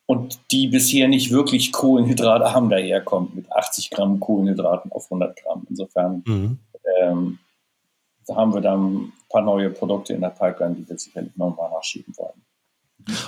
und 0.06 0.40
die 0.52 0.68
bisher 0.68 1.08
nicht 1.08 1.32
wirklich 1.32 1.72
Kohlenhydrate 1.72 2.54
haben 2.54 2.70
daherkommt, 2.70 3.34
mit 3.34 3.52
80 3.52 3.90
Gramm 3.92 4.20
Kohlenhydraten 4.20 4.92
auf 4.92 5.06
100 5.06 5.42
Gramm. 5.42 5.66
Insofern 5.70 6.24
mhm. 6.26 6.60
ähm, 7.00 7.40
haben 8.30 8.54
wir 8.54 8.62
dann 8.62 8.96
ein 8.96 9.14
paar 9.30 9.42
neue 9.42 9.70
Produkte 9.70 10.14
in 10.14 10.22
der 10.22 10.30
Pipeline, 10.30 10.76
die 10.76 10.88
wir 10.88 10.98
sicherlich 10.98 11.36
nochmal 11.38 11.70
nachschieben 11.72 12.14
wollen. 12.18 12.42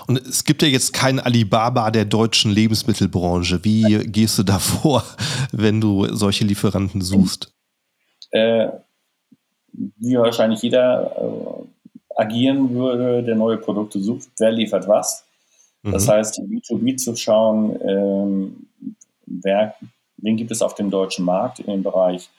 Und 0.08 0.18
es 0.28 0.44
gibt 0.44 0.62
ja 0.62 0.68
jetzt 0.68 0.94
kein 0.94 1.20
Alibaba 1.20 1.92
der 1.92 2.06
deutschen 2.06 2.52
Lebensmittelbranche. 2.52 3.64
Wie 3.64 4.06
gehst 4.06 4.38
du 4.38 4.44
da 4.44 4.60
vor, 4.60 5.04
wenn 5.52 5.82
du 5.82 6.08
solche 6.14 6.46
Lieferanten 6.46 7.02
suchst? 7.02 7.54
Äh, 8.32 8.70
wie 9.74 10.18
wahrscheinlich 10.18 10.62
jeder 10.62 11.12
äh, 11.18 12.22
agieren 12.22 12.74
würde, 12.74 13.24
der 13.24 13.36
neue 13.36 13.58
Produkte 13.58 14.00
sucht, 14.00 14.30
wer 14.40 14.52
liefert 14.52 14.88
was. 14.88 15.26
Das 15.84 16.08
mhm. 16.08 16.12
heißt, 16.12 16.40
B2B 16.40 16.98
zu 16.98 17.16
schauen, 17.16 17.78
ähm, 17.86 18.68
wer, 19.26 19.76
wen 20.18 20.38
gibt 20.38 20.52
es 20.52 20.62
auf 20.62 20.76
dem 20.76 20.90
deutschen 20.90 21.26
Markt 21.26 21.60
im 21.60 21.84
Bereich 21.84 22.30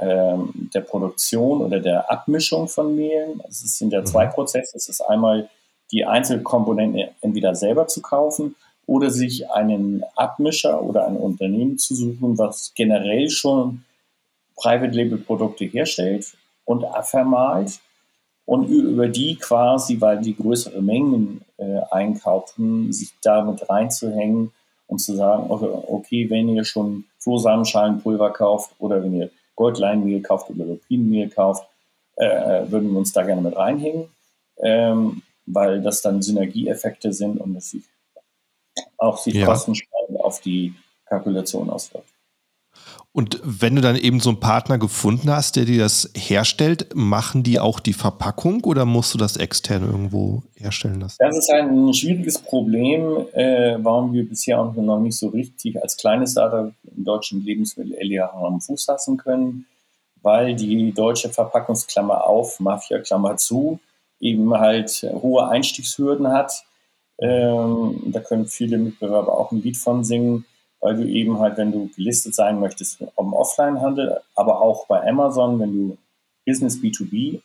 ähm, 0.00 0.70
der 0.74 0.82
Produktion 0.82 1.62
oder 1.62 1.80
der 1.80 2.10
Abmischung 2.10 2.68
von 2.68 2.94
Mehlen. 2.94 3.42
Es 3.48 3.60
sind 3.78 3.92
ja 3.92 4.04
zwei 4.04 4.26
mhm. 4.26 4.30
Prozesse. 4.30 4.76
Es 4.76 4.88
ist 4.88 5.00
einmal 5.00 5.48
die 5.92 6.04
Einzelkomponenten 6.04 7.08
entweder 7.20 7.54
selber 7.54 7.86
zu 7.86 8.02
kaufen 8.02 8.56
oder 8.86 9.10
sich 9.10 9.50
einen 9.50 10.04
Abmischer 10.14 10.82
oder 10.82 11.06
ein 11.06 11.16
Unternehmen 11.16 11.78
zu 11.78 11.94
suchen, 11.94 12.38
was 12.38 12.72
generell 12.74 13.30
schon 13.30 13.82
Private 14.56 14.94
Label 14.94 15.18
Produkte 15.18 15.64
herstellt 15.64 16.34
und 16.64 16.84
vermahlt 17.02 17.78
und 18.46 18.68
über 18.68 19.08
die 19.08 19.36
quasi, 19.36 20.00
weil 20.00 20.20
die 20.20 20.36
größere 20.36 20.80
Mengen 20.80 21.42
äh, 21.58 21.80
einkaufen, 21.90 22.92
sich 22.92 23.12
damit 23.22 23.68
reinzuhängen 23.68 24.52
und 24.86 24.98
zu 24.98 25.14
sagen, 25.14 25.46
okay, 25.48 25.68
okay 25.88 26.30
wenn 26.30 26.48
ihr 26.48 26.64
schon 26.64 27.04
Flohsamenschalenpulver 27.18 28.30
kauft 28.30 28.70
oder 28.78 29.02
wenn 29.02 29.14
ihr 29.14 29.30
Goldleinmehl 29.56 30.22
kauft 30.22 30.48
oder 30.50 30.64
Lupinenmehl 30.64 31.28
kauft, 31.28 31.66
äh, 32.16 32.70
würden 32.70 32.92
wir 32.92 32.98
uns 32.98 33.12
da 33.12 33.22
gerne 33.22 33.42
mit 33.42 33.56
reinhängen. 33.56 34.04
Ähm, 34.62 35.22
weil 35.46 35.80
das 35.80 36.02
dann 36.02 36.22
Synergieeffekte 36.22 37.12
sind 37.12 37.40
und 37.40 37.56
es 37.56 37.70
sich 37.70 37.84
auch 38.98 39.18
sich 39.18 39.34
ja. 39.34 39.46
kostenschneidend 39.46 40.20
auf 40.20 40.40
die 40.40 40.74
Kalkulation 41.06 41.70
auswirkt. 41.70 42.08
Und 43.12 43.40
wenn 43.42 43.76
du 43.76 43.80
dann 43.80 43.96
eben 43.96 44.20
so 44.20 44.28
einen 44.28 44.40
Partner 44.40 44.76
gefunden 44.76 45.30
hast, 45.30 45.56
der 45.56 45.64
dir 45.64 45.78
das 45.78 46.10
herstellt, 46.14 46.94
machen 46.94 47.42
die 47.42 47.58
auch 47.58 47.80
die 47.80 47.94
Verpackung 47.94 48.62
oder 48.64 48.84
musst 48.84 49.14
du 49.14 49.18
das 49.18 49.38
extern 49.38 49.84
irgendwo 49.84 50.42
herstellen 50.54 51.00
lassen? 51.00 51.16
Das 51.20 51.34
ist 51.34 51.50
ein 51.50 51.94
schwieriges 51.94 52.38
Problem, 52.38 53.26
äh, 53.32 53.78
warum 53.78 54.12
wir 54.12 54.28
bisher 54.28 54.60
auch 54.60 54.74
noch 54.74 55.00
nicht 55.00 55.16
so 55.16 55.28
richtig 55.28 55.82
als 55.82 55.96
kleines 55.96 56.32
Startup 56.32 56.70
im 56.94 57.04
deutschen 57.04 57.42
Lebensmittel 57.42 57.96
LEH 57.98 58.34
am 58.34 58.60
Fuß 58.60 58.86
lassen 58.86 59.16
können. 59.16 59.66
weil 60.22 60.56
die 60.56 60.92
deutsche 60.92 61.28
Verpackungsklammer 61.28 62.24
auf, 62.24 62.58
Mafia-Klammer 62.58 63.36
zu, 63.36 63.78
eben 64.20 64.52
halt 64.54 65.06
hohe 65.22 65.48
Einstiegshürden 65.48 66.28
hat. 66.28 66.64
Ähm, 67.18 68.02
da 68.06 68.20
können 68.20 68.46
viele 68.46 68.78
Mitbewerber 68.78 69.38
auch 69.38 69.52
ein 69.52 69.62
Lied 69.62 69.76
von 69.76 70.04
singen, 70.04 70.44
weil 70.80 70.96
du 70.96 71.04
eben 71.04 71.38
halt, 71.38 71.56
wenn 71.56 71.72
du 71.72 71.88
gelistet 71.96 72.34
sein 72.34 72.60
möchtest 72.60 73.00
im 73.00 73.32
Offline-Handel, 73.32 74.20
aber 74.34 74.60
auch 74.60 74.86
bei 74.86 75.06
Amazon, 75.06 75.58
wenn 75.58 75.72
du 75.72 75.98
Business 76.44 76.78
B2B 76.78 77.40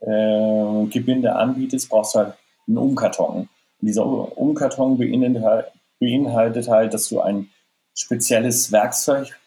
äh, 0.00 0.86
Gebinde 0.86 1.34
anbietest, 1.34 1.88
brauchst 1.88 2.14
du 2.14 2.18
halt 2.20 2.34
einen 2.66 2.78
Umkarton. 2.78 3.48
Und 3.80 3.86
dieser 3.86 4.04
Umkarton 4.04 4.98
beinhaltet, 4.98 5.72
beinhaltet 5.98 6.68
halt, 6.68 6.94
dass 6.94 7.08
du 7.08 7.20
ein 7.20 7.50
spezielles 7.94 8.70
Werkzeug 8.70 9.38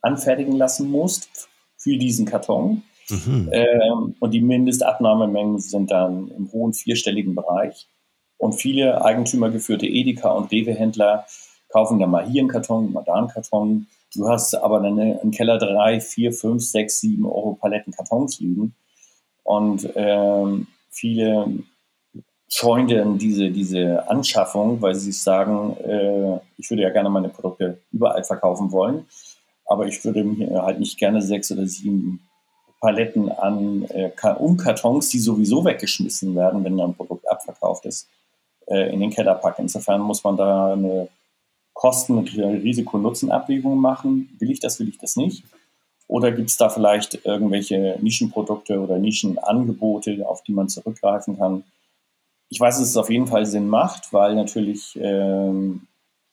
anfertigen 0.00 0.56
lassen 0.56 0.90
musst 0.90 1.48
für 1.76 1.96
diesen 1.96 2.26
Karton. 2.26 2.82
Mhm. 3.10 3.48
Ähm, 3.52 4.14
und 4.20 4.30
die 4.32 4.40
Mindestabnahmemengen 4.40 5.58
sind 5.58 5.90
dann 5.90 6.28
im 6.28 6.52
hohen 6.52 6.74
vierstelligen 6.74 7.34
Bereich. 7.34 7.88
Und 8.36 8.52
viele 8.52 9.04
eigentümergeführte 9.04 9.86
Edeka- 9.86 10.30
und 10.30 10.52
Rewe-Händler 10.52 11.26
kaufen 11.70 11.98
dann 11.98 12.10
mal 12.10 12.26
hier 12.26 12.42
einen 12.42 12.48
Karton, 12.48 12.92
mal 12.92 13.02
da 13.04 13.14
einen 13.14 13.28
Karton. 13.28 13.86
Du 14.14 14.28
hast 14.28 14.54
aber 14.54 14.80
dann 14.80 14.98
im 14.98 15.30
Keller 15.30 15.58
drei, 15.58 16.00
vier, 16.00 16.32
fünf, 16.32 16.62
sechs, 16.64 17.00
sieben 17.00 17.26
Euro 17.26 17.58
Paletten 17.60 17.92
Kartons 17.92 18.40
liegen. 18.40 18.74
Und 19.42 19.88
ähm, 19.96 20.66
viele 20.90 21.46
scheuen 22.48 22.88
dann 22.88 23.18
diese, 23.18 23.50
diese 23.50 24.08
Anschaffung, 24.08 24.80
weil 24.80 24.94
sie 24.94 25.12
sagen, 25.12 25.76
äh, 25.78 26.38
ich 26.56 26.70
würde 26.70 26.82
ja 26.82 26.90
gerne 26.90 27.10
meine 27.10 27.28
Produkte 27.28 27.78
überall 27.92 28.24
verkaufen 28.24 28.72
wollen, 28.72 29.06
aber 29.66 29.86
ich 29.86 30.02
würde 30.04 30.24
mir 30.24 30.62
halt 30.62 30.80
nicht 30.80 30.98
gerne 30.98 31.20
sechs 31.20 31.52
oder 31.52 31.66
sieben 31.66 32.27
Paletten 32.80 33.30
an 33.30 33.84
äh, 33.84 34.10
Umkartons, 34.38 35.08
die 35.08 35.18
sowieso 35.18 35.64
weggeschmissen 35.64 36.34
werden, 36.36 36.64
wenn 36.64 36.80
ein 36.80 36.94
Produkt 36.94 37.28
abverkauft 37.28 37.86
ist, 37.86 38.08
äh, 38.66 38.92
in 38.92 39.00
den 39.00 39.10
Keller 39.10 39.34
packen. 39.34 39.62
Insofern 39.62 40.00
muss 40.00 40.22
man 40.22 40.36
da 40.36 40.72
eine 40.72 41.08
Kosten- 41.72 42.18
und 42.18 42.36
Risiko-Nutzen-Abwägung 42.36 43.78
machen. 43.78 44.36
Will 44.38 44.50
ich 44.50 44.60
das, 44.60 44.78
will 44.80 44.88
ich 44.88 44.98
das 44.98 45.16
nicht? 45.16 45.44
Oder 46.06 46.32
gibt 46.32 46.50
es 46.50 46.56
da 46.56 46.70
vielleicht 46.70 47.26
irgendwelche 47.26 47.98
Nischenprodukte 48.00 48.80
oder 48.80 48.98
Nischenangebote, 48.98 50.26
auf 50.26 50.42
die 50.42 50.52
man 50.52 50.68
zurückgreifen 50.68 51.38
kann? 51.38 51.64
Ich 52.48 52.58
weiß, 52.58 52.78
dass 52.78 52.88
es 52.88 52.96
auf 52.96 53.10
jeden 53.10 53.26
Fall 53.26 53.44
Sinn 53.44 53.68
macht, 53.68 54.12
weil 54.12 54.34
natürlich 54.34 54.98
ähm, 55.00 55.86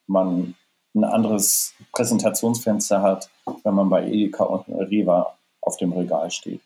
man 0.08 0.55
ein 0.95 1.03
anderes 1.03 1.73
Präsentationsfenster 1.91 3.01
hat, 3.01 3.29
wenn 3.63 3.73
man 3.73 3.89
bei 3.89 4.08
Edeka 4.08 4.45
und 4.45 4.69
Rewa 4.69 5.36
auf 5.65 5.78
dem 5.78 5.93
Regal 5.93 6.32
steht. 6.32 6.62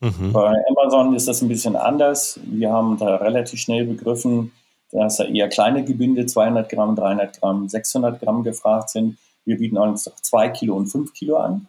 Mhm. 0.00 0.32
Bei 0.32 0.52
Amazon 0.68 1.14
ist 1.14 1.28
das 1.28 1.42
ein 1.42 1.48
bisschen 1.48 1.76
anders. 1.76 2.40
Wir 2.44 2.70
haben 2.70 2.98
da 2.98 3.16
relativ 3.16 3.60
schnell 3.60 3.84
begriffen, 3.84 4.52
dass 4.90 5.16
da 5.16 5.24
eher 5.24 5.48
kleine 5.48 5.84
Gebinde, 5.84 6.26
200 6.26 6.68
Gramm, 6.68 6.96
300 6.96 7.40
Gramm, 7.40 7.68
600 7.68 8.20
Gramm 8.20 8.42
gefragt 8.42 8.90
sind. 8.90 9.16
Wir 9.44 9.58
bieten 9.58 9.78
uns 9.78 10.04
doch 10.04 10.16
2 10.16 10.48
Kilo 10.50 10.76
und 10.76 10.86
5 10.86 11.14
Kilo 11.14 11.36
an. 11.36 11.66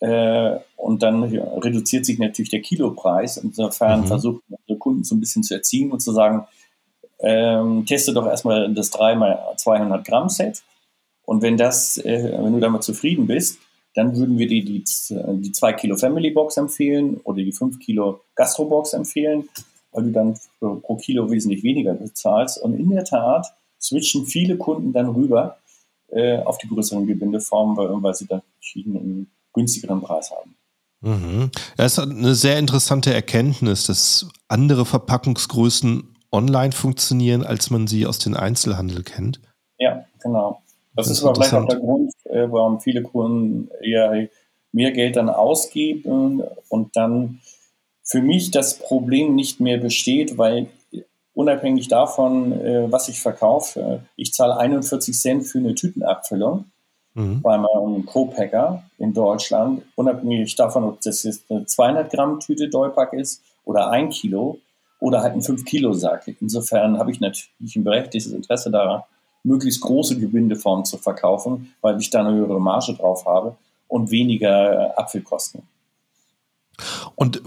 Äh, 0.00 0.58
und 0.76 1.02
dann 1.02 1.22
reduziert 1.24 2.06
sich 2.06 2.18
natürlich 2.18 2.50
der 2.50 2.62
Kilopreis. 2.62 3.36
Insofern 3.36 4.00
mhm. 4.00 4.06
versuchen 4.06 4.42
unsere 4.48 4.78
Kunden 4.78 5.04
so 5.04 5.14
ein 5.14 5.20
bisschen 5.20 5.42
zu 5.42 5.54
erziehen 5.54 5.92
und 5.92 6.00
zu 6.00 6.12
sagen, 6.12 6.46
ähm, 7.20 7.84
teste 7.84 8.14
doch 8.14 8.26
erstmal 8.26 8.72
das 8.72 8.90
3x200 8.92 10.04
Gramm 10.04 10.30
Set. 10.30 10.62
Und 11.26 11.42
wenn 11.42 11.58
das, 11.58 11.98
äh, 11.98 12.32
wenn 12.42 12.54
du 12.54 12.60
damit 12.60 12.82
zufrieden 12.82 13.26
bist, 13.26 13.58
dann 13.94 14.16
würden 14.16 14.38
wir 14.38 14.46
dir 14.46 14.64
die, 14.64 14.84
die 14.84 15.52
2 15.52 15.72
Kilo 15.74 15.96
Family 15.96 16.30
Box 16.30 16.56
empfehlen 16.56 17.20
oder 17.24 17.42
die 17.42 17.52
5 17.52 17.78
Kilo 17.80 18.20
Gastro 18.34 18.66
Box 18.66 18.92
empfehlen, 18.92 19.48
weil 19.92 20.04
du 20.04 20.12
dann 20.12 20.38
pro 20.60 20.96
Kilo 20.96 21.30
wesentlich 21.30 21.62
weniger 21.62 21.94
bezahlst. 21.94 22.58
Und 22.62 22.78
in 22.78 22.90
der 22.90 23.04
Tat 23.04 23.46
switchen 23.80 24.26
viele 24.26 24.56
Kunden 24.56 24.92
dann 24.92 25.08
rüber 25.08 25.58
äh, 26.08 26.38
auf 26.38 26.58
die 26.58 26.68
größeren 26.68 27.06
Gebindeformen, 27.06 27.76
weil, 27.76 28.02
weil 28.02 28.14
sie 28.14 28.26
da 28.26 28.42
einen 28.76 29.30
günstigeren 29.52 30.00
Preis 30.00 30.30
haben. 30.30 30.54
Mhm. 31.00 31.50
Das 31.76 31.92
ist 31.92 31.98
eine 31.98 32.34
sehr 32.34 32.58
interessante 32.58 33.12
Erkenntnis, 33.12 33.86
dass 33.86 34.28
andere 34.48 34.84
Verpackungsgrößen 34.84 36.16
online 36.30 36.72
funktionieren, 36.72 37.44
als 37.44 37.70
man 37.70 37.86
sie 37.86 38.06
aus 38.06 38.18
dem 38.18 38.36
Einzelhandel 38.36 39.02
kennt. 39.02 39.40
Ja, 39.78 40.04
genau. 40.22 40.62
Das, 40.94 41.08
das 41.08 41.18
ist 41.18 41.24
aber 41.24 41.34
vielleicht 41.34 41.54
auch 41.54 41.66
der 41.66 41.78
Grund, 41.78 42.12
äh, 42.24 42.50
warum 42.50 42.80
viele 42.80 43.02
Kunden 43.02 43.70
eher 43.82 44.28
mehr 44.72 44.92
Geld 44.92 45.16
dann 45.16 45.28
ausgeben 45.28 46.42
und 46.68 46.96
dann 46.96 47.40
für 48.02 48.22
mich 48.22 48.50
das 48.50 48.78
Problem 48.78 49.34
nicht 49.34 49.60
mehr 49.60 49.78
besteht, 49.78 50.36
weil 50.36 50.68
unabhängig 51.34 51.88
davon, 51.88 52.52
äh, 52.52 52.90
was 52.90 53.08
ich 53.08 53.20
verkaufe, 53.20 54.02
ich 54.16 54.32
zahle 54.32 54.56
41 54.56 55.18
Cent 55.18 55.46
für 55.46 55.58
eine 55.58 55.74
Tütenabfüllung 55.74 56.64
mhm. 57.14 57.40
bei 57.40 57.56
meinem 57.56 58.04
Co-Packer 58.06 58.82
in 58.98 59.14
Deutschland, 59.14 59.82
unabhängig 59.94 60.54
davon, 60.56 60.84
ob 60.84 61.00
das 61.02 61.22
jetzt 61.22 61.50
eine 61.50 61.66
200 61.66 62.10
Gramm 62.10 62.40
Tüte 62.40 62.68
Dollpack 62.68 63.12
ist 63.12 63.42
oder 63.64 63.90
ein 63.90 64.10
Kilo 64.10 64.58
oder 64.98 65.22
halt 65.22 65.34
ein 65.34 65.42
5 65.42 65.64
Kilo 65.64 65.92
Sack. 65.92 66.28
Insofern 66.40 66.98
habe 66.98 67.10
ich 67.10 67.20
natürlich 67.20 67.76
ein 67.76 67.84
berechtigtes 67.84 68.32
Interesse 68.32 68.70
daran, 68.70 69.02
möglichst 69.42 69.80
große 69.80 70.18
Gebindeformen 70.18 70.84
zu 70.84 70.98
verkaufen, 70.98 71.72
weil 71.80 71.98
ich 72.00 72.10
da 72.10 72.20
eine 72.20 72.36
höhere 72.36 72.60
Marge 72.60 72.94
drauf 72.94 73.26
habe 73.26 73.56
und 73.88 74.10
weniger 74.10 74.98
Apfelkosten. 74.98 75.62
Und 77.14 77.42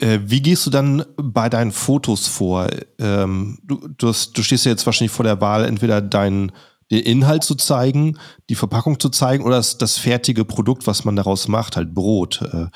äh, 0.00 0.18
wie 0.24 0.42
gehst 0.42 0.66
du 0.66 0.70
dann 0.70 1.04
bei 1.16 1.48
deinen 1.48 1.70
Fotos 1.70 2.26
vor? 2.26 2.66
Ähm, 2.98 3.58
du, 3.62 3.88
du, 3.96 4.08
hast, 4.08 4.36
du, 4.36 4.42
stehst 4.42 4.64
ja 4.64 4.72
jetzt 4.72 4.86
wahrscheinlich 4.86 5.12
vor 5.12 5.24
der 5.24 5.40
Wahl, 5.40 5.64
entweder 5.64 6.00
deinen 6.00 6.52
den 6.90 7.02
Inhalt 7.02 7.42
zu 7.42 7.56
zeigen, 7.56 8.18
die 8.48 8.54
Verpackung 8.54 9.00
zu 9.00 9.08
zeigen 9.08 9.44
oder 9.44 9.56
das, 9.56 9.76
das 9.78 9.98
fertige 9.98 10.44
Produkt, 10.44 10.86
was 10.86 11.04
man 11.04 11.16
daraus 11.16 11.48
macht, 11.48 11.76
halt 11.76 11.94
Brot. 11.94 12.42
Äh, 12.42 12.66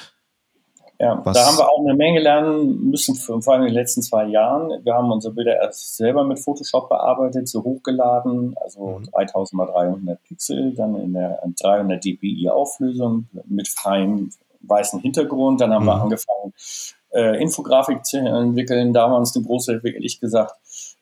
ja, 1.01 1.19
Was? 1.25 1.35
da 1.35 1.47
haben 1.47 1.57
wir 1.57 1.67
auch 1.67 1.81
eine 1.81 1.95
Menge 1.95 2.21
lernen 2.21 2.91
müssen, 2.91 3.15
vor 3.15 3.55
allem 3.55 3.63
in 3.63 3.69
den 3.69 3.75
letzten 3.75 4.03
zwei 4.03 4.27
Jahren. 4.27 4.85
Wir 4.85 4.93
haben 4.93 5.11
unsere 5.11 5.33
Bilder 5.33 5.57
erst 5.57 5.97
selber 5.97 6.25
mit 6.25 6.39
Photoshop 6.39 6.91
bearbeitet, 6.91 7.49
so 7.49 7.65
hochgeladen, 7.65 8.55
also 8.63 8.99
mhm. 8.99 9.11
3000 9.11 9.57
mal 9.57 9.67
300 9.67 10.23
Pixel, 10.25 10.75
dann 10.75 10.95
in 10.97 11.15
der 11.15 11.41
300 11.63 12.05
dpi 12.05 12.51
Auflösung 12.51 13.29
mit 13.47 13.69
freiem 13.69 14.31
weißen 14.61 15.01
Hintergrund. 15.01 15.63
Dann 15.63 15.73
haben 15.73 15.85
mhm. 15.85 15.89
wir 15.89 16.03
angefangen, 16.03 16.53
äh, 17.15 17.41
Infografik 17.41 18.05
zu 18.05 18.19
entwickeln. 18.19 18.93
Da 18.93 19.05
haben 19.05 19.13
wir 19.13 19.19
uns 19.19 19.35
eine 19.35 19.47
große, 19.47 19.81
ehrlich 19.83 20.21
gesagt, 20.21 20.55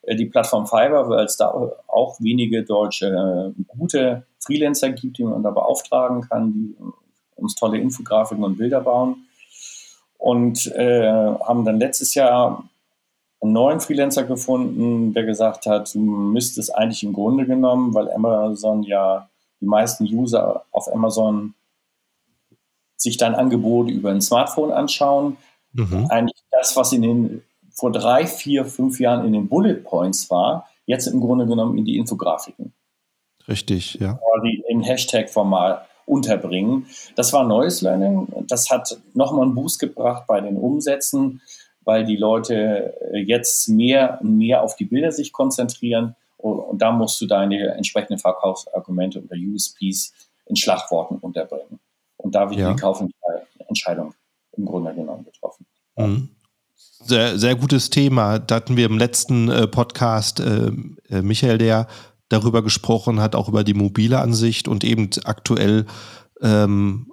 äh, 0.02 0.14
die 0.14 0.26
Plattform 0.26 0.68
Fiverr, 0.68 1.08
weil 1.08 1.24
es 1.24 1.36
da 1.36 1.48
auch 1.88 2.20
wenige 2.20 2.62
deutsche 2.62 3.52
äh, 3.58 3.62
gute 3.76 4.22
Freelancer 4.38 4.90
gibt, 4.90 5.18
die 5.18 5.24
man 5.24 5.42
da 5.42 5.50
beauftragen 5.50 6.20
kann, 6.20 6.52
die 6.52 6.76
uns 7.34 7.56
tolle 7.56 7.78
Infografiken 7.78 8.44
und 8.44 8.58
Bilder 8.58 8.80
bauen 8.80 9.24
und 10.18 10.66
äh, 10.72 11.08
haben 11.08 11.64
dann 11.64 11.78
letztes 11.78 12.14
Jahr 12.14 12.68
einen 13.40 13.52
neuen 13.52 13.80
Freelancer 13.80 14.24
gefunden, 14.24 15.14
der 15.14 15.24
gesagt 15.24 15.66
hat, 15.66 15.94
du 15.94 16.00
müsstest 16.00 16.74
eigentlich 16.74 17.04
im 17.04 17.12
Grunde 17.12 17.46
genommen, 17.46 17.94
weil 17.94 18.10
Amazon 18.10 18.82
ja 18.82 19.28
die 19.60 19.66
meisten 19.66 20.04
User 20.04 20.64
auf 20.72 20.92
Amazon 20.92 21.54
sich 22.96 23.16
dein 23.16 23.36
Angebot 23.36 23.90
über 23.90 24.10
ein 24.10 24.20
Smartphone 24.20 24.72
anschauen. 24.72 25.36
Mhm. 25.72 26.06
Eigentlich 26.10 26.42
das, 26.50 26.76
was 26.76 26.92
in 26.92 27.02
den 27.02 27.42
vor 27.70 27.92
drei, 27.92 28.26
vier, 28.26 28.64
fünf 28.64 28.98
Jahren 28.98 29.24
in 29.24 29.32
den 29.32 29.48
Bullet 29.48 29.76
Points 29.76 30.30
war, 30.30 30.68
jetzt 30.86 31.06
im 31.06 31.20
Grunde 31.20 31.46
genommen 31.46 31.78
in 31.78 31.84
die 31.84 31.96
Infografiken. 31.96 32.72
Richtig, 33.46 33.94
ja. 33.94 34.14
Quasi 34.14 34.64
im 34.68 34.82
Hashtag-Format 34.82 35.87
unterbringen. 36.08 36.86
Das 37.16 37.32
war 37.32 37.44
neues 37.44 37.82
Learning. 37.82 38.28
Das 38.46 38.70
hat 38.70 38.98
nochmal 39.14 39.44
einen 39.44 39.54
Boost 39.54 39.78
gebracht 39.78 40.24
bei 40.26 40.40
den 40.40 40.56
Umsätzen, 40.56 41.40
weil 41.84 42.04
die 42.04 42.16
Leute 42.16 42.94
äh, 43.12 43.20
jetzt 43.20 43.68
mehr 43.68 44.18
und 44.20 44.36
mehr 44.36 44.62
auf 44.62 44.76
die 44.76 44.84
Bilder 44.84 45.12
sich 45.12 45.32
konzentrieren. 45.32 46.16
Und 46.36 46.80
da 46.80 46.92
musst 46.92 47.20
du 47.20 47.26
deine 47.26 47.74
entsprechenden 47.74 48.18
Verkaufsargumente 48.18 49.20
oder 49.20 49.36
USPs 49.36 50.12
in 50.46 50.56
Schlagworten 50.56 51.16
unterbringen. 51.16 51.80
Und 52.16 52.34
da 52.34 52.48
wird 52.48 52.60
ja. 52.60 52.72
die 52.72 52.80
Kaufentscheidung 52.80 54.14
im 54.56 54.64
Grunde 54.64 54.94
genommen 54.94 55.24
getroffen. 55.24 55.66
Mhm. 55.96 56.28
Sehr, 56.76 57.38
sehr 57.38 57.54
gutes 57.54 57.90
Thema. 57.90 58.38
Da 58.38 58.56
hatten 58.56 58.76
wir 58.76 58.86
im 58.86 58.98
letzten 58.98 59.48
äh, 59.48 59.66
Podcast 59.66 60.40
äh, 60.40 60.70
äh 61.08 61.22
Michael, 61.22 61.58
der 61.58 61.86
darüber 62.28 62.62
gesprochen 62.62 63.20
hat, 63.20 63.34
auch 63.34 63.48
über 63.48 63.64
die 63.64 63.74
mobile 63.74 64.20
Ansicht 64.20 64.68
und 64.68 64.84
eben 64.84 65.10
aktuell 65.24 65.86
ähm, 66.40 67.10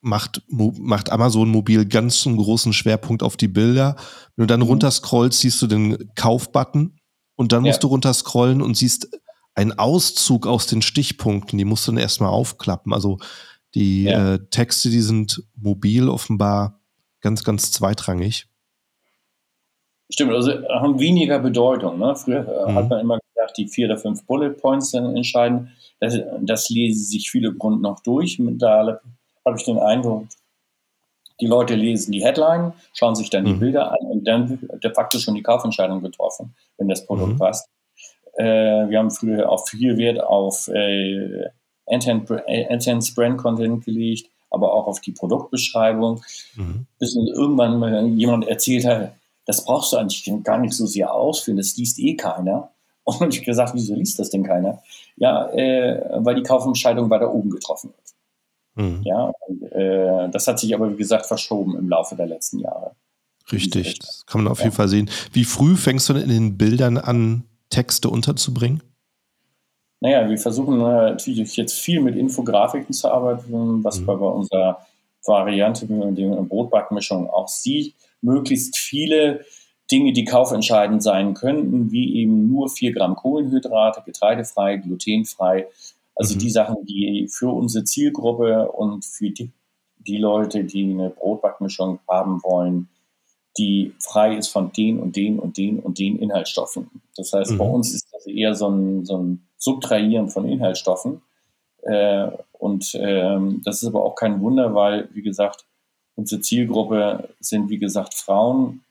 macht, 0.00 0.42
macht 0.48 1.12
Amazon 1.12 1.50
mobil 1.50 1.86
ganz 1.86 2.26
einen 2.26 2.36
großen 2.36 2.72
Schwerpunkt 2.72 3.22
auf 3.22 3.36
die 3.36 3.48
Bilder. 3.48 3.96
Wenn 4.36 4.44
du 4.44 4.46
dann 4.46 4.60
mhm. 4.60 4.66
runterscrollst, 4.66 5.40
siehst 5.40 5.60
du 5.62 5.66
den 5.66 6.10
Kaufbutton 6.14 6.98
und 7.36 7.52
dann 7.52 7.62
musst 7.62 7.78
ja. 7.78 7.80
du 7.80 7.86
runterscrollen 7.88 8.60
und 8.62 8.76
siehst 8.76 9.08
einen 9.54 9.78
Auszug 9.78 10.46
aus 10.46 10.66
den 10.66 10.82
Stichpunkten, 10.82 11.58
die 11.58 11.64
musst 11.64 11.86
du 11.86 11.92
dann 11.92 12.00
erstmal 12.00 12.30
aufklappen. 12.30 12.92
Also 12.92 13.18
Die 13.74 14.04
ja. 14.04 14.34
äh, 14.34 14.46
Texte, 14.50 14.90
die 14.90 15.00
sind 15.00 15.44
mobil 15.54 16.08
offenbar 16.08 16.80
ganz, 17.20 17.44
ganz 17.44 17.70
zweitrangig. 17.70 18.49
Stimmt, 20.10 20.32
also 20.32 20.52
haben 20.68 20.98
weniger 20.98 21.38
Bedeutung. 21.38 21.98
Ne? 21.98 22.14
Früher 22.16 22.46
äh, 22.46 22.70
mhm. 22.70 22.74
hat 22.74 22.90
man 22.90 23.00
immer 23.00 23.18
gesagt, 23.32 23.56
die 23.56 23.68
vier 23.68 23.86
oder 23.86 23.96
fünf 23.96 24.26
Bullet 24.26 24.50
Points 24.50 24.90
dann 24.90 25.16
entscheiden. 25.16 25.72
Das, 26.00 26.18
das 26.40 26.68
lesen 26.68 27.04
sich 27.04 27.30
viele 27.30 27.54
Grund 27.54 27.80
noch 27.80 28.00
durch. 28.00 28.36
Da 28.40 29.00
habe 29.46 29.56
ich 29.56 29.64
den 29.64 29.78
Eindruck, 29.78 30.26
die 31.40 31.46
Leute 31.46 31.74
lesen 31.74 32.12
die 32.12 32.22
Headline, 32.22 32.72
schauen 32.92 33.14
sich 33.14 33.30
dann 33.30 33.44
mhm. 33.44 33.46
die 33.46 33.54
Bilder 33.54 33.92
an 33.92 34.06
und 34.06 34.24
dann 34.26 34.50
wird 34.50 34.84
de 34.84 34.92
facto 34.92 35.18
schon 35.18 35.34
die 35.34 35.42
Kaufentscheidung 35.42 36.02
getroffen, 36.02 36.54
wenn 36.76 36.88
das 36.88 37.06
Produkt 37.06 37.34
mhm. 37.34 37.38
passt. 37.38 37.68
Äh, 38.34 38.44
wir 38.88 38.98
haben 38.98 39.10
früher 39.10 39.50
auch 39.50 39.66
viel 39.68 39.96
Wert 39.96 40.20
auf 40.22 40.68
äh, 40.68 41.48
Intense 41.86 43.14
Brand 43.14 43.38
Content 43.38 43.84
gelegt, 43.84 44.28
aber 44.50 44.72
auch 44.74 44.86
auf 44.86 45.00
die 45.00 45.12
Produktbeschreibung. 45.12 46.22
Mhm. 46.56 46.86
Bis 46.98 47.16
irgendwann 47.16 48.16
jemand 48.18 48.46
erzählt 48.46 48.84
hat, 48.84 49.12
das 49.50 49.64
brauchst 49.64 49.92
du 49.92 49.96
eigentlich 49.96 50.32
gar 50.44 50.58
nicht 50.58 50.74
so 50.74 50.86
sehr 50.86 51.12
ausführen, 51.12 51.56
das 51.56 51.76
liest 51.76 51.98
eh 51.98 52.14
keiner. 52.14 52.70
Und 53.04 53.34
ich 53.34 53.44
gesagt, 53.44 53.74
wieso 53.74 53.94
liest 53.96 54.20
das 54.20 54.30
denn 54.30 54.44
keiner? 54.44 54.80
Ja, 55.16 55.50
äh, 55.50 56.24
weil 56.24 56.36
die 56.36 56.44
Kaufentscheidung 56.44 57.10
weiter 57.10 57.34
oben 57.34 57.50
getroffen 57.50 57.90
wird. 57.90 58.86
Mhm. 58.86 59.02
Ja, 59.02 59.32
und, 59.48 59.62
äh, 59.72 60.30
das 60.30 60.46
hat 60.46 60.60
sich 60.60 60.72
aber, 60.72 60.92
wie 60.92 60.96
gesagt, 60.96 61.26
verschoben 61.26 61.76
im 61.76 61.88
Laufe 61.88 62.14
der 62.14 62.26
letzten 62.26 62.60
Jahre. 62.60 62.92
Richtig, 63.50 63.98
das 63.98 64.24
kann 64.26 64.44
man 64.44 64.52
auf 64.52 64.60
ja. 64.60 64.66
jeden 64.66 64.76
Fall 64.76 64.86
sehen. 64.86 65.10
Wie 65.32 65.44
früh 65.44 65.74
fängst 65.76 66.08
du 66.08 66.12
denn 66.12 66.22
in 66.22 66.28
den 66.28 66.56
Bildern 66.56 66.98
an, 66.98 67.44
Texte 67.68 68.08
unterzubringen? 68.08 68.80
Naja, 69.98 70.28
wir 70.30 70.38
versuchen 70.38 70.78
natürlich 70.78 71.56
jetzt 71.56 71.80
viel 71.80 72.00
mit 72.00 72.14
Infografiken 72.14 72.94
zu 72.94 73.10
arbeiten, 73.10 73.82
was 73.82 73.98
mhm. 73.98 74.06
bei 74.06 74.14
unserer 74.14 74.86
Variante 75.26 75.86
der 75.86 76.42
Brotbackmischung 76.42 77.28
auch 77.28 77.48
sieht. 77.48 77.94
Möglichst 78.22 78.76
viele 78.76 79.44
Dinge, 79.90 80.12
die 80.12 80.24
kaufentscheidend 80.24 81.02
sein 81.02 81.34
könnten, 81.34 81.90
wie 81.90 82.16
eben 82.16 82.48
nur 82.48 82.68
4 82.68 82.92
Gramm 82.92 83.16
Kohlenhydrate, 83.16 84.02
getreidefrei, 84.04 84.76
glutenfrei. 84.76 85.66
Also 86.14 86.34
mhm. 86.34 86.38
die 86.38 86.50
Sachen, 86.50 86.86
die 86.86 87.28
für 87.28 87.48
unsere 87.48 87.84
Zielgruppe 87.84 88.70
und 88.70 89.04
für 89.04 89.30
die, 89.30 89.50
die 89.98 90.18
Leute, 90.18 90.64
die 90.64 90.84
eine 90.84 91.10
Brotbackmischung 91.10 91.98
haben 92.08 92.42
wollen, 92.42 92.88
die 93.58 93.94
frei 93.98 94.36
ist 94.36 94.48
von 94.48 94.72
den 94.72 95.00
und 95.00 95.16
den 95.16 95.38
und 95.38 95.58
den 95.58 95.80
und 95.80 95.98
den 95.98 96.18
Inhaltsstoffen. 96.18 96.88
Das 97.16 97.32
heißt, 97.32 97.52
mhm. 97.52 97.58
bei 97.58 97.64
uns 97.64 97.92
ist 97.92 98.06
das 98.12 98.26
eher 98.26 98.54
so 98.54 98.68
ein, 98.68 99.04
so 99.04 99.18
ein 99.18 99.46
Subtrahieren 99.56 100.28
von 100.28 100.46
Inhaltsstoffen. 100.48 101.22
Äh, 101.82 102.28
und 102.52 102.92
ähm, 102.94 103.62
das 103.64 103.82
ist 103.82 103.88
aber 103.88 104.04
auch 104.04 104.14
kein 104.14 104.40
Wunder, 104.40 104.74
weil, 104.74 105.08
wie 105.12 105.22
gesagt, 105.22 105.66
unsere 106.20 106.42
Zielgruppe 106.42 107.30
sind, 107.40 107.70
wie 107.70 107.78
gesagt, 107.78 108.14
Frauen 108.14 108.84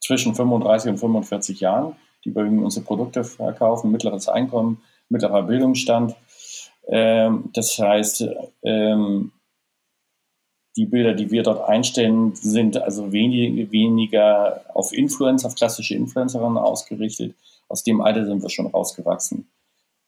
zwischen 0.00 0.34
35 0.34 0.90
und 0.90 0.98
45 0.98 1.60
Jahren, 1.60 1.96
die 2.24 2.30
überwiegend 2.30 2.64
unsere 2.64 2.84
Produkte 2.84 3.24
verkaufen, 3.24 3.92
mittleres 3.92 4.28
Einkommen, 4.28 4.82
mittlerer 5.08 5.42
Bildungsstand. 5.42 6.16
Ähm, 6.88 7.50
das 7.52 7.78
heißt, 7.78 8.26
ähm, 8.62 9.32
die 10.76 10.86
Bilder, 10.86 11.14
die 11.14 11.30
wir 11.30 11.42
dort 11.42 11.68
einstellen, 11.68 12.34
sind 12.34 12.78
also 12.78 13.12
wenig, 13.12 13.70
weniger 13.70 14.62
auf 14.74 14.92
Influencer, 14.92 15.46
auf 15.48 15.54
klassische 15.54 15.94
Influencerinnen 15.94 16.58
ausgerichtet. 16.58 17.34
Aus 17.68 17.84
dem 17.84 18.00
Alter 18.00 18.24
sind 18.24 18.42
wir 18.42 18.50
schon 18.50 18.66
rausgewachsen. 18.66 19.46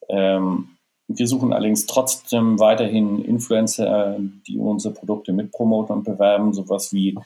Ähm, 0.09 0.76
wir 1.07 1.27
suchen 1.27 1.53
allerdings 1.53 1.85
trotzdem 1.85 2.59
weiterhin 2.59 3.23
Influencer, 3.23 4.17
die 4.47 4.57
unsere 4.57 4.93
Produkte 4.93 5.31
mitpromoten 5.31 5.95
und 5.95 6.03
bewerben, 6.03 6.53
sowas 6.53 6.91
wie 6.91 7.17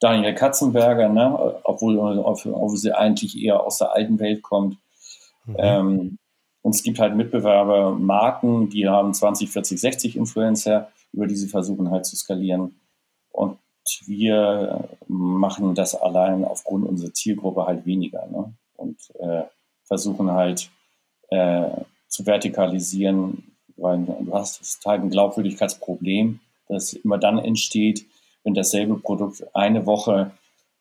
Daniel 0.00 0.34
Katzenberger, 0.34 1.08
ne? 1.08 1.60
obwohl, 1.64 1.98
obwohl 1.98 2.76
sie 2.76 2.92
eigentlich 2.92 3.40
eher 3.40 3.62
aus 3.62 3.78
der 3.78 3.92
alten 3.92 4.18
Welt 4.20 4.42
kommt. 4.42 4.78
Mhm. 5.46 5.56
Ähm, 5.58 6.18
und 6.62 6.74
es 6.74 6.82
gibt 6.82 6.98
halt 6.98 7.16
Mitbewerber, 7.16 7.90
Marken, 7.90 8.70
die 8.70 8.88
haben 8.88 9.12
20, 9.12 9.50
40, 9.50 9.80
60 9.80 10.16
Influencer, 10.16 10.88
über 11.12 11.26
die 11.26 11.36
sie 11.36 11.48
versuchen 11.48 11.90
halt 11.90 12.06
zu 12.06 12.16
skalieren. 12.16 12.80
Und 13.30 13.58
wir 14.06 14.88
machen 15.08 15.74
das 15.74 15.94
allein 15.94 16.44
aufgrund 16.44 16.86
unserer 16.88 17.12
Zielgruppe 17.12 17.66
halt 17.66 17.84
weniger. 17.84 18.26
Ne? 18.28 18.54
Und 18.76 18.96
äh, 19.18 19.42
versuchen 19.84 20.30
halt 20.30 20.70
äh, 21.28 21.68
zu 22.14 22.24
vertikalisieren, 22.24 23.42
weil 23.76 24.04
du 24.04 24.32
hast 24.32 24.80
halt 24.86 25.02
ein 25.02 25.10
Glaubwürdigkeitsproblem, 25.10 26.38
das 26.68 26.92
immer 26.92 27.18
dann 27.18 27.38
entsteht, 27.38 28.06
wenn 28.44 28.54
dasselbe 28.54 28.94
Produkt 28.94 29.44
eine 29.52 29.84
Woche 29.84 30.30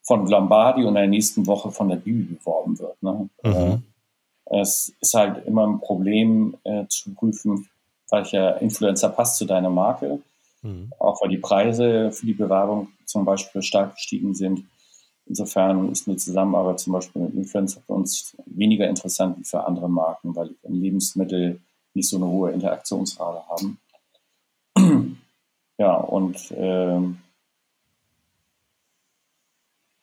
von 0.03 0.27
Lombardi 0.27 0.83
und 0.83 0.89
in 0.89 0.95
der 0.95 1.07
nächsten 1.07 1.47
Woche 1.47 1.71
von 1.71 1.89
der 1.89 1.95
Bibel 1.95 2.37
beworben 2.37 2.77
wird. 2.77 3.01
Ne? 3.01 3.29
Mhm. 3.43 3.83
Äh, 4.45 4.59
es 4.59 4.93
ist 4.99 5.13
halt 5.15 5.47
immer 5.47 5.65
ein 5.65 5.79
Problem 5.79 6.55
äh, 6.65 6.85
zu 6.87 7.15
prüfen, 7.15 7.67
welcher 8.11 8.61
Influencer 8.61 9.09
passt 9.09 9.37
zu 9.37 9.45
deiner 9.45 9.71
Marke, 9.71 10.19
mhm. 10.61 10.91
auch 10.99 11.19
weil 11.21 11.29
die 11.29 11.37
Preise 11.37 12.11
für 12.11 12.27
die 12.27 12.33
Bewerbung 12.33 12.89
zum 13.05 13.25
Beispiel 13.25 13.63
stark 13.63 13.95
gestiegen 13.95 14.35
sind. 14.35 14.65
Insofern 15.25 15.91
ist 15.91 16.07
eine 16.07 16.17
Zusammenarbeit 16.17 16.79
zum 16.79 16.93
Beispiel 16.93 17.21
mit 17.21 17.33
Influencer 17.35 17.81
für 17.81 17.93
uns 17.93 18.35
weniger 18.45 18.87
interessant 18.87 19.39
wie 19.39 19.43
für 19.43 19.65
andere 19.65 19.89
Marken, 19.89 20.35
weil 20.35 20.55
Lebensmittel 20.63 21.61
nicht 21.93 22.09
so 22.09 22.17
eine 22.17 22.27
hohe 22.27 22.51
Interaktionsrate 22.51 23.43
haben. 23.47 23.79
ja, 25.77 25.95
und 25.95 26.51
äh, 26.51 26.99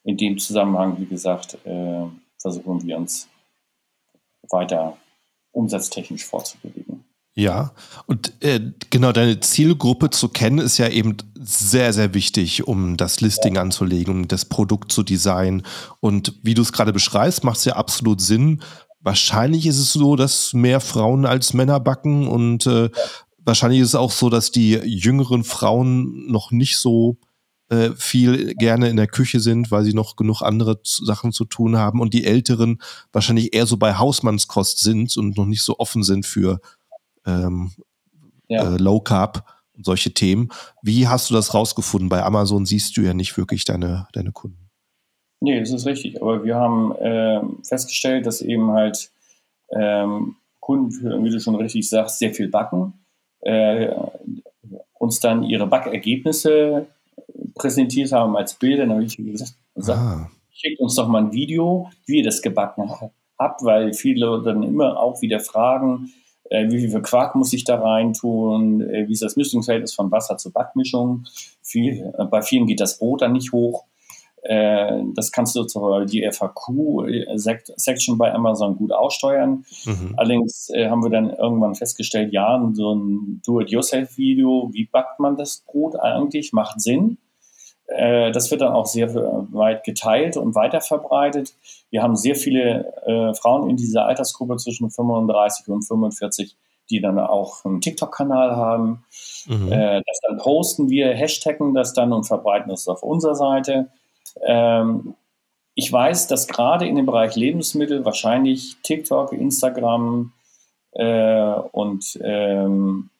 in 0.05 0.17
dem 0.17 0.39
Zusammenhang, 0.39 0.99
wie 0.99 1.07
gesagt, 1.07 1.59
äh, 1.67 2.07
versuchen 2.39 2.83
wir 2.85 2.97
uns 2.97 3.29
weiter 4.49 4.97
umsatztechnisch 5.53 6.25
vorzubewegen. 6.25 6.90
Ja, 7.35 7.73
und 8.07 8.33
äh, 8.43 8.61
genau 8.91 9.13
deine 9.13 9.39
Zielgruppe 9.41 10.11
zu 10.11 10.29
kennen, 10.29 10.59
ist 10.59 10.79
ja 10.79 10.89
eben 10.89 11.17
sehr, 11.35 11.93
sehr 11.93 12.13
wichtig, 12.13 12.67
um 12.67 12.97
das 12.97 13.21
Listing 13.21 13.55
ja. 13.55 13.63
anzulegen, 13.63 14.15
um 14.15 14.29
das 14.29 14.45
Produkt 14.45 14.91
zu 14.91 15.03
designen. 15.03 15.63
Und 16.01 16.35
wie 16.43 16.55
du 16.55 16.63
es 16.63 16.73
gerade 16.73 16.93
beschreibst, 16.93 17.45
macht 17.45 17.59
es 17.59 17.65
ja 17.65 17.77
absolut 17.77 18.21
Sinn. 18.21 18.63
Wahrscheinlich 19.01 19.67
ist 19.67 19.79
es 19.79 19.93
so, 19.93 20.17
dass 20.17 20.53
mehr 20.53 20.81
Frauen 20.81 21.25
als 21.25 21.55
Männer 21.55 21.79
backen 21.81 22.27
und 22.27 22.67
äh, 22.67 22.91
wahrscheinlich 23.39 23.81
ist 23.81 23.89
es 23.89 23.95
auch 23.95 24.11
so, 24.11 24.29
dass 24.29 24.51
die 24.51 24.73
jüngeren 24.73 25.45
Frauen 25.45 26.31
noch 26.31 26.51
nicht 26.51 26.79
so 26.79 27.17
äh, 27.71 27.91
viel 27.97 28.55
gerne 28.57 28.89
in 28.89 28.97
der 28.97 29.07
Küche 29.07 29.41
sind, 29.41 29.71
weil 29.71 29.85
sie 29.85 29.95
noch 29.95 30.17
genug 30.17 30.43
andere 30.43 30.81
Sachen 30.83 31.33
zu 31.33 31.45
tun 31.45 31.77
haben 31.77 32.01
und 32.01 32.13
die 32.13 32.25
Älteren 32.25 32.83
wahrscheinlich 33.13 33.55
eher 33.55 33.67
so 33.67 33.77
bei 33.77 33.95
Hausmannskost 33.95 34.81
sind 34.81 35.17
und 35.17 35.37
noch 35.37 35.47
nicht 35.47 35.63
so 35.63 35.79
offen 35.79 36.03
sind 36.03 36.27
für 36.27 36.61
ähm, 37.31 37.71
ja. 38.49 38.75
äh, 38.75 38.77
Low 38.77 39.01
Carb 39.01 39.45
und 39.77 39.85
solche 39.85 40.13
Themen. 40.13 40.49
Wie 40.83 41.09
hast 41.09 41.31
du 41.31 41.35
das 41.35 41.55
rausgefunden? 41.55 42.09
Bei 42.09 42.23
Amazon 42.23 42.67
siehst 42.67 42.97
du 42.97 43.03
ja 43.03 43.15
nicht 43.15 43.37
wirklich 43.37 43.65
deine, 43.65 44.09
deine 44.13 44.33
Kunden. 44.33 44.71
Nee, 45.41 45.59
das 45.59 45.71
ist 45.71 45.87
richtig. 45.87 46.21
Aber 46.21 46.45
wir 46.45 46.57
haben 46.57 46.95
äh, 46.97 47.41
festgestellt, 47.67 48.27
dass 48.27 48.43
eben 48.43 48.73
halt 48.73 49.11
ähm, 49.71 50.37
Kunden, 50.61 51.25
wie 51.25 51.31
du 51.31 51.41
schon 51.41 51.55
richtig 51.55 51.89
sagst, 51.89 52.19
sehr 52.19 52.35
viel 52.35 52.49
backen, 52.49 52.93
äh, 53.41 53.89
uns 54.99 55.19
dann 55.21 55.43
ihre 55.43 55.67
Backergebnisse 55.67 56.87
präsentiert 57.55 58.13
haben 58.13 58.37
als 58.37 58.55
Bilder. 58.55 58.87
Dann 58.87 58.97
habe 58.97 59.05
ich 59.05 59.17
gesagt, 59.17 59.55
ah. 59.89 60.31
schickt 60.51 60.81
uns 60.81 60.95
doch 60.95 61.09
mal 61.09 61.23
ein 61.23 61.33
Video, 61.33 61.91
wie 62.07 62.19
ihr 62.19 62.25
das 62.25 62.43
gebacken 62.43 62.91
habt, 63.39 63.65
weil 63.65 63.95
viele 63.95 64.43
dann 64.43 64.63
immer 64.63 64.99
auch 64.99 65.23
wieder 65.23 65.41
fragen, 65.41 66.13
äh, 66.51 66.69
wie 66.69 66.79
viel 66.81 67.01
Quark 67.01 67.35
muss 67.35 67.53
ich 67.53 67.65
da 67.65 67.81
rein 67.81 68.13
tun, 68.13 68.83
äh, 68.83 69.09
wie 69.09 69.13
ist 69.13 69.23
das 69.23 69.37
Mischungsverhältnis 69.37 69.95
von 69.95 70.11
Wasser 70.11 70.37
zur 70.37 70.53
Backmischung. 70.53 71.25
Viel, 71.63 72.13
äh, 72.19 72.25
bei 72.25 72.43
vielen 72.43 72.67
geht 72.67 72.81
das 72.81 72.99
Brot 72.99 73.23
dann 73.23 73.33
nicht 73.33 73.53
hoch. 73.53 73.85
Äh, 74.43 75.03
das 75.15 75.33
kannst 75.33 75.55
du 75.55 75.65
zur 75.65 76.07
die 76.07 76.29
FAQ-Section 76.31 78.19
bei 78.19 78.33
Amazon 78.33 78.77
gut 78.77 78.93
aussteuern. 78.93 79.65
Mhm. 79.85 80.15
Allerdings 80.17 80.71
äh, 80.71 80.89
haben 80.89 81.03
wir 81.03 81.11
dann 81.11 81.31
irgendwann 81.31 81.75
festgestellt, 81.75 82.33
ja, 82.33 82.61
so 82.73 82.95
ein 82.95 83.41
Do-it-yourself-Video, 83.45 84.71
wie 84.73 84.87
backt 84.87 85.21
man 85.21 85.37
das 85.37 85.65
Brot 85.67 85.97
eigentlich, 86.01 86.53
macht 86.53 86.81
Sinn. 86.81 87.19
Äh, 87.91 88.31
das 88.31 88.51
wird 88.51 88.61
dann 88.61 88.73
auch 88.73 88.87
sehr 88.87 89.15
weit 89.15 89.85
geteilt 89.85 90.37
und 90.37 90.55
weiterverbreitet. 90.55 91.55
Wir 91.91 92.03
haben 92.03 92.17
sehr 92.17 92.37
viele 92.37 92.93
äh, 93.05 93.35
Frauen 93.35 93.69
in 93.69 93.77
dieser 93.77 94.07
Altersgruppe 94.07 94.57
zwischen 94.57 94.91
35 94.91 95.69
und 95.69 95.83
45, 95.83 96.57
die 96.89 97.01
dann 97.01 97.19
auch 97.19 97.65
einen 97.65 97.81
TikTok-Kanal 97.81 98.55
haben. 98.55 99.05
Mhm. 99.47 99.73
Äh, 99.73 100.03
das 100.07 100.21
dann 100.23 100.39
posten 100.39 100.89
wir, 100.89 101.13
hashtaggen 101.15 101.75
das 101.75 101.93
dann 101.93 102.13
und 102.13 102.25
verbreiten 102.25 102.71
das 102.71 102.87
auf 102.87 103.03
unserer 103.03 103.35
Seite. 103.35 103.89
Ähm, 104.43 105.15
ich 105.75 105.93
weiß, 105.93 106.27
dass 106.29 106.47
gerade 106.47 106.87
in 106.87 106.97
dem 106.97 107.07
Bereich 107.07 107.37
Lebensmittel 107.37 108.05
wahrscheinlich 108.05 108.77
TikTok, 108.83 109.33
Instagram 109.33 110.33
äh, 110.93 111.55
und 111.73 112.19
ähm, 112.23 113.11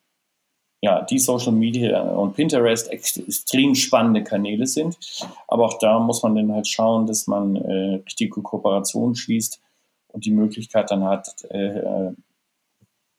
ja, 0.83 1.03
die 1.03 1.19
Social 1.19 1.53
Media 1.53 2.01
und 2.01 2.35
Pinterest 2.35 2.91
extrem 2.91 3.75
spannende 3.75 4.25
Kanäle 4.25 4.67
sind. 4.67 4.97
Aber 5.47 5.67
auch 5.67 5.79
da 5.79 5.99
muss 5.99 6.23
man 6.23 6.35
dann 6.35 6.53
halt 6.53 6.69
schauen, 6.69 7.07
dass 7.07 7.27
man 7.27 7.57
äh, 7.57 8.01
richtige 8.07 8.41
Kooperationen 8.41 9.15
schließt 9.15 9.61
und 10.09 10.25
die 10.25 10.31
Möglichkeit 10.31 10.91
dann 10.91 11.05
hat, 11.05 11.45
äh, 11.51 12.13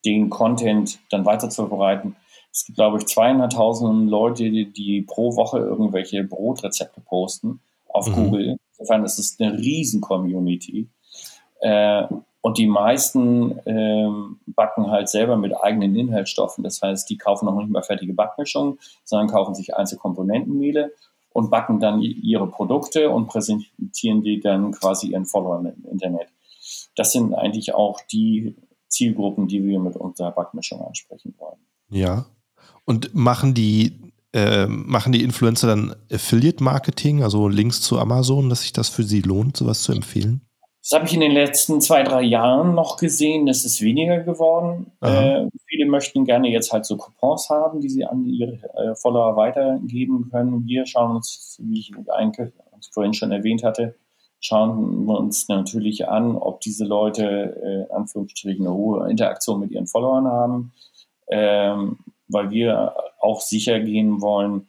den 0.04 0.30
Content 0.32 1.00
dann 1.12 1.26
weiter 1.26 1.50
zu 1.50 1.68
verbreiten. 1.68 2.16
Es 2.52 2.66
gibt, 2.66 2.78
glaube 2.78 2.98
ich, 2.98 3.06
zweieinhalbtausend 3.06 4.10
Leute, 4.10 4.50
die, 4.50 4.72
die, 4.72 5.04
pro 5.04 5.36
Woche 5.36 5.60
irgendwelche 5.60 6.24
Brotrezepte 6.24 7.00
posten 7.02 7.62
auf 7.88 8.08
mhm. 8.08 8.16
Google. 8.16 8.58
Insofern 8.72 9.06
ist 9.06 9.20
es 9.20 9.40
eine 9.40 9.58
riesen 9.58 10.02
Community. 10.02 10.90
Äh, 11.62 12.08
und 12.42 12.58
die 12.58 12.68
meisten 12.68 13.60
ähm, 13.66 14.40
backen 14.48 14.90
halt 14.90 15.10
selber 15.10 15.38
mit 15.38 15.56
eigenen 15.56 15.96
Inhaltsstoffen. 15.96 16.64
Das 16.64 16.82
heißt, 16.82 17.10
die 17.10 17.18
kaufen 17.18 17.46
noch 17.46 17.56
nicht 17.56 17.70
mal 17.70 17.84
fertige 17.84 18.14
Backmischungen, 18.14 18.80
sondern 19.04 19.28
kaufen 19.28 19.54
sich 19.54 19.76
Einzelkomponentenmehle 19.76 20.92
und 21.34 21.52
backen 21.52 21.80
dann 21.80 22.02
ihre 22.02 22.48
Produkte 22.48 23.12
und 23.12 23.28
präsentieren 23.28 24.22
die 24.24 24.40
dann 24.40 24.72
quasi 24.72 25.12
ihren 25.12 25.26
Followern 25.26 25.68
im 25.68 25.92
Internet. 25.92 26.28
Das 26.96 27.12
sind 27.12 27.34
eigentlich 27.34 27.74
auch 27.76 28.02
die 28.12 28.56
Zielgruppen, 28.88 29.48
die 29.48 29.64
wir 29.64 29.80
mit 29.80 29.96
unserer 29.96 30.32
Backmischung 30.32 30.82
ansprechen 30.82 31.36
wollen. 31.38 31.60
Ja. 31.90 32.26
Und 32.86 33.14
machen 33.14 33.54
die, 33.54 34.12
äh, 34.34 34.66
machen 34.66 35.14
die 35.14 35.24
Influencer 35.24 35.68
dann 35.68 35.96
Affiliate-Marketing, 36.12 37.24
also 37.24 37.48
Links 37.48 37.82
zu 37.82 38.00
Amazon, 38.00 38.50
dass 38.50 38.62
sich 38.62 38.74
das 38.74 38.90
für 38.90 39.04
sie 39.04 39.22
lohnt, 39.22 39.56
sowas 39.56 39.84
zu 39.84 39.94
empfehlen? 39.94 40.42
Das 40.82 40.94
habe 40.94 41.06
ich 41.06 41.14
in 41.14 41.20
den 41.20 41.32
letzten 41.32 41.80
zwei, 41.80 42.02
drei 42.02 42.24
Jahren 42.24 42.74
noch 42.74 42.98
gesehen. 42.98 43.46
Das 43.46 43.66
ist 43.66 43.82
weniger 43.82 44.20
geworden. 44.22 44.92
Äh, 45.02 45.46
viele 45.68 45.86
möchten 45.86 46.26
gerne 46.26 46.50
jetzt 46.50 46.74
halt 46.74 46.86
so 46.86 46.98
Coupons 46.98 47.50
haben, 47.50 47.82
die 47.82 47.90
sie 47.90 48.04
an 48.04 48.26
ihre 48.26 48.54
äh, 48.54 48.96
Follower 48.96 49.36
weitergeben 49.36 50.30
können. 50.32 50.66
Wir 50.66 50.88
schauen 50.88 51.18
uns, 51.18 51.60
wie 51.62 51.80
ich 51.80 51.94
eigentlich 52.10 52.52
vorhin 52.92 53.14
schon 53.14 53.32
erwähnt 53.32 53.64
hatte, 53.64 53.96
schauen 54.40 55.06
wir 55.06 55.20
uns 55.20 55.48
natürlich 55.48 56.08
an, 56.08 56.36
ob 56.36 56.62
diese 56.62 56.86
Leute 56.86 57.88
äh, 57.90 57.94
Anführungsstrichen 57.94 58.66
eine 58.66 58.76
hohe 58.76 59.10
Interaktion 59.10 59.60
mit 59.60 59.72
ihren 59.72 59.88
Followern 59.88 60.28
haben, 60.28 60.74
ähm, 61.30 62.00
weil 62.28 62.50
wir 62.50 62.96
auch 63.20 63.42
sicher 63.42 63.80
gehen 63.80 64.20
wollen, 64.22 64.68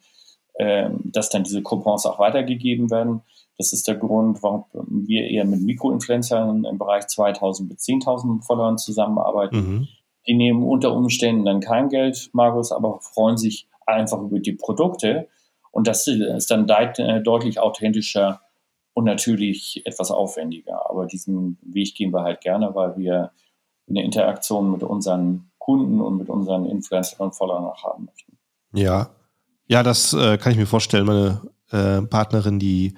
äh, 0.53 0.89
dass 1.03 1.29
dann 1.29 1.43
diese 1.43 1.63
Coupons 1.63 2.05
auch 2.05 2.19
weitergegeben 2.19 2.91
werden. 2.91 3.21
Das 3.57 3.71
ist 3.73 3.87
der 3.87 3.95
Grund, 3.95 4.41
warum 4.41 4.65
wir 4.73 5.29
eher 5.29 5.45
mit 5.45 5.61
Mikroinfluencern 5.61 6.65
im 6.65 6.77
Bereich 6.77 7.07
2000 7.07 7.69
bis 7.69 7.85
10.000 7.85 8.43
Followern 8.43 8.77
zusammenarbeiten. 8.77 9.57
Mhm. 9.57 9.87
Die 10.27 10.33
nehmen 10.33 10.63
unter 10.63 10.93
Umständen 10.93 11.45
dann 11.45 11.59
kein 11.59 11.89
Geld, 11.89 12.29
Markus, 12.33 12.71
aber 12.71 12.99
freuen 13.01 13.37
sich 13.37 13.67
einfach 13.85 14.21
über 14.21 14.39
die 14.39 14.53
Produkte. 14.53 15.27
Und 15.71 15.87
das 15.87 16.07
ist 16.07 16.51
dann 16.51 16.67
de 16.67 17.21
deutlich 17.21 17.59
authentischer 17.59 18.41
und 18.93 19.05
natürlich 19.05 19.81
etwas 19.85 20.11
aufwendiger. 20.11 20.89
Aber 20.89 21.05
diesen 21.05 21.57
Weg 21.61 21.95
gehen 21.95 22.11
wir 22.11 22.23
halt 22.23 22.41
gerne, 22.41 22.73
weil 22.73 22.97
wir 22.97 23.31
eine 23.89 24.03
Interaktion 24.03 24.71
mit 24.71 24.83
unseren 24.83 25.51
Kunden 25.57 25.99
und 25.99 26.17
mit 26.17 26.29
unseren 26.29 26.65
Influencern 26.65 27.27
und 27.27 27.35
Followern 27.35 27.65
auch 27.65 27.83
haben 27.83 28.05
möchten. 28.05 28.37
Ja, 28.73 29.09
ja, 29.67 29.83
das 29.83 30.13
äh, 30.13 30.37
kann 30.37 30.51
ich 30.51 30.57
mir 30.57 30.65
vorstellen. 30.65 31.05
Meine 31.05 31.41
äh, 31.71 32.01
Partnerin, 32.01 32.59
die 32.59 32.93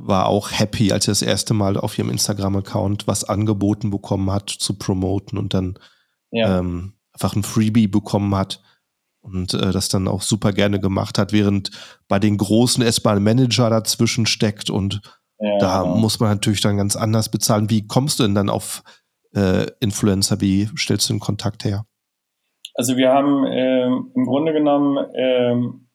war 0.00 0.26
auch 0.26 0.50
happy, 0.52 0.92
als 0.92 1.08
er 1.08 1.12
das 1.12 1.22
erste 1.22 1.54
Mal 1.54 1.76
auf 1.76 1.98
ihrem 1.98 2.10
Instagram-Account 2.10 3.06
was 3.06 3.24
angeboten 3.24 3.90
bekommen 3.90 4.30
hat, 4.30 4.48
zu 4.48 4.78
promoten 4.78 5.38
und 5.38 5.54
dann 5.54 5.78
ja. 6.30 6.58
ähm, 6.58 6.94
einfach 7.12 7.34
ein 7.34 7.42
Freebie 7.42 7.88
bekommen 7.88 8.34
hat 8.34 8.62
und 9.20 9.54
äh, 9.54 9.72
das 9.72 9.88
dann 9.88 10.06
auch 10.06 10.22
super 10.22 10.52
gerne 10.52 10.78
gemacht 10.78 11.18
hat, 11.18 11.32
während 11.32 11.70
bei 12.06 12.18
den 12.18 12.36
großen 12.36 12.82
S-Bahn 12.82 13.22
Manager 13.22 13.70
dazwischen 13.70 14.26
steckt 14.26 14.70
und 14.70 15.00
ja, 15.40 15.58
da 15.58 15.82
genau. 15.82 15.96
muss 15.96 16.20
man 16.20 16.30
natürlich 16.30 16.60
dann 16.60 16.76
ganz 16.76 16.96
anders 16.96 17.28
bezahlen. 17.28 17.70
Wie 17.70 17.86
kommst 17.86 18.18
du 18.18 18.24
denn 18.24 18.34
dann 18.34 18.50
auf 18.50 18.82
äh, 19.34 19.66
Influencer? 19.80 20.40
Wie 20.40 20.68
stellst 20.76 21.08
du 21.08 21.14
den 21.14 21.20
Kontakt 21.20 21.64
her? 21.64 21.84
Also 22.74 22.96
wir 22.96 23.10
haben 23.10 23.44
äh, 23.44 23.86
im 23.86 24.24
Grunde 24.24 24.52
genommen 24.52 25.04
ähm, 25.14 25.87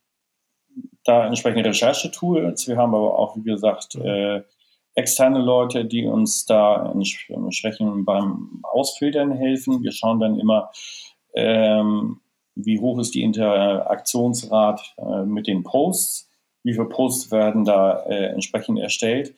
da 1.03 1.27
entsprechende 1.27 1.69
Recherchetools. 1.69 2.67
Wir 2.67 2.77
haben 2.77 2.95
aber 2.95 3.17
auch, 3.17 3.35
wie 3.35 3.43
gesagt, 3.43 3.95
mhm. 3.95 4.05
äh, 4.05 4.43
externe 4.95 5.39
Leute, 5.39 5.85
die 5.85 6.05
uns 6.05 6.45
da 6.45 6.91
entsprechend 6.91 8.05
beim 8.05 8.59
Ausfiltern 8.63 9.31
helfen. 9.31 9.81
Wir 9.81 9.91
schauen 9.91 10.19
dann 10.19 10.39
immer, 10.39 10.71
ähm, 11.33 12.21
wie 12.55 12.79
hoch 12.79 12.99
ist 12.99 13.15
die 13.15 13.23
Interaktionsrate 13.23 14.83
äh, 14.97 15.25
mit 15.25 15.47
den 15.47 15.63
Posts, 15.63 16.29
wie 16.63 16.73
viele 16.73 16.85
Posts 16.85 17.31
werden 17.31 17.65
da 17.65 18.03
äh, 18.03 18.27
entsprechend 18.27 18.79
erstellt. 18.79 19.33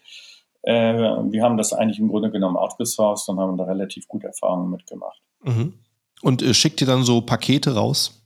Äh, 0.63 0.93
wir 0.93 1.43
haben 1.43 1.57
das 1.57 1.73
eigentlich 1.73 1.99
im 1.99 2.09
Grunde 2.09 2.31
genommen 2.31 2.57
outgesourced 2.57 3.29
und 3.29 3.39
haben 3.39 3.57
da 3.57 3.63
relativ 3.63 4.07
gute 4.07 4.27
Erfahrungen 4.27 4.69
mitgemacht. 4.69 5.21
Mhm. 5.43 5.73
Und 6.21 6.41
äh, 6.41 6.53
schickt 6.53 6.81
ihr 6.81 6.87
dann 6.87 7.03
so 7.03 7.21
Pakete 7.21 7.75
raus? 7.75 8.24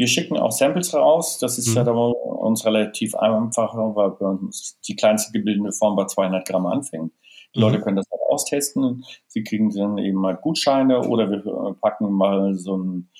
Wir 0.00 0.06
schicken 0.06 0.38
auch 0.38 0.50
Samples 0.50 0.94
raus. 0.94 1.38
Das 1.40 1.58
ist 1.58 1.68
mhm. 1.68 1.74
ja 1.74 1.82
aber 1.82 2.16
uns 2.40 2.64
relativ 2.64 3.14
einfacher, 3.14 3.94
weil 3.94 4.12
bei 4.12 4.24
uns 4.28 4.80
die 4.88 4.96
kleinste 4.96 5.30
gebildete 5.30 5.72
Form 5.72 5.94
bei 5.94 6.06
200 6.06 6.48
Gramm 6.48 6.64
anfängt. 6.64 7.12
Die 7.54 7.58
mhm. 7.58 7.66
Leute 7.66 7.80
können 7.82 7.96
das 7.96 8.10
auch 8.10 8.32
austesten. 8.32 9.04
Sie 9.26 9.44
kriegen 9.44 9.68
dann 9.68 9.98
eben 9.98 10.16
mal 10.16 10.36
Gutscheine 10.36 11.06
oder 11.06 11.30
wir 11.30 11.76
packen 11.82 12.10
mal 12.14 12.54
so 12.54 12.78
ein, 12.78 13.10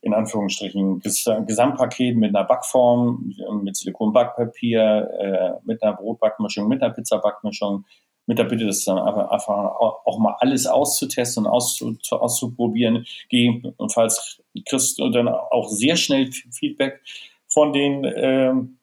in 0.00 0.14
Anführungsstrichen, 0.14 0.98
Gesamtpaket 0.98 2.16
mit 2.16 2.34
einer 2.34 2.44
Backform, 2.44 3.32
mit 3.62 3.76
Silikonbackpapier, 3.76 5.08
äh, 5.20 5.50
mit 5.64 5.80
einer 5.80 5.94
Brotbackmischung, 5.94 6.66
mit 6.66 6.82
einer 6.82 6.92
Pizzabackmischung, 6.92 7.84
mit 8.26 8.38
der 8.38 8.44
Bitte, 8.44 8.66
das 8.66 8.84
dann 8.84 8.98
einfach, 8.98 9.30
einfach 9.30 9.76
auch 10.04 10.18
mal 10.18 10.36
alles 10.40 10.66
auszutesten 10.66 11.46
und 11.46 11.50
auszu, 11.50 11.96
auszuprobieren. 12.10 13.06
Gegebenenfalls 13.28 14.42
kriegst 14.68 14.98
du 14.98 15.08
dann 15.10 15.28
auch 15.28 15.68
sehr 15.68 15.96
schnell 15.96 16.30
Feedback 16.50 17.00
von 17.46 17.72
den 17.72 18.04
ähm, 18.16 18.78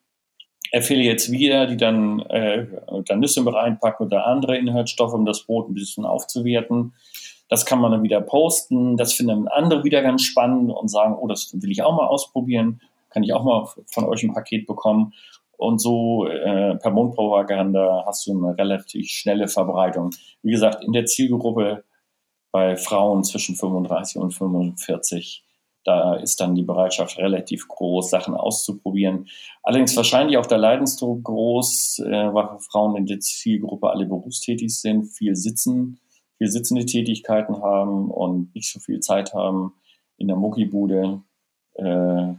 Affiliates 0.72 1.30
wieder, 1.30 1.66
die 1.66 1.76
dann, 1.76 2.20
äh, 2.20 2.66
dann 3.06 3.20
Nüsse 3.20 3.42
mit 3.42 3.54
reinpacken 3.54 4.06
oder 4.06 4.26
andere 4.26 4.56
Inhaltsstoffe, 4.56 5.12
um 5.12 5.24
das 5.24 5.44
Brot 5.44 5.68
ein 5.68 5.74
bisschen 5.74 6.04
aufzuwerten. 6.04 6.94
Das 7.48 7.66
kann 7.66 7.78
man 7.78 7.92
dann 7.92 8.02
wieder 8.02 8.20
posten. 8.20 8.96
Das 8.96 9.12
finden 9.12 9.46
andere 9.48 9.84
wieder 9.84 10.02
ganz 10.02 10.22
spannend 10.22 10.72
und 10.72 10.88
sagen, 10.88 11.16
oh, 11.20 11.28
das 11.28 11.50
will 11.52 11.70
ich 11.70 11.82
auch 11.82 11.94
mal 11.94 12.06
ausprobieren. 12.06 12.80
Kann 13.10 13.22
ich 13.22 13.32
auch 13.32 13.44
mal 13.44 13.68
von 13.86 14.04
euch 14.04 14.24
ein 14.24 14.32
Paket 14.32 14.66
bekommen. 14.66 15.12
Und 15.64 15.78
so 15.78 16.26
äh, 16.26 16.76
per 16.76 16.90
Mundpropaganda 16.90 18.04
hast 18.06 18.26
du 18.26 18.32
eine 18.32 18.58
relativ 18.58 19.08
schnelle 19.08 19.48
Verbreitung. 19.48 20.10
Wie 20.42 20.50
gesagt, 20.50 20.84
in 20.84 20.92
der 20.92 21.06
Zielgruppe 21.06 21.84
bei 22.52 22.76
Frauen 22.76 23.24
zwischen 23.24 23.56
35 23.56 24.20
und 24.20 24.32
45, 24.32 25.42
da 25.82 26.16
ist 26.16 26.38
dann 26.42 26.54
die 26.54 26.64
Bereitschaft 26.64 27.16
relativ 27.16 27.66
groß, 27.66 28.10
Sachen 28.10 28.34
auszuprobieren. 28.34 29.26
Allerdings 29.62 29.96
wahrscheinlich 29.96 30.36
auch 30.36 30.44
der 30.44 30.58
Leidensdruck 30.58 31.24
groß, 31.24 32.00
äh, 32.00 32.34
weil 32.34 32.58
Frauen 32.58 32.96
in 32.96 33.06
der 33.06 33.20
Zielgruppe 33.20 33.88
alle 33.88 34.04
berufstätig 34.04 34.78
sind, 34.78 35.06
viel 35.06 35.34
sitzen, 35.34 35.98
viel 36.36 36.48
sitzende 36.48 36.84
Tätigkeiten 36.84 37.62
haben 37.62 38.10
und 38.10 38.54
nicht 38.54 38.70
so 38.70 38.80
viel 38.80 39.00
Zeit 39.00 39.32
haben 39.32 39.72
in 40.18 40.28
der 40.28 40.36
Muckibude. 40.36 41.22
Äh, 41.72 42.34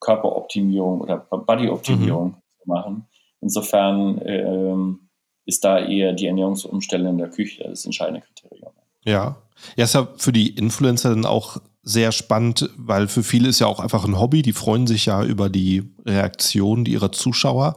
Körperoptimierung 0.00 1.00
oder 1.00 1.16
Bodyoptimierung 1.16 2.28
mhm 2.28 2.42
machen. 2.68 3.06
Insofern 3.40 4.20
ähm, 4.24 5.08
ist 5.44 5.64
da 5.64 5.78
eher 5.78 6.12
die 6.12 6.26
Ernährungsumstellung 6.26 7.12
in 7.12 7.18
der 7.18 7.30
Küche 7.30 7.64
das 7.64 7.84
entscheidende 7.84 8.20
Kriterium. 8.20 8.72
Ja. 9.04 9.38
Ja, 9.76 9.84
ist 9.84 9.94
ja 9.94 10.06
für 10.16 10.32
die 10.32 10.50
Influencer 10.50 11.10
dann 11.10 11.26
auch 11.26 11.56
sehr 11.82 12.12
spannend, 12.12 12.70
weil 12.76 13.08
für 13.08 13.22
viele 13.22 13.48
ist 13.48 13.58
ja 13.58 13.66
auch 13.66 13.80
einfach 13.80 14.04
ein 14.04 14.20
Hobby. 14.20 14.42
Die 14.42 14.52
freuen 14.52 14.86
sich 14.86 15.06
ja 15.06 15.24
über 15.24 15.48
die 15.48 15.94
Reaktion 16.04 16.86
ihrer 16.86 17.10
Zuschauer. 17.10 17.76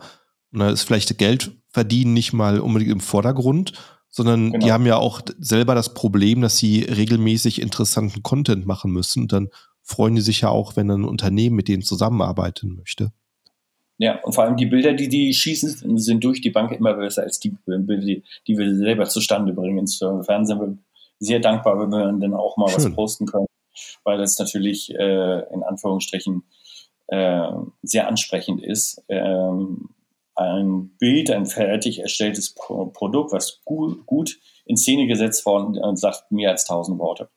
Und 0.51 0.59
da 0.59 0.69
ist 0.69 0.83
vielleicht 0.83 1.17
Geld 1.17 1.51
verdienen 1.69 2.13
nicht 2.13 2.33
mal 2.33 2.59
unbedingt 2.59 2.91
im 2.91 2.99
Vordergrund, 2.99 3.73
sondern 4.09 4.51
genau. 4.51 4.65
die 4.65 4.71
haben 4.73 4.85
ja 4.85 4.97
auch 4.97 5.21
selber 5.39 5.73
das 5.73 5.93
Problem, 5.93 6.41
dass 6.41 6.57
sie 6.57 6.81
regelmäßig 6.81 7.61
interessanten 7.61 8.21
Content 8.21 8.65
machen 8.65 8.91
müssen. 8.91 9.23
Und 9.23 9.31
dann 9.31 9.49
freuen 9.81 10.15
die 10.15 10.21
sich 10.21 10.41
ja 10.41 10.49
auch, 10.49 10.75
wenn 10.75 10.91
ein 10.91 11.05
Unternehmen 11.05 11.55
mit 11.55 11.69
denen 11.69 11.83
zusammenarbeiten 11.83 12.75
möchte. 12.75 13.13
Ja, 14.01 14.19
und 14.23 14.33
vor 14.33 14.45
allem 14.45 14.57
die 14.57 14.65
Bilder, 14.65 14.93
die 14.93 15.07
die 15.07 15.31
schießen, 15.31 15.99
sind 15.99 16.23
durch 16.23 16.41
die 16.41 16.49
Bank 16.49 16.71
immer 16.71 16.95
besser 16.95 17.21
als 17.21 17.39
die 17.39 17.49
Bilder, 17.49 17.97
die, 17.97 18.23
die 18.47 18.57
wir 18.57 18.75
selber 18.75 19.05
zustande 19.05 19.53
bringen. 19.53 19.77
Insofern 19.77 20.47
sind 20.47 20.59
wir 20.59 20.75
sehr 21.19 21.39
dankbar, 21.39 21.79
wenn 21.79 21.91
wir 21.91 22.11
dann 22.19 22.33
auch 22.33 22.57
mal 22.57 22.67
Schön. 22.67 22.77
was 22.77 22.95
posten 22.95 23.27
können, 23.27 23.45
weil 24.03 24.17
das 24.17 24.39
natürlich 24.39 24.91
äh, 24.95 25.53
in 25.53 25.61
Anführungsstrichen 25.61 26.41
äh, 27.09 27.51
sehr 27.83 28.07
ansprechend 28.07 28.63
ist. 28.63 29.03
Ähm, 29.07 29.89
ein 30.33 30.89
Bild, 30.97 31.29
ein 31.29 31.45
fertig 31.45 31.99
erstelltes 31.99 32.55
Pro 32.55 32.87
Produkt, 32.87 33.31
was 33.31 33.61
gut, 33.65 34.07
gut 34.07 34.39
in 34.65 34.77
Szene 34.77 35.05
gesetzt 35.05 35.45
worden, 35.45 35.75
äh, 35.75 35.95
sagt 35.95 36.31
mehr 36.31 36.49
als 36.49 36.65
tausend 36.65 36.97
Worte. 36.97 37.29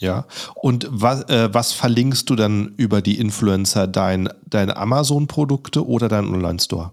Ja, 0.00 0.26
und 0.54 0.86
was, 0.90 1.28
äh, 1.28 1.52
was 1.52 1.72
verlinkst 1.72 2.30
du 2.30 2.36
dann 2.36 2.74
über 2.76 3.02
die 3.02 3.18
Influencer? 3.18 3.88
Dein, 3.88 4.28
deine 4.46 4.76
Amazon-Produkte 4.76 5.86
oder 5.86 6.08
deinen 6.08 6.32
Online-Store? 6.32 6.92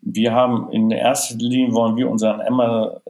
Wir 0.00 0.32
haben 0.32 0.68
in 0.72 0.90
erster 0.90 1.36
Linie 1.36 1.72
wollen 1.72 1.96
wir 1.96 2.10
unseren, 2.10 2.40
Emma, 2.40 3.00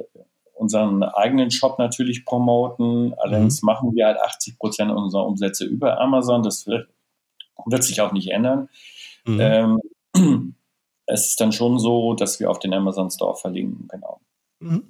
unseren 0.53 1.03
eigenen 1.03 1.51
Shop 1.51 1.79
natürlich 1.79 2.27
promoten. 2.27 3.15
Allerdings 3.19 3.63
mhm. 3.63 3.67
machen 3.67 3.95
wir 3.95 4.07
halt 4.07 4.19
80 4.19 4.59
Prozent 4.59 4.93
unserer 4.93 5.27
Umsätze 5.27 5.65
über 5.65 5.99
Amazon. 5.99 6.43
Das 6.43 6.67
wird, 6.67 6.91
wird 7.65 7.85
sich 7.85 8.03
auch 8.03 8.13
nicht 8.13 8.31
ändern. 8.31 8.69
Mhm. 9.25 9.41
Ähm, 9.41 9.81
es 11.07 11.29
ist 11.29 11.41
dann 11.41 11.53
schon 11.53 11.79
so, 11.79 12.13
dass 12.13 12.39
wir 12.39 12.51
auf 12.51 12.59
den 12.59 12.75
Amazon 12.75 13.11
Store 13.11 13.35
verlinken, 13.35 13.89
genau. 13.89 14.21
Mhm. 14.61 14.83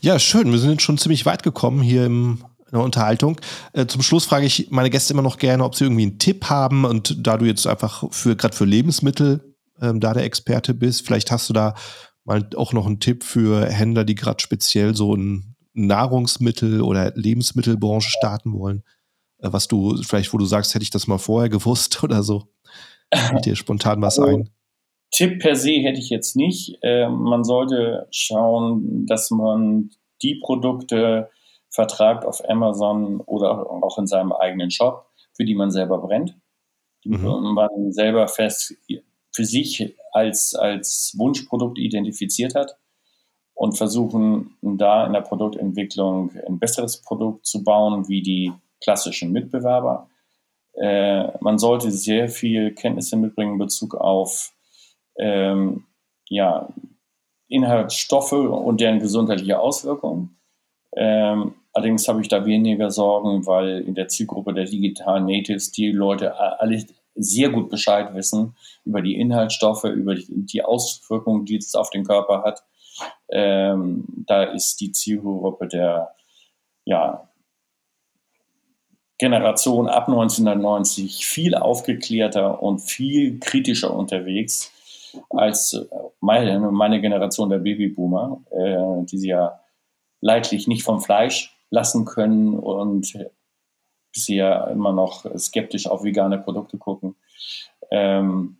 Ja, 0.00 0.20
schön. 0.20 0.52
Wir 0.52 0.58
sind 0.58 0.70
jetzt 0.70 0.82
schon 0.82 0.96
ziemlich 0.96 1.26
weit 1.26 1.42
gekommen 1.42 1.82
hier 1.82 2.06
im 2.06 2.44
in 2.70 2.76
der 2.76 2.84
Unterhaltung. 2.84 3.40
Äh, 3.72 3.86
zum 3.86 4.02
Schluss 4.02 4.24
frage 4.24 4.46
ich 4.46 4.70
meine 4.70 4.90
Gäste 4.90 5.12
immer 5.12 5.22
noch 5.22 5.38
gerne, 5.38 5.64
ob 5.64 5.74
sie 5.74 5.84
irgendwie 5.84 6.02
einen 6.02 6.18
Tipp 6.18 6.46
haben 6.46 6.84
und 6.84 7.26
da 7.26 7.36
du 7.36 7.46
jetzt 7.46 7.66
einfach 7.66 8.04
für 8.10 8.36
gerade 8.36 8.54
für 8.54 8.64
Lebensmittel 8.64 9.56
ähm, 9.80 10.00
da 10.00 10.12
der 10.12 10.24
Experte 10.24 10.74
bist, 10.74 11.06
vielleicht 11.06 11.30
hast 11.30 11.48
du 11.48 11.52
da 11.52 11.74
mal 12.24 12.46
auch 12.56 12.72
noch 12.72 12.86
einen 12.86 13.00
Tipp 13.00 13.24
für 13.24 13.66
Händler, 13.66 14.04
die 14.04 14.14
gerade 14.14 14.40
speziell 14.40 14.94
so 14.94 15.14
ein 15.14 15.56
Nahrungsmittel- 15.74 16.82
oder 16.82 17.12
Lebensmittelbranche 17.14 18.10
starten 18.10 18.52
wollen, 18.52 18.84
äh, 19.38 19.48
was 19.50 19.68
du 19.68 19.96
vielleicht, 20.02 20.32
wo 20.32 20.38
du 20.38 20.44
sagst, 20.44 20.74
hätte 20.74 20.82
ich 20.82 20.90
das 20.90 21.06
mal 21.06 21.18
vorher 21.18 21.48
gewusst 21.48 22.02
oder 22.02 22.22
so. 22.22 22.44
Fällt 23.14 23.46
dir 23.46 23.56
spontan 23.56 24.02
was 24.02 24.18
also, 24.18 24.30
ein? 24.30 24.50
Tipp 25.10 25.40
per 25.40 25.56
se 25.56 25.70
hätte 25.70 25.98
ich 25.98 26.10
jetzt 26.10 26.36
nicht. 26.36 26.76
Äh, 26.82 27.08
man 27.08 27.44
sollte 27.44 28.06
schauen, 28.10 29.06
dass 29.06 29.30
man 29.30 29.90
die 30.20 30.38
Produkte 30.42 31.30
vertreibt 31.70 32.24
auf 32.24 32.42
Amazon 32.48 33.20
oder 33.20 33.70
auch 33.70 33.98
in 33.98 34.06
seinem 34.06 34.32
eigenen 34.32 34.70
Shop, 34.70 35.06
für 35.34 35.44
die 35.44 35.54
man 35.54 35.70
selber 35.70 35.98
brennt, 35.98 36.36
die 37.04 37.10
mhm. 37.10 37.54
man 37.54 37.92
selber 37.92 38.28
fest 38.28 38.74
für 39.32 39.44
sich 39.44 39.94
als, 40.12 40.54
als 40.54 41.14
Wunschprodukt 41.16 41.78
identifiziert 41.78 42.54
hat 42.54 42.76
und 43.54 43.76
versuchen 43.76 44.56
da 44.62 45.06
in 45.06 45.12
der 45.12 45.20
Produktentwicklung 45.20 46.32
ein 46.46 46.58
besseres 46.58 47.02
Produkt 47.02 47.46
zu 47.46 47.64
bauen 47.64 48.08
wie 48.08 48.22
die 48.22 48.52
klassischen 48.80 49.32
Mitbewerber. 49.32 50.08
Äh, 50.74 51.36
man 51.40 51.58
sollte 51.58 51.90
sehr 51.90 52.28
viel 52.28 52.72
Kenntnisse 52.74 53.16
mitbringen 53.16 53.54
in 53.54 53.58
Bezug 53.58 53.94
auf 53.94 54.54
ähm, 55.18 55.86
ja, 56.28 56.68
Inhaltsstoffe 57.48 58.32
und 58.32 58.80
deren 58.80 59.00
gesundheitliche 59.00 59.58
Auswirkungen. 59.58 60.37
Ähm, 61.00 61.54
allerdings 61.72 62.08
habe 62.08 62.20
ich 62.20 62.28
da 62.28 62.44
weniger 62.44 62.90
Sorgen, 62.90 63.46
weil 63.46 63.82
in 63.82 63.94
der 63.94 64.08
Zielgruppe 64.08 64.52
der 64.52 64.64
digitalen 64.64 65.26
Natives 65.26 65.70
die 65.70 65.92
Leute 65.92 66.36
alle 66.36 66.84
sehr 67.14 67.50
gut 67.50 67.70
Bescheid 67.70 68.14
wissen 68.14 68.56
über 68.84 69.00
die 69.00 69.14
Inhaltsstoffe, 69.14 69.84
über 69.84 70.16
die, 70.16 70.64
Auswirkungen, 70.64 71.44
die 71.44 71.56
es 71.56 71.76
auf 71.76 71.90
den 71.90 72.04
Körper 72.04 72.42
hat. 72.42 72.64
Ähm, 73.30 74.04
da 74.26 74.42
ist 74.42 74.80
die 74.80 74.90
Zielgruppe 74.90 75.68
der 75.68 76.14
ja, 76.84 77.28
Generation 79.18 79.86
ab 79.88 80.08
1990 80.08 81.26
viel 81.26 81.54
aufgeklärter 81.54 82.60
und 82.60 82.80
viel 82.80 83.38
kritischer 83.38 83.94
unterwegs 83.94 84.72
als 85.30 85.80
meine, 86.20 86.58
meine 86.58 87.00
Generation 87.00 87.50
der 87.50 87.58
Babyboomer, 87.58 88.40
äh, 88.50 89.06
die 89.06 89.18
sie 89.18 89.28
ja 89.28 89.60
leidlich 90.20 90.66
nicht 90.66 90.82
vom 90.82 91.00
Fleisch 91.00 91.56
lassen 91.70 92.04
können 92.04 92.58
und 92.58 93.16
bisher 94.12 94.68
immer 94.68 94.92
noch 94.92 95.26
skeptisch 95.36 95.86
auf 95.86 96.04
vegane 96.04 96.38
Produkte 96.38 96.78
gucken. 96.78 97.16
Ähm, 97.90 98.58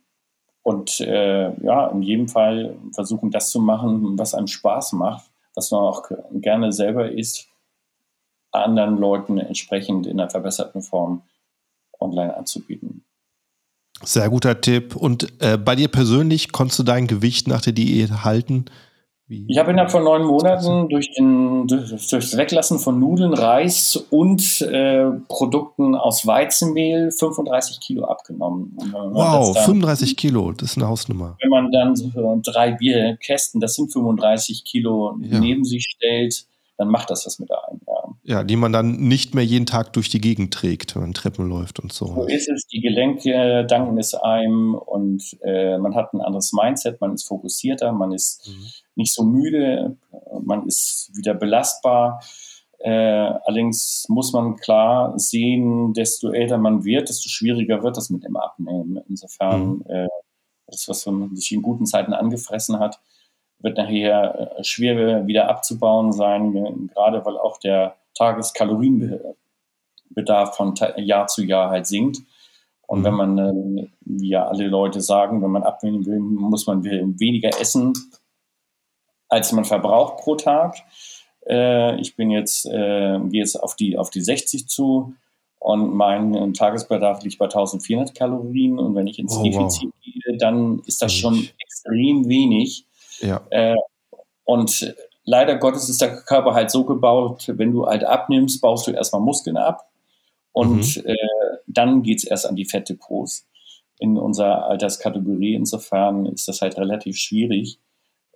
und 0.63 0.99
äh, 0.99 1.51
ja, 1.63 1.87
in 1.87 2.01
jedem 2.01 2.27
Fall 2.27 2.75
versuchen, 2.93 3.31
das 3.31 3.49
zu 3.51 3.59
machen, 3.59 4.17
was 4.17 4.35
einem 4.35 4.47
Spaß 4.47 4.93
macht, 4.93 5.29
was 5.55 5.71
man 5.71 5.81
auch 5.81 6.03
gerne 6.31 6.71
selber 6.71 7.11
isst, 7.11 7.47
anderen 8.51 8.97
Leuten 8.97 9.37
entsprechend 9.37 10.07
in 10.07 10.19
einer 10.19 10.29
verbesserten 10.29 10.81
Form 10.81 11.23
online 11.99 12.35
anzubieten. 12.35 13.03
Sehr 14.03 14.29
guter 14.29 14.61
Tipp. 14.61 14.95
Und 14.95 15.41
äh, 15.41 15.57
bei 15.57 15.75
dir 15.75 15.89
persönlich, 15.89 16.51
konntest 16.51 16.79
du 16.79 16.83
dein 16.83 17.07
Gewicht 17.07 17.47
nach 17.47 17.61
der 17.61 17.73
Diät 17.73 18.23
halten? 18.23 18.65
Wie? 19.29 19.45
Ich 19.47 19.59
habe 19.59 19.69
innerhalb 19.69 19.91
von 19.91 20.03
neun 20.03 20.25
Monaten 20.25 20.89
durch, 20.89 21.11
den, 21.11 21.67
durch, 21.67 22.07
das 22.07 22.35
Weglassen 22.35 22.79
von 22.79 22.99
Nudeln, 22.99 23.35
Reis 23.35 23.95
und 24.09 24.59
äh, 24.61 25.05
Produkten 25.27 25.93
aus 25.93 26.25
Weizenmehl 26.25 27.11
35 27.11 27.79
Kilo 27.79 28.05
abgenommen. 28.05 28.75
Wow, 28.91 29.53
dann, 29.53 29.65
35 29.65 30.17
Kilo, 30.17 30.51
das 30.51 30.71
ist 30.71 30.77
eine 30.77 30.87
Hausnummer. 30.87 31.37
Wenn 31.41 31.49
man 31.51 31.71
dann 31.71 31.95
so 31.95 32.09
drei 32.43 32.71
Bierkästen, 32.71 33.61
das 33.61 33.75
sind 33.75 33.93
35 33.93 34.63
Kilo, 34.63 35.15
ja. 35.21 35.39
neben 35.39 35.63
sich 35.63 35.85
stellt, 35.95 36.47
dann 36.79 36.87
macht 36.87 37.09
das 37.09 37.25
was 37.25 37.39
mit 37.39 37.51
einem. 37.51 37.81
Ja. 37.85 38.37
ja, 38.37 38.43
die 38.43 38.55
man 38.55 38.71
dann 38.71 38.93
nicht 39.01 39.35
mehr 39.35 39.43
jeden 39.43 39.65
Tag 39.65 39.91
durch 39.93 40.07
die 40.07 40.21
Gegend 40.21 40.53
trägt, 40.53 40.95
wenn 40.95 41.01
man 41.01 41.13
Treppen 41.13 41.49
läuft 41.49 41.81
und 41.81 41.91
so. 41.91 42.05
So 42.05 42.25
ist 42.25 42.47
es, 42.47 42.67
die 42.67 42.79
Gelenke 42.79 43.65
danken 43.65 43.97
es 43.97 44.15
einem 44.15 44.75
und 44.75 45.37
äh, 45.43 45.77
man 45.77 45.93
hat 45.93 46.13
ein 46.13 46.21
anderes 46.21 46.53
Mindset, 46.53 47.01
man 47.01 47.13
ist 47.13 47.27
fokussierter, 47.27 47.91
man 47.91 48.13
ist 48.13 48.47
mhm. 48.47 48.65
nicht 48.95 49.13
so 49.13 49.23
müde, 49.23 49.97
man 50.41 50.65
ist 50.67 51.11
wieder 51.15 51.33
belastbar. 51.33 52.21
Äh, 52.77 52.89
allerdings 52.89 54.05
muss 54.07 54.31
man 54.31 54.55
klar 54.55 55.19
sehen, 55.19 55.93
desto 55.93 56.31
älter 56.31 56.57
man 56.57 56.85
wird, 56.85 57.09
desto 57.09 57.27
schwieriger 57.27 57.83
wird 57.83 57.97
das 57.97 58.09
mit 58.09 58.23
dem 58.23 58.37
Abnehmen. 58.37 59.01
Insofern, 59.09 59.79
mhm. 59.79 59.83
äh, 59.89 60.07
das, 60.67 60.87
was 60.87 61.05
man 61.05 61.35
sich 61.35 61.51
in 61.51 61.61
guten 61.61 61.85
Zeiten 61.85 62.13
angefressen 62.13 62.79
hat, 62.79 63.01
wird 63.59 63.77
nachher 63.77 64.57
äh, 64.57 64.63
schwer 64.63 65.27
wieder 65.27 65.49
abzubauen 65.49 66.11
sein, 66.11 66.89
gerade 66.93 67.25
weil 67.25 67.37
auch 67.37 67.57
der 67.57 67.95
Tageskalorienbedarf 68.15 70.55
von 70.55 70.73
Jahr 70.97 71.27
zu 71.27 71.43
Jahr 71.43 71.69
halt 71.69 71.87
sinkt. 71.87 72.19
Und 72.87 73.03
wenn 73.03 73.13
mhm. 73.13 73.17
man, 73.17 73.91
wie 74.01 74.29
ja 74.29 74.47
alle 74.47 74.67
Leute 74.67 75.01
sagen, 75.01 75.43
wenn 75.43 75.51
man 75.51 75.63
abnehmen 75.63 76.05
will, 76.05 76.19
muss 76.19 76.65
man 76.65 76.83
weniger 76.83 77.49
essen, 77.61 77.93
als 79.27 79.51
man 79.51 79.65
verbraucht 79.65 80.17
pro 80.17 80.35
Tag. 80.35 80.77
Äh, 81.47 81.99
ich 82.01 82.15
bin 82.15 82.31
jetzt, 82.31 82.65
äh, 82.65 83.19
gehe 83.29 83.41
jetzt 83.41 83.61
auf 83.61 83.75
die, 83.75 83.97
auf 83.97 84.09
die 84.09 84.21
60 84.21 84.67
zu 84.67 85.13
und 85.59 85.93
mein 85.93 86.53
Tagesbedarf 86.53 87.21
liegt 87.23 87.37
bei 87.37 87.45
1400 87.45 88.15
Kalorien. 88.15 88.79
Und 88.79 88.95
wenn 88.95 89.07
ich 89.07 89.19
ins 89.19 89.37
oh, 89.37 89.43
Defizit 89.43 89.91
wow. 89.91 90.01
gehe, 90.01 90.37
dann 90.37 90.79
ist 90.85 91.01
das 91.01 91.13
schon 91.13 91.47
extrem 91.59 92.27
wenig. 92.27 92.85
Ja. 93.21 93.41
Äh, 93.49 93.75
und 94.43 94.95
leider 95.23 95.57
Gottes 95.57 95.89
ist 95.89 96.01
der 96.01 96.21
Körper 96.23 96.53
halt 96.53 96.71
so 96.71 96.85
gebaut, 96.85 97.45
wenn 97.47 97.71
du 97.71 97.85
halt 97.85 98.03
abnimmst, 98.03 98.61
baust 98.61 98.87
du 98.87 98.91
erstmal 98.91 99.21
Muskeln 99.21 99.57
ab 99.57 99.89
und 100.51 100.97
mhm. 100.97 101.05
äh, 101.05 101.15
dann 101.67 102.01
geht 102.01 102.19
es 102.19 102.23
erst 102.23 102.47
an 102.47 102.55
die 102.55 102.65
Fettdepots 102.65 103.47
in 103.99 104.17
unserer 104.17 104.65
Alterskategorie. 104.65 105.53
Insofern 105.53 106.25
ist 106.25 106.47
das 106.47 106.61
halt 106.61 106.77
relativ 106.77 107.17
schwierig, 107.17 107.79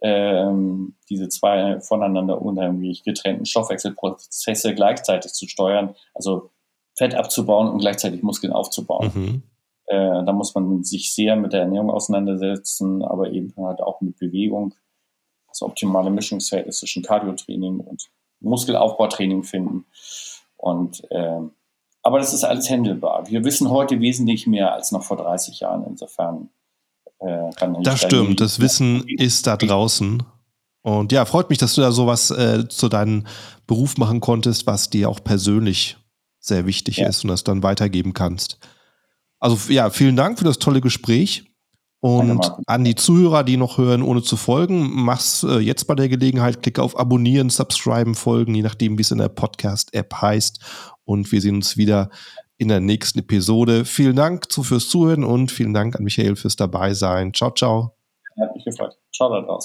ähm, 0.02 0.96
diese 1.10 1.30
zwei 1.30 1.80
voneinander 1.80 2.42
unheimlich 2.42 3.04
getrennten 3.04 3.46
Stoffwechselprozesse 3.46 4.76
gleichzeitig 4.76 5.34
zu 5.34 5.48
steuern, 5.48 5.96
also 6.14 6.52
Fett 6.96 7.16
abzubauen 7.16 7.70
und 7.70 7.80
gleichzeitig 7.80 8.22
Muskeln 8.22 8.54
aufzubauen. 8.54 9.12
Mhm. 9.14 9.44
Äh, 9.94 10.26
da 10.26 10.34
muss 10.34 10.56
man 10.56 10.84
sich 10.84 11.14
sehr 11.14 11.36
mit 11.36 11.54
der 11.54 11.62
Ernährung 11.62 11.92
auseinandersetzen, 11.92 13.04
aber 13.04 13.32
eben 13.32 13.54
halt 13.58 13.80
auch 13.80 14.02
mit 14.02 14.18
Bewegung, 14.18 14.74
das 15.48 15.62
optimale 15.62 16.10
Mischungsverhältnis 16.10 16.80
zwischen 16.80 17.04
Cardiotraining 17.04 17.80
und 17.80 18.10
Muskelaufbautraining 18.40 19.44
finden. 19.44 19.86
Und 20.58 21.04
äh, 21.12 21.42
aber 22.02 22.20
das 22.20 22.34
ist 22.34 22.44
alles 22.44 22.70
händelbar. 22.70 23.30
Wir 23.30 23.46
wissen 23.46 23.70
heute 23.70 24.00
wesentlich 24.00 24.48
mehr 24.48 24.74
als 24.74 24.92
noch 24.92 25.04
vor 25.04 25.18
30 25.18 25.60
Jahren. 25.60 25.86
Insofern 25.88 26.50
äh, 27.20 27.52
kann 27.56 27.76
ich. 27.76 27.84
Das 27.84 28.02
stimmt. 28.02 28.42
Das 28.42 28.60
Wissen 28.60 29.08
ist 29.08 29.46
da 29.46 29.58
draußen. 29.58 30.24
Und 30.82 31.12
ja, 31.12 31.24
freut 31.24 31.50
mich, 31.50 31.60
dass 31.60 31.76
du 31.76 31.82
da 31.82 31.92
sowas 31.92 32.32
äh, 32.32 32.68
zu 32.68 32.90
deinem 32.90 33.26
Beruf 33.68 33.98
machen 33.98 34.20
konntest, 34.20 34.66
was 34.66 34.90
dir 34.90 35.08
auch 35.08 35.24
persönlich 35.24 35.98
sehr 36.40 36.66
wichtig 36.66 36.98
ja. 36.98 37.08
ist 37.08 37.24
und 37.24 37.30
das 37.30 37.44
dann 37.46 37.64
weitergeben 37.64 38.14
kannst. 38.14 38.58
Also 39.44 39.74
ja, 39.74 39.90
vielen 39.90 40.16
Dank 40.16 40.40
für 40.40 40.46
das 40.46 40.58
tolle 40.58 40.80
Gespräch. 40.80 41.44
Und 42.00 42.50
an 42.66 42.86
die 42.86 42.96
Zuhörer, 42.96 43.44
die 43.44 43.58
noch 43.58 43.78
hören, 43.78 44.02
ohne 44.02 44.22
zu 44.22 44.38
folgen, 44.38 44.90
mach's 44.94 45.44
äh, 45.44 45.60
jetzt 45.60 45.86
bei 45.86 45.96
der 45.96 46.08
Gelegenheit, 46.08 46.62
klick 46.62 46.80
auf 46.80 46.98
Abonnieren, 46.98 47.50
Subscriben, 47.50 48.16
Folgen, 48.16 48.56
je 48.56 48.62
nachdem, 48.62 48.98
wie 48.98 49.02
es 49.02 49.12
in 49.12 49.18
der 49.18 49.28
Podcast-App 49.28 50.14
heißt. 50.22 50.96
Und 51.04 51.32
wir 51.34 51.42
sehen 51.42 51.56
uns 51.56 51.76
wieder 51.76 52.10
in 52.58 52.70
der 52.70 52.80
nächsten 52.80 53.20
Episode. 53.20 53.84
Vielen 53.84 54.16
Dank 54.16 54.48
fürs 54.50 54.88
Zuhören 54.88 55.26
und 55.26 55.52
vielen 55.52 55.74
Dank 55.74 55.98
an 55.98 56.06
Michael 56.06 56.38
fürs 56.38 56.56
Dabeisein. 56.56 57.34
Ciao, 57.34 57.52
ciao. 57.52 57.98
Hat 58.40 58.56
mich 58.56 58.64
gefreut. 58.64 58.98
Ciao 59.14 59.30
da 59.30 59.42
draußen. 59.42 59.62